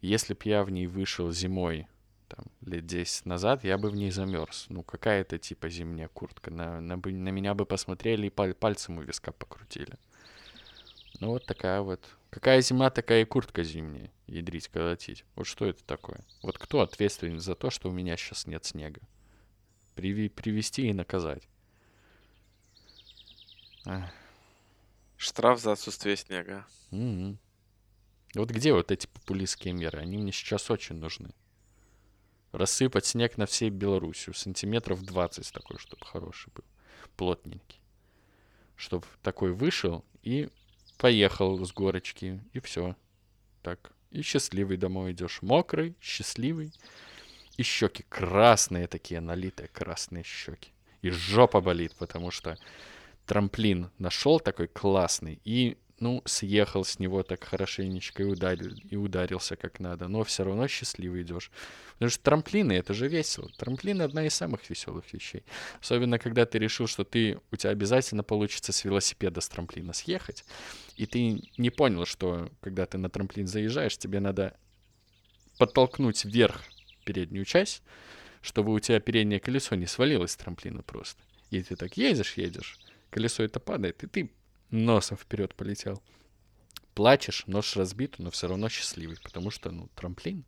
Если 0.02 0.34
б 0.34 0.40
я 0.46 0.64
в 0.64 0.70
ней 0.70 0.88
вышел 0.88 1.32
зимой, 1.32 1.88
там, 2.30 2.46
лет 2.62 2.86
10 2.86 3.26
назад, 3.26 3.64
я 3.64 3.78
бы 3.78 3.90
в 3.90 3.96
ней 3.96 4.12
замерз. 4.12 4.68
Ну, 4.70 4.84
какая 4.84 5.22
это 5.22 5.38
типа 5.38 5.70
зимняя 5.70 6.08
куртка? 6.08 6.52
На, 6.52 6.80
на, 6.80 6.96
на 6.96 7.30
меня 7.30 7.54
бы 7.54 7.66
посмотрели 7.66 8.28
и 8.28 8.30
паль- 8.30 8.54
пальцем 8.54 8.98
у 9.00 9.02
виска 9.02 9.32
покрутили. 9.32 9.96
Ну, 11.20 11.30
вот 11.30 11.46
такая 11.46 11.82
вот. 11.82 12.00
Какая 12.30 12.62
зима, 12.62 12.90
такая 12.92 13.24
и 13.24 13.26
куртка 13.26 13.64
зимняя. 13.64 14.12
Ядрить, 14.28 14.68
колотить. 14.68 15.26
Вот 15.36 15.48
что 15.48 15.66
это 15.66 15.84
такое? 15.84 16.24
Вот 16.44 16.58
кто 16.58 16.82
ответственен 16.82 17.40
за 17.40 17.56
то, 17.56 17.70
что 17.70 17.90
у 17.90 17.92
меня 17.92 18.16
сейчас 18.16 18.46
нет 18.48 18.64
снега? 18.64 19.02
Приви- 19.96 20.30
привести 20.30 20.88
и 20.88 20.94
наказать. 20.94 21.48
Ах. 23.86 24.10
Штраф 25.18 25.60
за 25.60 25.74
отсутствие 25.74 26.16
снега. 26.16 26.66
Мгм. 26.92 27.40
Вот 28.36 28.52
где 28.52 28.74
вот 28.74 28.92
эти 28.92 29.08
популистские 29.08 29.74
меры? 29.74 30.00
Они 30.00 30.18
мне 30.18 30.32
сейчас 30.32 30.70
очень 30.70 30.96
нужны. 30.96 31.32
Рассыпать 32.52 33.06
снег 33.06 33.38
на 33.38 33.46
всей 33.46 33.70
Белоруссию. 33.70 34.34
Сантиметров 34.34 35.04
20 35.04 35.52
такой, 35.52 35.78
чтобы 35.78 36.06
хороший 36.06 36.52
был. 36.54 36.64
Плотненький. 37.16 37.80
Чтобы 38.76 39.06
такой 39.22 39.52
вышел 39.52 40.04
и 40.24 40.50
поехал 40.98 41.64
с 41.64 41.72
горочки. 41.72 42.42
И 42.54 42.60
все. 42.60 42.96
Так. 43.62 43.92
И 44.12 44.22
счастливый 44.22 44.78
домой 44.78 45.12
идешь. 45.12 45.42
Мокрый, 45.42 45.96
счастливый. 46.02 46.74
И 47.58 47.64
щеки 47.64 48.06
красные 48.08 48.88
такие, 48.88 49.20
налитые 49.20 49.68
красные 49.68 50.24
щеки. 50.24 50.72
И 51.02 51.10
жопа 51.10 51.62
болит, 51.62 51.94
потому 51.98 52.32
что 52.32 52.58
трамплин 53.26 53.92
нашел 54.00 54.40
такой 54.40 54.68
классный 54.68 55.40
и, 55.44 55.78
ну, 56.02 56.22
съехал 56.26 56.84
с 56.84 57.00
него 57.00 57.24
так 57.24 57.44
хорошенечко 57.44 58.24
и, 58.24 58.26
ударил, 58.26 58.74
и 58.90 58.96
ударился 58.96 59.56
как 59.56 59.80
надо, 59.80 60.08
но 60.08 60.24
все 60.24 60.44
равно 60.44 60.68
счастливый 60.68 61.24
идешь. 61.24 61.52
Потому 61.94 62.10
что 62.10 62.24
трамплины 62.24 62.74
это 62.74 62.94
же 62.94 63.08
весело. 63.08 63.50
Трамплин 63.58 64.02
одна 64.02 64.26
из 64.26 64.34
самых 64.34 64.70
веселых 64.70 65.12
вещей. 65.14 65.44
Особенно, 65.82 66.20
когда 66.20 66.46
ты 66.46 66.60
решил, 66.60 66.88
что 66.88 67.04
ты, 67.04 67.40
у 67.52 67.56
тебя 67.56 67.72
обязательно 67.72 68.24
получится 68.24 68.72
с 68.72 68.84
велосипеда 68.84 69.42
с 69.42 69.50
трамплина 69.50 69.94
съехать, 69.94 70.46
и 70.96 71.06
ты 71.06 71.42
не 71.58 71.70
понял, 71.70 72.06
что 72.06 72.50
когда 72.62 72.86
ты 72.86 72.98
на 72.98 73.10
трамплин 73.10 73.48
заезжаешь, 73.48 73.98
тебе 73.98 74.20
надо 74.20 74.58
подтолкнуть 75.58 76.26
вверх 76.26 76.64
переднюю 77.04 77.46
часть, 77.46 77.84
чтобы 78.42 78.74
у 78.74 78.80
тебя 78.80 79.00
переднее 79.00 79.40
колесо 79.40 79.76
не 79.76 79.86
свалилось 79.86 80.32
с 80.32 80.38
трамплина 80.38 80.82
просто. 80.82 81.22
И 81.50 81.62
ты 81.62 81.76
так 81.76 81.98
едешь, 81.98 82.34
едешь, 82.38 82.80
колесо 83.10 83.44
это 83.44 83.60
падает, 83.60 84.04
и 84.04 84.08
ты 84.08 84.32
носом 84.72 85.18
вперед 85.18 85.56
полетел. 85.56 86.02
Плачешь, 86.96 87.46
нос 87.48 87.76
разбит, 87.76 88.20
но 88.20 88.30
все 88.32 88.48
равно 88.48 88.70
счастливый, 88.70 89.18
потому 89.24 89.52
что, 89.52 89.72
ну, 89.72 89.90
трамплин. 89.96 90.46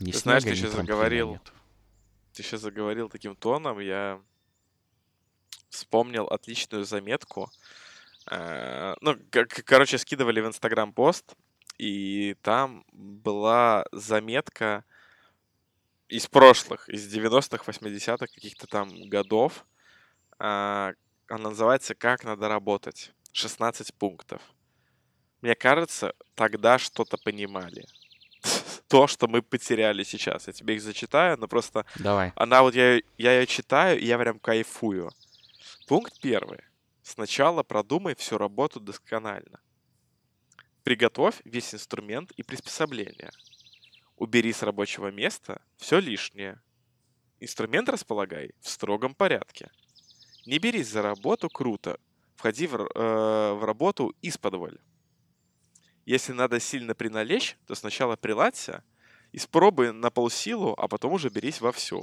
Ни 0.00 0.12
Ты 0.12 0.18
знаешь, 0.18 0.42
ты 0.42 0.50
трамплина 0.50 0.70
заговорил. 0.70 1.30
нет. 1.32 1.52
Ты 2.32 2.42
сейчас 2.42 2.62
заговорил 2.62 3.08
таким 3.08 3.36
тоном, 3.36 3.78
я 3.78 4.20
вспомнил 5.70 6.24
отличную 6.26 6.84
заметку. 6.84 7.50
Э, 8.30 8.94
Ну, 9.00 9.16
короче, 9.66 9.98
скидывали 9.98 10.40
в 10.40 10.46
Инстаграм 10.46 10.92
пост, 10.92 11.34
и 11.78 12.34
там 12.42 12.84
была 12.92 13.84
заметка 13.92 14.84
из 16.08 16.26
прошлых, 16.26 16.88
из 16.88 17.06
90-х, 17.12 17.64
80-х, 17.64 18.26
каких-то 18.26 18.66
там 18.66 19.08
годов. 19.08 19.64
А, 20.46 20.92
Она 21.28 21.48
называется 21.48 21.94
«Как 21.94 22.22
надо 22.22 22.48
работать». 22.48 23.14
16 23.32 23.94
пунктов. 23.94 24.42
Мне 25.40 25.54
кажется, 25.54 26.14
тогда 26.34 26.78
что-то 26.78 27.16
понимали. 27.16 27.86
То, 28.88 29.06
что 29.06 29.26
мы 29.26 29.40
потеряли 29.40 30.02
сейчас. 30.02 30.46
Я 30.46 30.52
тебе 30.52 30.74
их 30.74 30.82
зачитаю, 30.82 31.38
но 31.38 31.48
просто 31.48 31.86
Давай. 31.96 32.32
она 32.36 32.60
вот, 32.60 32.74
я, 32.74 33.00
я 33.16 33.40
ее 33.40 33.46
читаю, 33.46 33.98
и 33.98 34.04
я 34.04 34.18
прям 34.18 34.38
кайфую. 34.38 35.10
Пункт 35.88 36.20
первый. 36.20 36.60
Сначала 37.02 37.62
продумай 37.62 38.14
всю 38.14 38.36
работу 38.36 38.80
досконально. 38.80 39.60
Приготовь 40.82 41.40
весь 41.44 41.74
инструмент 41.74 42.32
и 42.32 42.42
приспособления. 42.42 43.30
Убери 44.16 44.52
с 44.52 44.62
рабочего 44.62 45.10
места 45.10 45.62
все 45.78 46.00
лишнее. 46.00 46.60
Инструмент 47.40 47.88
располагай 47.88 48.50
в 48.60 48.68
строгом 48.68 49.14
порядке. 49.14 49.70
Не 50.46 50.58
берись 50.58 50.88
за 50.88 51.02
работу 51.02 51.48
круто. 51.48 51.98
Входи 52.36 52.66
в, 52.66 52.74
э, 52.74 53.52
в 53.54 53.64
работу 53.64 54.14
исподволь. 54.22 54.78
Если 56.06 56.32
надо 56.32 56.60
сильно 56.60 56.94
приналечь, 56.94 57.56
то 57.66 57.74
сначала 57.74 58.16
приладься 58.16 58.82
спробуй 59.38 59.92
на 59.92 60.10
полсилу, 60.10 60.74
а 60.76 60.88
потом 60.88 61.12
уже 61.12 61.28
берись 61.28 61.60
вовсю. 61.60 62.02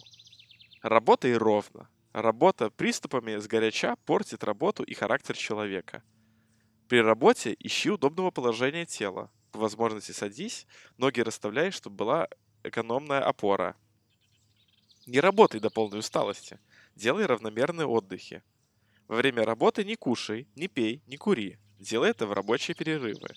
Работай 0.81 1.37
ровно. 1.37 1.87
Работа 2.13 2.69
приступами 2.69 3.37
с 3.37 3.47
горяча 3.47 3.95
портит 4.05 4.43
работу 4.43 4.83
и 4.83 4.93
характер 4.93 5.37
человека. 5.37 6.03
При 6.89 7.01
работе 7.01 7.55
ищи 7.59 7.89
удобного 7.89 8.31
положения 8.31 8.85
тела. 8.85 9.31
По 9.51 9.59
возможности 9.59 10.11
садись, 10.11 10.67
ноги 10.97 11.21
расставляй, 11.21 11.71
чтобы 11.71 11.95
была 11.95 12.27
экономная 12.63 13.21
опора. 13.21 13.75
Не 15.05 15.19
работай 15.19 15.59
до 15.59 15.69
полной 15.69 15.99
усталости. 15.99 16.59
Делай 16.95 17.25
равномерные 17.25 17.87
отдыхи. 17.87 18.43
Во 19.07 19.17
время 19.17 19.43
работы 19.43 19.83
не 19.83 19.95
кушай, 19.95 20.47
не 20.55 20.67
пей, 20.67 21.01
не 21.07 21.17
кури. 21.17 21.57
Делай 21.79 22.11
это 22.11 22.27
в 22.27 22.33
рабочие 22.33 22.75
перерывы. 22.75 23.29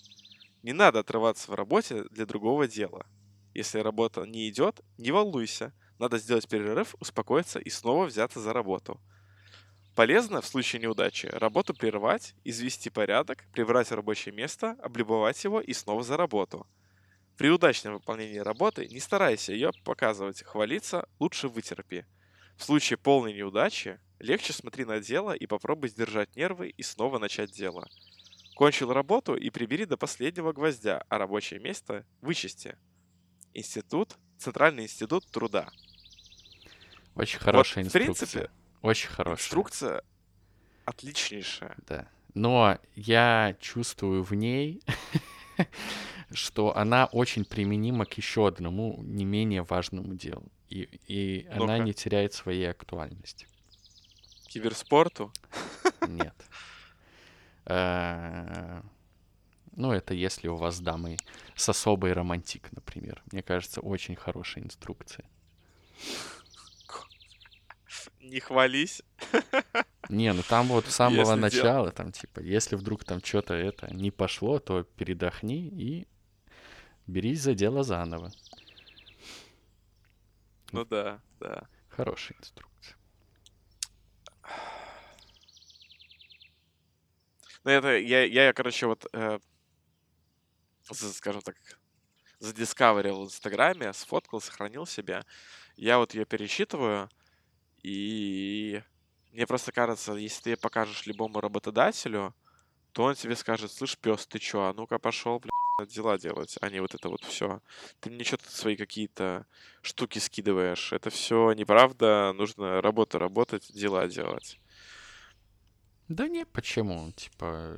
Не 0.63 0.73
надо 0.73 1.01
отрываться 1.01 1.51
в 1.51 1.55
работе 1.55 2.05
для 2.11 2.27
другого 2.27 2.69
дела. 2.69 3.07
Если 3.55 3.79
работа 3.79 4.25
не 4.25 4.49
идет, 4.49 4.81
не 4.99 5.13
волнуйся. 5.13 5.73
Надо 5.99 6.19
сделать 6.19 6.49
перерыв, 6.49 6.95
успокоиться 7.01 7.59
и 7.59 7.71
снова 7.71 8.07
взяться 8.07 8.41
за 8.41 8.53
работу. 8.53 9.01
Полезно 9.95 10.41
в 10.41 10.47
случае 10.47 10.83
неудачи 10.83 11.27
работу 11.27 11.73
прервать, 11.73 12.35
извести 12.43 12.89
порядок, 12.89 13.45
прибрать 13.53 13.93
рабочее 13.93 14.35
место, 14.35 14.77
облюбовать 14.83 15.43
его 15.45 15.61
и 15.61 15.73
снова 15.73 16.03
за 16.03 16.17
работу. 16.17 16.67
При 17.37 17.49
удачном 17.49 17.95
выполнении 17.95 18.39
работы 18.39 18.89
не 18.89 18.99
старайся 18.99 19.53
ее 19.53 19.71
показывать, 19.85 20.43
хвалиться, 20.43 21.09
лучше 21.21 21.49
вытерпи. 21.49 22.07
В 22.57 22.65
случае 22.65 22.97
полной 22.97 23.35
неудачи 23.35 24.01
легче 24.19 24.53
смотри 24.53 24.85
на 24.85 25.01
дело 25.01 25.33
и 25.33 25.47
попробуй 25.47 25.89
сдержать 25.89 26.37
нервы 26.37 26.71
и 26.71 26.83
снова 26.83 27.19
начать 27.19 27.51
дело. 27.51 27.89
Кончил 28.55 28.93
работу 28.93 29.35
и 29.35 29.51
прибери 29.51 29.85
до 29.85 29.97
последнего 29.97 30.53
гвоздя, 30.53 31.05
а 31.09 31.19
рабочее 31.19 31.61
место 31.61 32.07
вычисти. 32.21 32.77
Институт, 33.53 34.17
Центральный 34.39 34.85
институт 34.85 35.27
труда. 35.31 35.71
Очень 37.15 37.39
хорошая 37.39 37.85
вот, 37.85 37.89
инструкция. 37.89 38.27
В 38.27 38.31
принципе, 38.31 38.51
Очень 38.83 39.09
хорошая. 39.09 39.45
Инструкция 39.45 40.03
отличнейшая. 40.85 41.77
Да. 41.87 42.09
Но 42.35 42.79
я 42.95 43.57
чувствую 43.61 44.23
в 44.23 44.35
ней, 44.35 44.83
что 46.33 46.77
она 46.77 47.07
очень 47.07 47.45
применима 47.45 48.05
к 48.05 48.15
еще 48.15 48.49
одному 48.49 49.01
не 49.03 49.25
менее 49.25 49.63
важному 49.63 50.15
делу. 50.15 50.51
И, 50.75 50.89
и 51.07 51.47
она 51.51 51.79
не 51.79 51.95
теряет 51.95 52.35
своей 52.35 52.69
актуальности. 52.69 53.47
Киберспорту? 54.49 55.33
Нет. 56.09 56.35
Э, 57.67 58.83
ну, 59.77 59.93
это 59.93 60.15
если 60.15 60.49
у 60.49 60.57
вас 60.57 60.81
дамы 60.81 61.17
с 61.55 61.69
особой 61.69 62.13
романтик, 62.13 62.73
например. 62.73 63.23
Мне 63.31 63.43
кажется, 63.43 63.81
очень 63.81 64.17
хорошая 64.17 64.65
инструкция. 64.65 65.25
Не 68.21 68.41
хвались. 68.41 69.01
Не, 70.09 70.33
ну 70.33 70.43
там 70.43 70.67
вот 70.67 70.87
с 70.87 70.97
самого 70.97 71.21
если 71.21 71.35
начала, 71.35 71.87
дел... 71.87 71.93
там 71.93 72.11
типа, 72.11 72.41
если 72.41 72.75
вдруг 72.75 73.05
там 73.05 73.23
что-то 73.23 73.55
это 73.55 73.95
не 73.95 74.11
пошло, 74.11 74.59
то 74.59 74.83
передохни 74.83 75.69
и 75.69 76.09
берись 77.07 77.43
за 77.43 77.55
дело 77.55 77.85
заново. 77.85 78.33
Ну 80.73 80.85
да, 80.85 81.21
да. 81.41 81.69
Хорошая 81.89 82.37
инструкция. 82.39 82.97
Ну 87.65 87.71
это, 87.71 87.97
я, 87.97 88.25
я 88.25 88.53
короче, 88.53 88.87
вот, 88.87 89.07
э, 89.13 89.39
скажем 90.91 91.41
так, 91.41 91.57
задискаверил 92.39 93.23
в 93.23 93.27
Инстаграме, 93.27 93.93
сфоткал, 93.93 94.41
сохранил 94.41 94.87
себе. 94.87 95.23
Я 95.77 95.99
вот 95.99 96.15
ее 96.15 96.27
пересчитываю, 96.27 97.09
и 97.83 98.83
мне 99.33 99.47
просто 99.47 99.73
кажется, 99.73 100.15
если 100.15 100.55
ты 100.55 100.57
покажешь 100.57 101.07
любому 101.07 101.41
работодателю, 101.41 102.35
то 102.95 103.03
он 103.03 103.15
тебе 103.15 103.37
скажет, 103.37 103.71
слышь, 103.71 103.99
пес, 103.99 104.27
ты 104.27 104.39
чё, 104.39 104.63
а 104.63 104.73
ну-ка 104.73 104.99
пошел, 104.99 105.39
блядь, 105.41 105.93
дела 105.93 106.17
делать, 106.17 106.57
а 106.63 106.71
не 106.71 106.81
вот 106.81 106.95
это 106.95 107.09
вот 107.11 107.23
все. 107.25 107.61
Ты 108.01 108.11
мне 108.11 108.25
что-то 108.25 108.51
свои 108.51 108.77
какие-то 108.77 109.47
штуки 109.83 110.19
скидываешь. 110.19 110.93
Это 110.93 111.11
все 111.11 111.53
неправда, 111.53 112.33
нужно 112.33 112.81
работу 112.81 113.19
работать, 113.19 113.71
дела 113.73 114.07
делать. 114.07 114.59
Да 116.09 116.29
не, 116.29 116.47
почему? 116.47 117.13
Типа, 117.13 117.77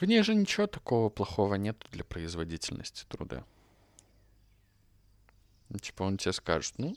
в 0.00 0.04
ней 0.04 0.22
же 0.22 0.34
ничего 0.34 0.66
такого 0.66 1.08
плохого 1.08 1.54
нет 1.54 1.84
для 1.92 2.02
производительности 2.02 3.04
труда. 3.08 3.44
Типа 5.80 6.02
он 6.02 6.16
тебе 6.16 6.32
скажет, 6.32 6.74
ну, 6.78 6.96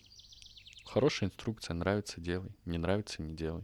Хорошая 0.92 1.30
инструкция, 1.30 1.74
нравится, 1.74 2.20
делай. 2.20 2.52
Не 2.66 2.78
нравится, 2.78 3.22
не 3.22 3.34
делай. 3.34 3.64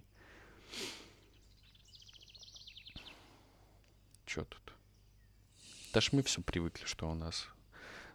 Чё 4.28 4.44
тут? 4.44 4.74
Даже 5.94 6.10
мы 6.12 6.22
все 6.22 6.42
привыкли, 6.42 6.84
что 6.84 7.10
у 7.10 7.16
нас 7.16 7.48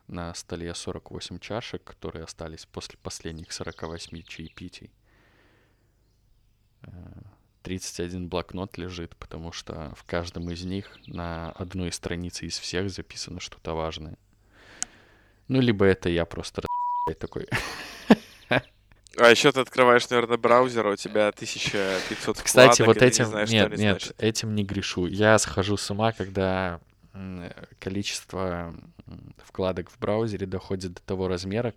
на 0.09 0.35
столе 0.35 0.75
48 0.75 1.39
чашек, 1.39 1.83
которые 1.83 2.25
остались 2.25 2.67
после 2.67 2.99
последних 2.99 3.51
48 3.51 4.23
чаепитий. 4.25 4.93
31 7.63 8.25
э, 8.25 8.29
блокнот 8.29 8.77
лежит, 8.77 9.17
потому 9.17 9.53
что 9.53 9.95
в 9.97 10.05
каждом 10.05 10.51
из 10.51 10.63
них 10.65 10.99
на 11.07 11.51
одной 11.53 11.91
странице 11.91 12.45
из 12.45 12.59
всех 12.59 12.91
записано 12.91 13.41
что-то 13.41 13.73
важное. 13.73 14.19
Ну, 15.49 15.63
либо 15.63 15.87
это 15.87 16.11
я 16.11 16.27
просто 16.27 16.63
такой 17.19 17.49
А 19.19 19.31
еще 19.31 19.53
ты 19.53 19.61
открываешь, 19.61 20.09
наверное, 20.09 20.39
браузер, 20.39 20.87
а 20.87 20.91
у 20.91 20.97
тебя 20.97 21.29
1500 21.29 22.41
Кстати, 22.41 22.83
вкладок, 22.83 22.87
вот 22.87 23.03
этим... 23.03 23.25
Не 23.25 23.31
знаешь, 23.31 23.51
нет, 23.51 23.71
нет, 23.71 23.79
значит. 23.79 24.15
этим 24.19 24.55
не 24.55 24.65
грешу. 24.65 25.07
Я 25.07 25.39
схожу 25.39 25.77
с 25.77 25.91
ума, 25.91 26.13
когда 26.13 26.81
количество 27.79 28.75
вкладок 29.45 29.91
в 29.91 29.99
браузере 29.99 30.47
доходит 30.47 30.95
до 30.95 31.03
того 31.03 31.29
размера, 31.29 31.75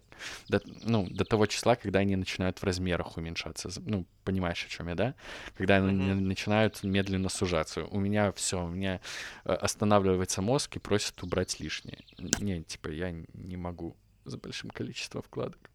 до, 0.48 0.62
ну, 0.84 1.08
до 1.10 1.26
того 1.26 1.46
числа, 1.46 1.76
когда 1.76 2.00
они 2.00 2.16
начинают 2.16 2.60
в 2.60 2.64
размерах 2.64 3.18
уменьшаться. 3.18 3.70
Ну, 3.82 4.06
понимаешь, 4.24 4.64
о 4.66 4.70
чем 4.70 4.88
я, 4.88 4.96
да? 4.96 5.16
Когда 5.58 5.76
они 5.78 5.92
mm-hmm. 5.92 6.22
начинают 6.22 6.84
медленно 6.84 7.28
сужаться. 7.28 7.84
У 7.86 8.00
меня 8.00 8.32
все, 8.32 8.64
у 8.64 8.70
меня 8.70 9.02
э, 9.44 9.52
останавливается 9.52 10.42
мозг 10.42 10.78
и 10.78 10.80
просит 10.80 11.22
убрать 11.22 11.60
лишнее. 11.60 12.00
Не, 12.18 12.64
типа, 12.64 12.88
я 12.90 13.12
не 13.12 13.58
могу 13.58 13.98
с 14.24 14.36
большим 14.38 14.70
количеством 14.70 15.22
вкладок. 15.22 15.70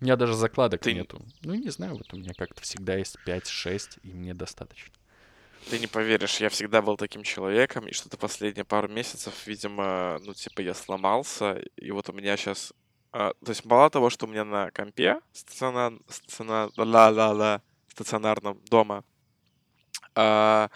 У 0.00 0.04
меня 0.04 0.16
даже 0.16 0.34
закладок 0.34 0.82
Ты... 0.82 0.92
нету. 0.92 1.22
Ну, 1.42 1.54
не 1.54 1.70
знаю, 1.70 1.96
вот 1.96 2.12
у 2.12 2.16
меня 2.16 2.32
как-то 2.34 2.62
всегда 2.62 2.96
есть 2.96 3.16
5-6, 3.26 4.00
и 4.02 4.12
мне 4.12 4.34
достаточно. 4.34 4.92
Ты 5.70 5.78
не 5.78 5.86
поверишь, 5.86 6.36
я 6.36 6.48
всегда 6.48 6.82
был 6.82 6.96
таким 6.96 7.22
человеком, 7.22 7.88
и 7.88 7.92
что-то 7.92 8.16
последние 8.16 8.64
пару 8.64 8.88
месяцев, 8.88 9.46
видимо, 9.46 10.20
ну, 10.22 10.34
типа, 10.34 10.60
я 10.60 10.74
сломался, 10.74 11.60
и 11.76 11.90
вот 11.90 12.08
у 12.08 12.12
меня 12.12 12.36
сейчас... 12.36 12.72
А, 13.12 13.32
то 13.44 13.50
есть 13.50 13.64
мало 13.64 13.90
того, 13.90 14.10
что 14.10 14.26
у 14.26 14.28
меня 14.28 14.44
на 14.44 14.70
компе 14.70 15.20
стационар... 15.32 15.94
стационар... 16.08 16.70
ла 16.76 17.08
ла 17.10 17.32
ла 17.32 17.62
стационарном 17.88 18.60
дома 18.68 19.04
а, 20.14 20.70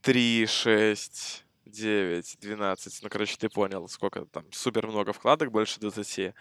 3, 0.00 0.46
6, 0.46 1.44
9, 1.66 2.38
12, 2.40 3.02
ну, 3.02 3.08
короче, 3.08 3.36
ты 3.38 3.48
понял, 3.48 3.88
сколько 3.88 4.24
там, 4.24 4.44
супер 4.52 4.86
много 4.86 5.12
вкладок, 5.12 5.50
больше 5.50 5.80
20. 5.80 6.34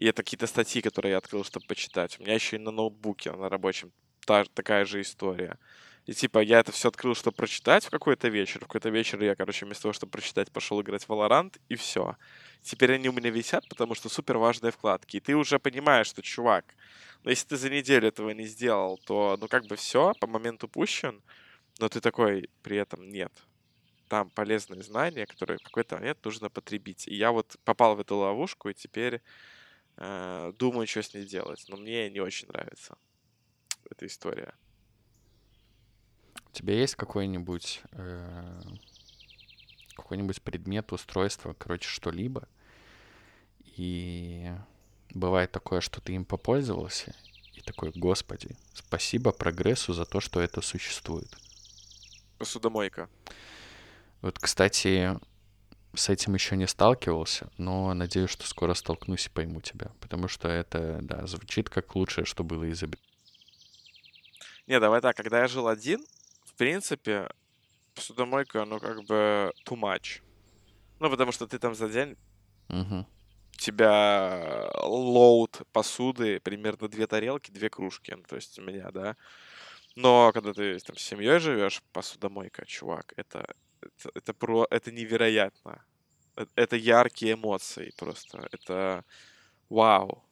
И 0.00 0.06
это 0.06 0.22
какие-то 0.22 0.46
статьи, 0.46 0.80
которые 0.80 1.12
я 1.12 1.18
открыл, 1.18 1.44
чтобы 1.44 1.66
почитать. 1.66 2.18
У 2.18 2.22
меня 2.22 2.34
еще 2.34 2.56
и 2.56 2.58
на 2.58 2.70
ноутбуке, 2.70 3.32
на 3.32 3.50
рабочем, 3.50 3.92
та, 4.26 4.44
такая 4.44 4.86
же 4.86 5.02
история. 5.02 5.58
И 6.06 6.14
типа 6.14 6.38
я 6.38 6.60
это 6.60 6.72
все 6.72 6.88
открыл, 6.88 7.14
чтобы 7.14 7.36
прочитать 7.36 7.84
в 7.84 7.90
какой-то 7.90 8.28
вечер. 8.28 8.60
В 8.60 8.62
какой-то 8.62 8.88
вечер 8.88 9.22
я, 9.22 9.36
короче, 9.36 9.66
вместо 9.66 9.82
того, 9.82 9.92
чтобы 9.92 10.12
прочитать, 10.12 10.50
пошел 10.50 10.80
играть 10.80 11.04
в 11.04 11.10
Valorant, 11.10 11.60
и 11.68 11.74
все. 11.74 12.16
Теперь 12.62 12.94
они 12.94 13.10
у 13.10 13.12
меня 13.12 13.28
висят, 13.28 13.68
потому 13.68 13.94
что 13.94 14.08
супер 14.08 14.38
важные 14.38 14.72
вкладки. 14.72 15.18
И 15.18 15.20
ты 15.20 15.36
уже 15.36 15.58
понимаешь, 15.58 16.06
что, 16.06 16.22
чувак, 16.22 16.64
но 17.22 17.30
если 17.30 17.48
ты 17.48 17.56
за 17.58 17.68
неделю 17.68 18.08
этого 18.08 18.30
не 18.30 18.46
сделал, 18.46 18.98
то, 19.04 19.36
ну, 19.38 19.48
как 19.48 19.66
бы 19.66 19.76
все, 19.76 20.14
по 20.18 20.26
моменту 20.26 20.66
пущен, 20.66 21.20
но 21.78 21.90
ты 21.90 22.00
такой, 22.00 22.48
при 22.62 22.78
этом 22.78 23.10
нет. 23.10 23.32
Там 24.08 24.30
полезные 24.30 24.82
знания, 24.82 25.26
которые 25.26 25.58
в 25.58 25.62
какой-то 25.62 25.96
момент 25.96 26.24
нужно 26.24 26.48
потребить. 26.48 27.06
И 27.06 27.14
я 27.14 27.32
вот 27.32 27.56
попал 27.64 27.96
в 27.96 28.00
эту 28.00 28.16
ловушку, 28.16 28.70
и 28.70 28.74
теперь 28.74 29.20
Э, 30.00 30.52
думаю, 30.58 30.86
что 30.86 31.02
с 31.02 31.14
ней 31.14 31.24
делать. 31.24 31.64
Но 31.68 31.76
мне 31.76 32.10
не 32.10 32.20
очень 32.20 32.48
нравится 32.48 32.96
эта 33.88 34.06
история. 34.06 34.54
У 36.48 36.52
тебя 36.52 36.74
есть 36.74 36.96
какой-нибудь 36.96 37.82
э, 37.92 38.60
какой-нибудь 39.94 40.42
предмет, 40.42 40.92
устройство, 40.92 41.52
короче, 41.52 41.88
что-либо, 41.88 42.48
и 43.76 44.50
бывает 45.10 45.52
такое, 45.52 45.80
что 45.80 46.00
ты 46.00 46.14
им 46.14 46.24
попользовался, 46.24 47.14
и 47.54 47.60
такой, 47.60 47.92
господи, 47.94 48.56
спасибо 48.74 49.30
прогрессу 49.30 49.92
за 49.92 50.04
то, 50.04 50.20
что 50.20 50.40
это 50.40 50.62
существует. 50.62 51.28
Посудомойка. 52.38 53.08
Вот, 54.22 54.38
кстати, 54.38 55.16
с 55.94 56.08
этим 56.08 56.34
еще 56.34 56.56
не 56.56 56.66
сталкивался, 56.66 57.50
но 57.58 57.92
надеюсь, 57.94 58.30
что 58.30 58.46
скоро 58.46 58.74
столкнусь 58.74 59.26
и 59.26 59.30
пойму 59.30 59.60
тебя, 59.60 59.90
потому 60.00 60.28
что 60.28 60.48
это, 60.48 61.00
да, 61.02 61.26
звучит 61.26 61.68
как 61.68 61.94
лучшее, 61.96 62.24
что 62.24 62.44
было 62.44 62.70
изобретено. 62.70 63.08
Не, 64.66 64.78
давай 64.78 65.00
так, 65.00 65.16
когда 65.16 65.40
я 65.40 65.48
жил 65.48 65.66
один, 65.66 66.04
в 66.44 66.54
принципе, 66.54 67.28
посудомойка, 67.94 68.64
ну, 68.64 68.78
как 68.78 69.04
бы 69.04 69.52
too 69.66 69.76
much. 69.76 70.22
Ну, 71.00 71.10
потому 71.10 71.32
что 71.32 71.46
ты 71.46 71.58
там 71.58 71.74
за 71.74 71.88
день... 71.88 72.16
Угу. 72.68 73.06
У 73.52 73.62
тебя 73.62 74.70
лоуд 74.82 75.62
посуды, 75.72 76.40
примерно 76.40 76.88
две 76.88 77.06
тарелки, 77.06 77.50
две 77.50 77.68
кружки, 77.68 78.14
ну, 78.16 78.22
то 78.22 78.36
есть 78.36 78.58
у 78.58 78.62
меня, 78.62 78.90
да. 78.90 79.16
Но 79.96 80.30
когда 80.32 80.54
ты 80.54 80.78
там 80.78 80.96
с 80.96 81.02
семьей 81.02 81.40
живешь, 81.40 81.82
посудомойка, 81.92 82.64
чувак, 82.64 83.12
это 83.16 83.54
это, 83.80 84.10
это, 84.14 84.34
про, 84.34 84.66
это 84.70 84.92
невероятно. 84.92 85.84
Это, 86.36 86.50
это 86.54 86.76
яркие 86.76 87.34
эмоции 87.34 87.92
просто. 87.96 88.48
Это 88.52 89.04
вау. 89.68 90.24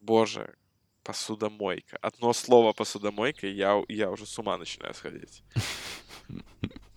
Боже, 0.00 0.54
посудомойка. 1.02 1.98
Одно 2.02 2.32
слово 2.32 2.72
посудомойка, 2.72 3.46
и 3.46 3.52
я, 3.52 3.82
я 3.88 4.10
уже 4.10 4.26
с 4.26 4.38
ума 4.38 4.58
начинаю 4.58 4.94
сходить. 4.94 5.42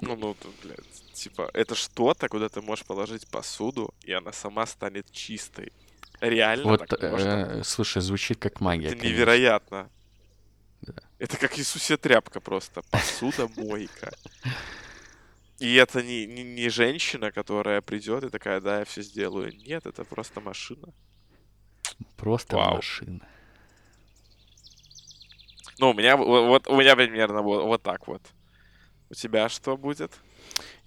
Ну, 0.03 0.15
ну, 0.15 0.35
блядь, 0.63 1.13
типа, 1.13 1.51
это 1.53 1.75
что-то, 1.75 2.27
куда 2.27 2.49
ты 2.49 2.59
можешь 2.59 2.83
положить 2.85 3.27
посуду, 3.29 3.93
и 4.01 4.11
она 4.11 4.31
сама 4.31 4.65
станет 4.65 5.11
чистой. 5.11 5.71
Реально 6.21 6.71
вот, 6.71 6.87
так 6.87 6.99
э, 7.03 7.61
Слушай, 7.63 8.01
звучит 8.01 8.39
как 8.39 8.61
магия. 8.61 8.87
Это 8.87 8.95
конечно. 8.95 9.15
невероятно. 9.15 9.91
Да. 10.81 10.93
Это 11.19 11.37
как 11.37 11.59
Иисусе 11.59 11.97
тряпка 11.97 12.39
просто. 12.39 12.81
Посудомойка. 12.89 14.11
И 15.62 15.76
это 15.76 16.01
не, 16.01 16.26
не, 16.26 16.43
не 16.43 16.70
женщина, 16.70 17.32
которая 17.32 17.82
придет 17.82 18.24
и 18.24 18.30
такая, 18.30 18.59
да, 18.62 18.80
я 18.80 18.86
все 18.86 19.03
сделаю. 19.03 19.55
Нет, 19.55 19.86
это 19.86 20.03
просто 20.03 20.41
машина. 20.41 20.88
Просто 22.18 22.55
Вау. 22.55 22.78
машина. 22.78 23.28
Ну, 25.78 25.91
у 25.91 25.93
меня 25.93 26.18
во- 26.18 26.47
вот 26.47 26.68
у 26.68 26.76
меня 26.78 26.95
примерно 26.95 27.43
вот, 27.43 27.64
вот 27.64 27.84
так 27.84 28.07
вот. 28.07 28.24
У 29.12 29.14
тебя 29.14 29.49
что 29.49 29.78
будет? 29.78 30.12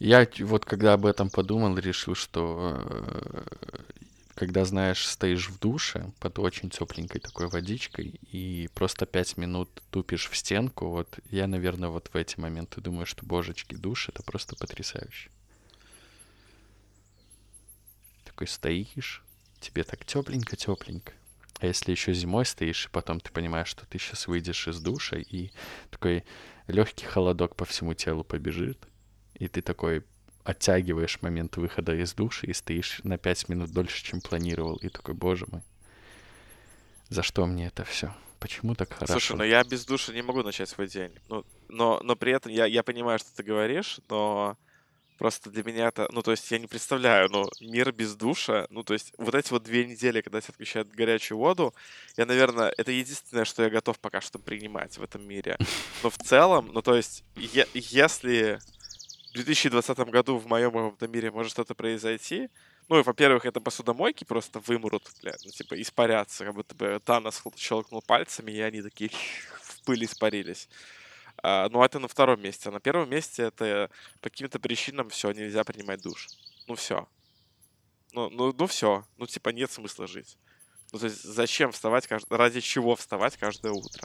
Я 0.00 0.26
вот 0.40 0.64
когда 0.64 0.94
об 0.94 1.06
этом 1.06 1.30
подумал, 1.30 1.78
решил, 1.78 2.16
что 2.16 2.82
э, 2.84 3.44
когда, 4.34 4.64
знаешь, 4.64 5.06
стоишь 5.06 5.48
в 5.48 5.58
душе 5.60 6.12
под 6.18 6.38
очень 6.38 6.70
тепленькой 6.70 7.20
такой 7.20 7.48
водичкой 7.48 8.20
и 8.30 8.68
просто 8.74 9.06
пять 9.06 9.36
минут 9.36 9.82
тупишь 9.90 10.28
в 10.28 10.36
стенку, 10.36 10.88
вот 10.88 11.18
я, 11.30 11.46
наверное, 11.46 11.88
вот 11.88 12.10
в 12.12 12.16
эти 12.16 12.38
моменты 12.38 12.80
думаю, 12.80 13.06
что, 13.06 13.24
божечки, 13.24 13.74
душ— 13.74 14.08
это 14.10 14.22
просто 14.22 14.56
потрясающе. 14.56 15.30
Такой 18.24 18.48
стоишь, 18.48 19.22
тебе 19.60 19.84
так 19.84 20.04
тепленько-тепленько. 20.04 21.12
А 21.60 21.66
если 21.66 21.92
еще 21.92 22.12
зимой 22.12 22.44
стоишь, 22.44 22.86
и 22.86 22.90
потом 22.90 23.20
ты 23.20 23.30
понимаешь, 23.30 23.68
что 23.68 23.86
ты 23.86 23.98
сейчас 23.98 24.26
выйдешь 24.26 24.66
из 24.66 24.80
душа, 24.80 25.16
и 25.16 25.50
такой 25.90 26.24
легкий 26.66 27.06
холодок 27.06 27.54
по 27.54 27.64
всему 27.64 27.94
телу 27.94 28.24
побежит, 28.24 28.78
и 29.34 29.46
ты 29.46 29.62
такой 29.62 30.04
оттягиваешь 30.44 31.20
момент 31.22 31.56
выхода 31.56 31.94
из 31.94 32.12
души 32.14 32.46
и 32.46 32.52
стоишь 32.52 33.00
на 33.02 33.18
пять 33.18 33.48
минут 33.48 33.70
дольше, 33.70 34.04
чем 34.04 34.20
планировал, 34.20 34.76
и 34.76 34.88
такой, 34.88 35.14
боже 35.14 35.46
мой, 35.50 35.62
за 37.08 37.22
что 37.22 37.46
мне 37.46 37.66
это 37.66 37.84
все? 37.84 38.14
Почему 38.38 38.74
так 38.74 38.92
хорошо? 38.92 39.12
Слушай, 39.14 39.36
ну 39.36 39.44
я 39.44 39.64
без 39.64 39.86
душа 39.86 40.12
не 40.12 40.20
могу 40.20 40.42
начать 40.42 40.68
свой 40.68 40.86
день. 40.86 41.12
Ну, 41.28 41.46
но, 41.68 42.00
но 42.04 42.14
при 42.14 42.32
этом 42.32 42.52
я, 42.52 42.66
я 42.66 42.82
понимаю, 42.82 43.18
что 43.18 43.34
ты 43.34 43.42
говоришь, 43.42 44.00
но 44.10 44.58
просто 45.16 45.48
для 45.48 45.62
меня 45.62 45.88
это... 45.88 46.08
Ну, 46.12 46.20
то 46.20 46.32
есть 46.32 46.50
я 46.50 46.58
не 46.58 46.66
представляю, 46.66 47.30
ну, 47.30 47.48
мир 47.60 47.92
без 47.92 48.14
душа, 48.14 48.66
ну, 48.68 48.82
то 48.82 48.92
есть 48.92 49.14
вот 49.16 49.34
эти 49.34 49.50
вот 49.50 49.62
две 49.62 49.86
недели, 49.86 50.20
когда 50.20 50.42
тебе 50.42 50.50
отключают 50.50 50.90
горячую 50.90 51.38
воду, 51.38 51.74
я, 52.18 52.26
наверное, 52.26 52.70
это 52.76 52.92
единственное, 52.92 53.46
что 53.46 53.62
я 53.62 53.70
готов 53.70 53.98
пока 53.98 54.20
что 54.20 54.38
принимать 54.38 54.98
в 54.98 55.02
этом 55.02 55.26
мире. 55.26 55.56
Но 56.02 56.10
в 56.10 56.18
целом, 56.18 56.70
ну, 56.74 56.82
то 56.82 56.94
есть, 56.96 57.24
е- 57.36 57.68
если 57.72 58.58
2020 59.34 59.98
году 60.10 60.38
в 60.38 60.46
моем 60.46 60.76
этом 60.76 61.10
мире 61.10 61.30
может 61.30 61.52
что-то 61.52 61.74
произойти, 61.74 62.48
ну, 62.88 62.98
и, 62.98 63.02
во-первых, 63.02 63.46
это 63.46 63.60
посудомойки 63.60 64.24
просто 64.24 64.60
вымрут, 64.60 65.10
бля, 65.22 65.34
ну, 65.44 65.50
типа, 65.50 65.80
испарятся, 65.80 66.44
как 66.44 66.54
будто 66.54 66.74
бы 66.74 67.00
Танос 67.04 67.42
щелкнул 67.56 68.02
пальцами, 68.02 68.52
и 68.52 68.60
они 68.60 68.82
такие 68.82 69.10
в 69.62 69.82
пыль 69.84 70.04
испарились. 70.04 70.68
А, 71.42 71.68
ну, 71.70 71.82
это 71.82 71.98
на 71.98 72.08
втором 72.08 72.40
месте. 72.40 72.68
А 72.68 72.72
на 72.72 72.80
первом 72.80 73.10
месте 73.10 73.44
это 73.44 73.90
по 74.20 74.30
каким-то 74.30 74.58
причинам 74.58 75.08
все, 75.10 75.32
нельзя 75.32 75.64
принимать 75.64 76.02
душ. 76.02 76.28
Ну, 76.68 76.74
все. 76.74 77.08
Ну, 78.12 78.30
ну, 78.30 78.54
ну 78.56 78.66
все. 78.66 79.04
Ну, 79.16 79.26
типа, 79.26 79.50
нет 79.50 79.70
смысла 79.70 80.06
жить. 80.06 80.38
Ну, 80.92 80.98
то 80.98 81.06
есть, 81.06 81.22
зачем 81.22 81.72
вставать, 81.72 82.06
кажд- 82.06 82.26
ради 82.30 82.60
чего 82.60 82.94
вставать 82.96 83.36
каждое 83.36 83.72
утро? 83.72 84.02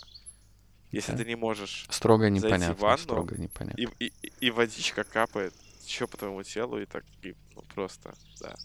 Если 0.91 1.11
Да. 1.11 1.19
ты 1.19 1.25
не 1.25 1.35
можешь, 1.35 1.85
Строго 1.89 2.23
зайти 2.29 2.39
в 2.39 2.45
непонятно, 2.45 2.75
ванну 2.75 2.97
строго 3.03 3.37
непонятно. 3.37 3.79
и, 3.81 3.87
и, 4.07 4.11
и- 4.41 4.49
водичка 4.51 5.03
капает, 5.03 5.53
что 5.87 6.07
по 6.07 6.17
твоему 6.17 6.41
телу, 6.43 6.79
и 6.79 6.85
так, 6.85 7.03
и, 7.21 7.35
ну, 7.55 7.61
просто, 7.73 8.13
да. 8.41 8.55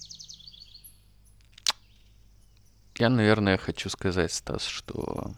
Я, 2.97 3.11
наверное, 3.11 3.59
хочу 3.59 3.91
сказать, 3.91 4.33
Стас, 4.33 4.65
что 4.65 5.33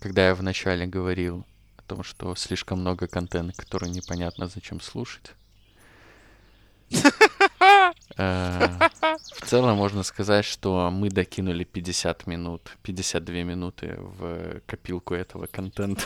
когда 0.00 0.26
я 0.28 0.34
вначале 0.34 0.86
говорил 0.86 1.46
о 1.76 1.82
том, 1.82 2.02
что 2.02 2.34
слишком 2.34 2.80
много 2.80 3.06
контента, 3.06 3.54
который 3.56 3.90
непонятно 3.90 4.48
зачем 4.48 4.80
слушать, 4.80 5.32
э, 6.90 6.96
в 8.16 8.90
целом 9.46 9.76
можно 9.76 10.02
сказать, 10.02 10.44
что 10.44 10.90
мы 10.90 11.08
докинули 11.10 11.64
50 11.64 12.26
минут, 12.26 12.76
52 12.82 13.34
минуты 13.42 13.96
в 13.98 14.60
копилку 14.66 15.14
этого 15.14 15.46
контента. 15.46 16.02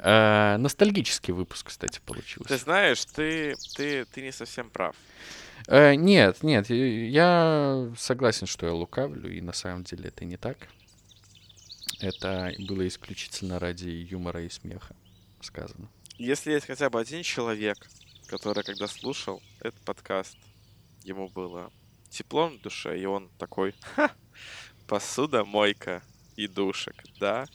Э, 0.00 0.56
Ностальгический 0.58 1.32
выпуск, 1.34 1.66
кстати, 1.68 1.94
Ты 1.98 2.00
получился. 2.06 2.56
знаешь, 2.56 3.04
ты, 3.04 3.54
ты, 3.76 4.04
ты 4.04 4.22
не 4.22 4.30
совсем 4.32 4.70
прав. 4.70 4.94
Э, 5.66 5.94
нет, 5.96 6.42
нет, 6.44 6.70
я 6.70 7.90
согласен, 7.96 8.46
что 8.46 8.66
я 8.66 8.72
лукавлю, 8.72 9.28
и 9.32 9.40
на 9.40 9.52
самом 9.52 9.82
деле 9.82 10.08
это 10.08 10.24
не 10.24 10.36
так. 10.36 10.56
Это 12.00 12.52
было 12.60 12.86
исключительно 12.86 13.58
ради 13.58 13.88
юмора 13.88 14.42
и 14.44 14.48
смеха 14.48 14.94
сказано. 15.40 15.88
Если 16.16 16.52
есть 16.52 16.66
хотя 16.66 16.90
бы 16.90 17.00
один 17.00 17.22
человек, 17.24 17.76
который, 18.28 18.62
когда 18.62 18.86
слушал 18.86 19.42
этот 19.60 19.80
подкаст, 19.80 20.36
ему 21.02 21.28
было 21.28 21.72
тепло 22.10 22.48
в 22.48 22.60
душе, 22.60 22.98
и 23.00 23.04
он 23.06 23.30
такой, 23.38 23.74
«Ха, 23.96 24.12
посуда, 24.86 25.44
мойка 25.44 26.02
и 26.36 26.46
душек, 26.46 27.02
да? 27.18 27.46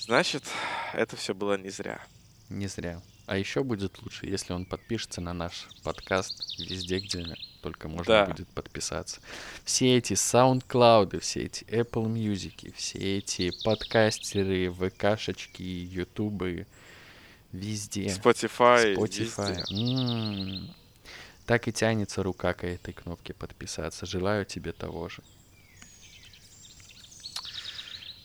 Значит, 0.00 0.44
это 0.92 1.16
все 1.16 1.34
было 1.34 1.56
не 1.56 1.70
зря. 1.70 2.04
Не 2.50 2.66
зря. 2.66 3.00
А 3.26 3.38
еще 3.38 3.64
будет 3.64 4.02
лучше, 4.02 4.26
если 4.26 4.52
он 4.52 4.66
подпишется 4.66 5.22
на 5.22 5.32
наш 5.32 5.66
подкаст 5.82 6.58
везде, 6.58 6.98
где 6.98 7.24
только 7.62 7.88
можно 7.88 8.04
Да. 8.04 8.26
будет 8.26 8.48
подписаться. 8.48 9.22
Все 9.64 9.96
эти 9.96 10.12
SoundCloud, 10.12 11.18
все 11.20 11.44
эти 11.44 11.64
Apple 11.64 12.04
Music, 12.12 12.74
все 12.76 13.16
эти 13.18 13.50
подкастеры, 13.64 14.70
ВКшечки, 14.70 15.62
Ютубы, 15.62 16.66
везде. 17.54 18.06
Spotify, 18.06 18.94
Spotify. 18.96 19.56
везде. 19.56 19.74
М. 19.74 20.74
Так 21.46 21.68
и 21.68 21.72
тянется 21.72 22.22
рука 22.22 22.54
к 22.54 22.64
этой 22.64 22.92
кнопке 22.94 23.34
подписаться. 23.34 24.06
Желаю 24.06 24.44
тебе 24.44 24.72
того 24.72 25.08
же. 25.08 25.22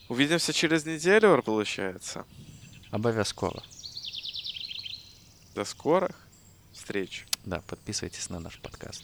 Увидимся 0.07 0.53
через 0.53 0.85
неделю, 0.85 1.41
получается. 1.43 2.25
Обовязково. 2.91 3.61
До 5.53 5.65
скорых 5.65 6.15
встреч. 6.73 7.25
Да, 7.45 7.61
подписывайтесь 7.67 8.29
на 8.29 8.39
наш 8.39 8.59
подкаст. 8.59 9.03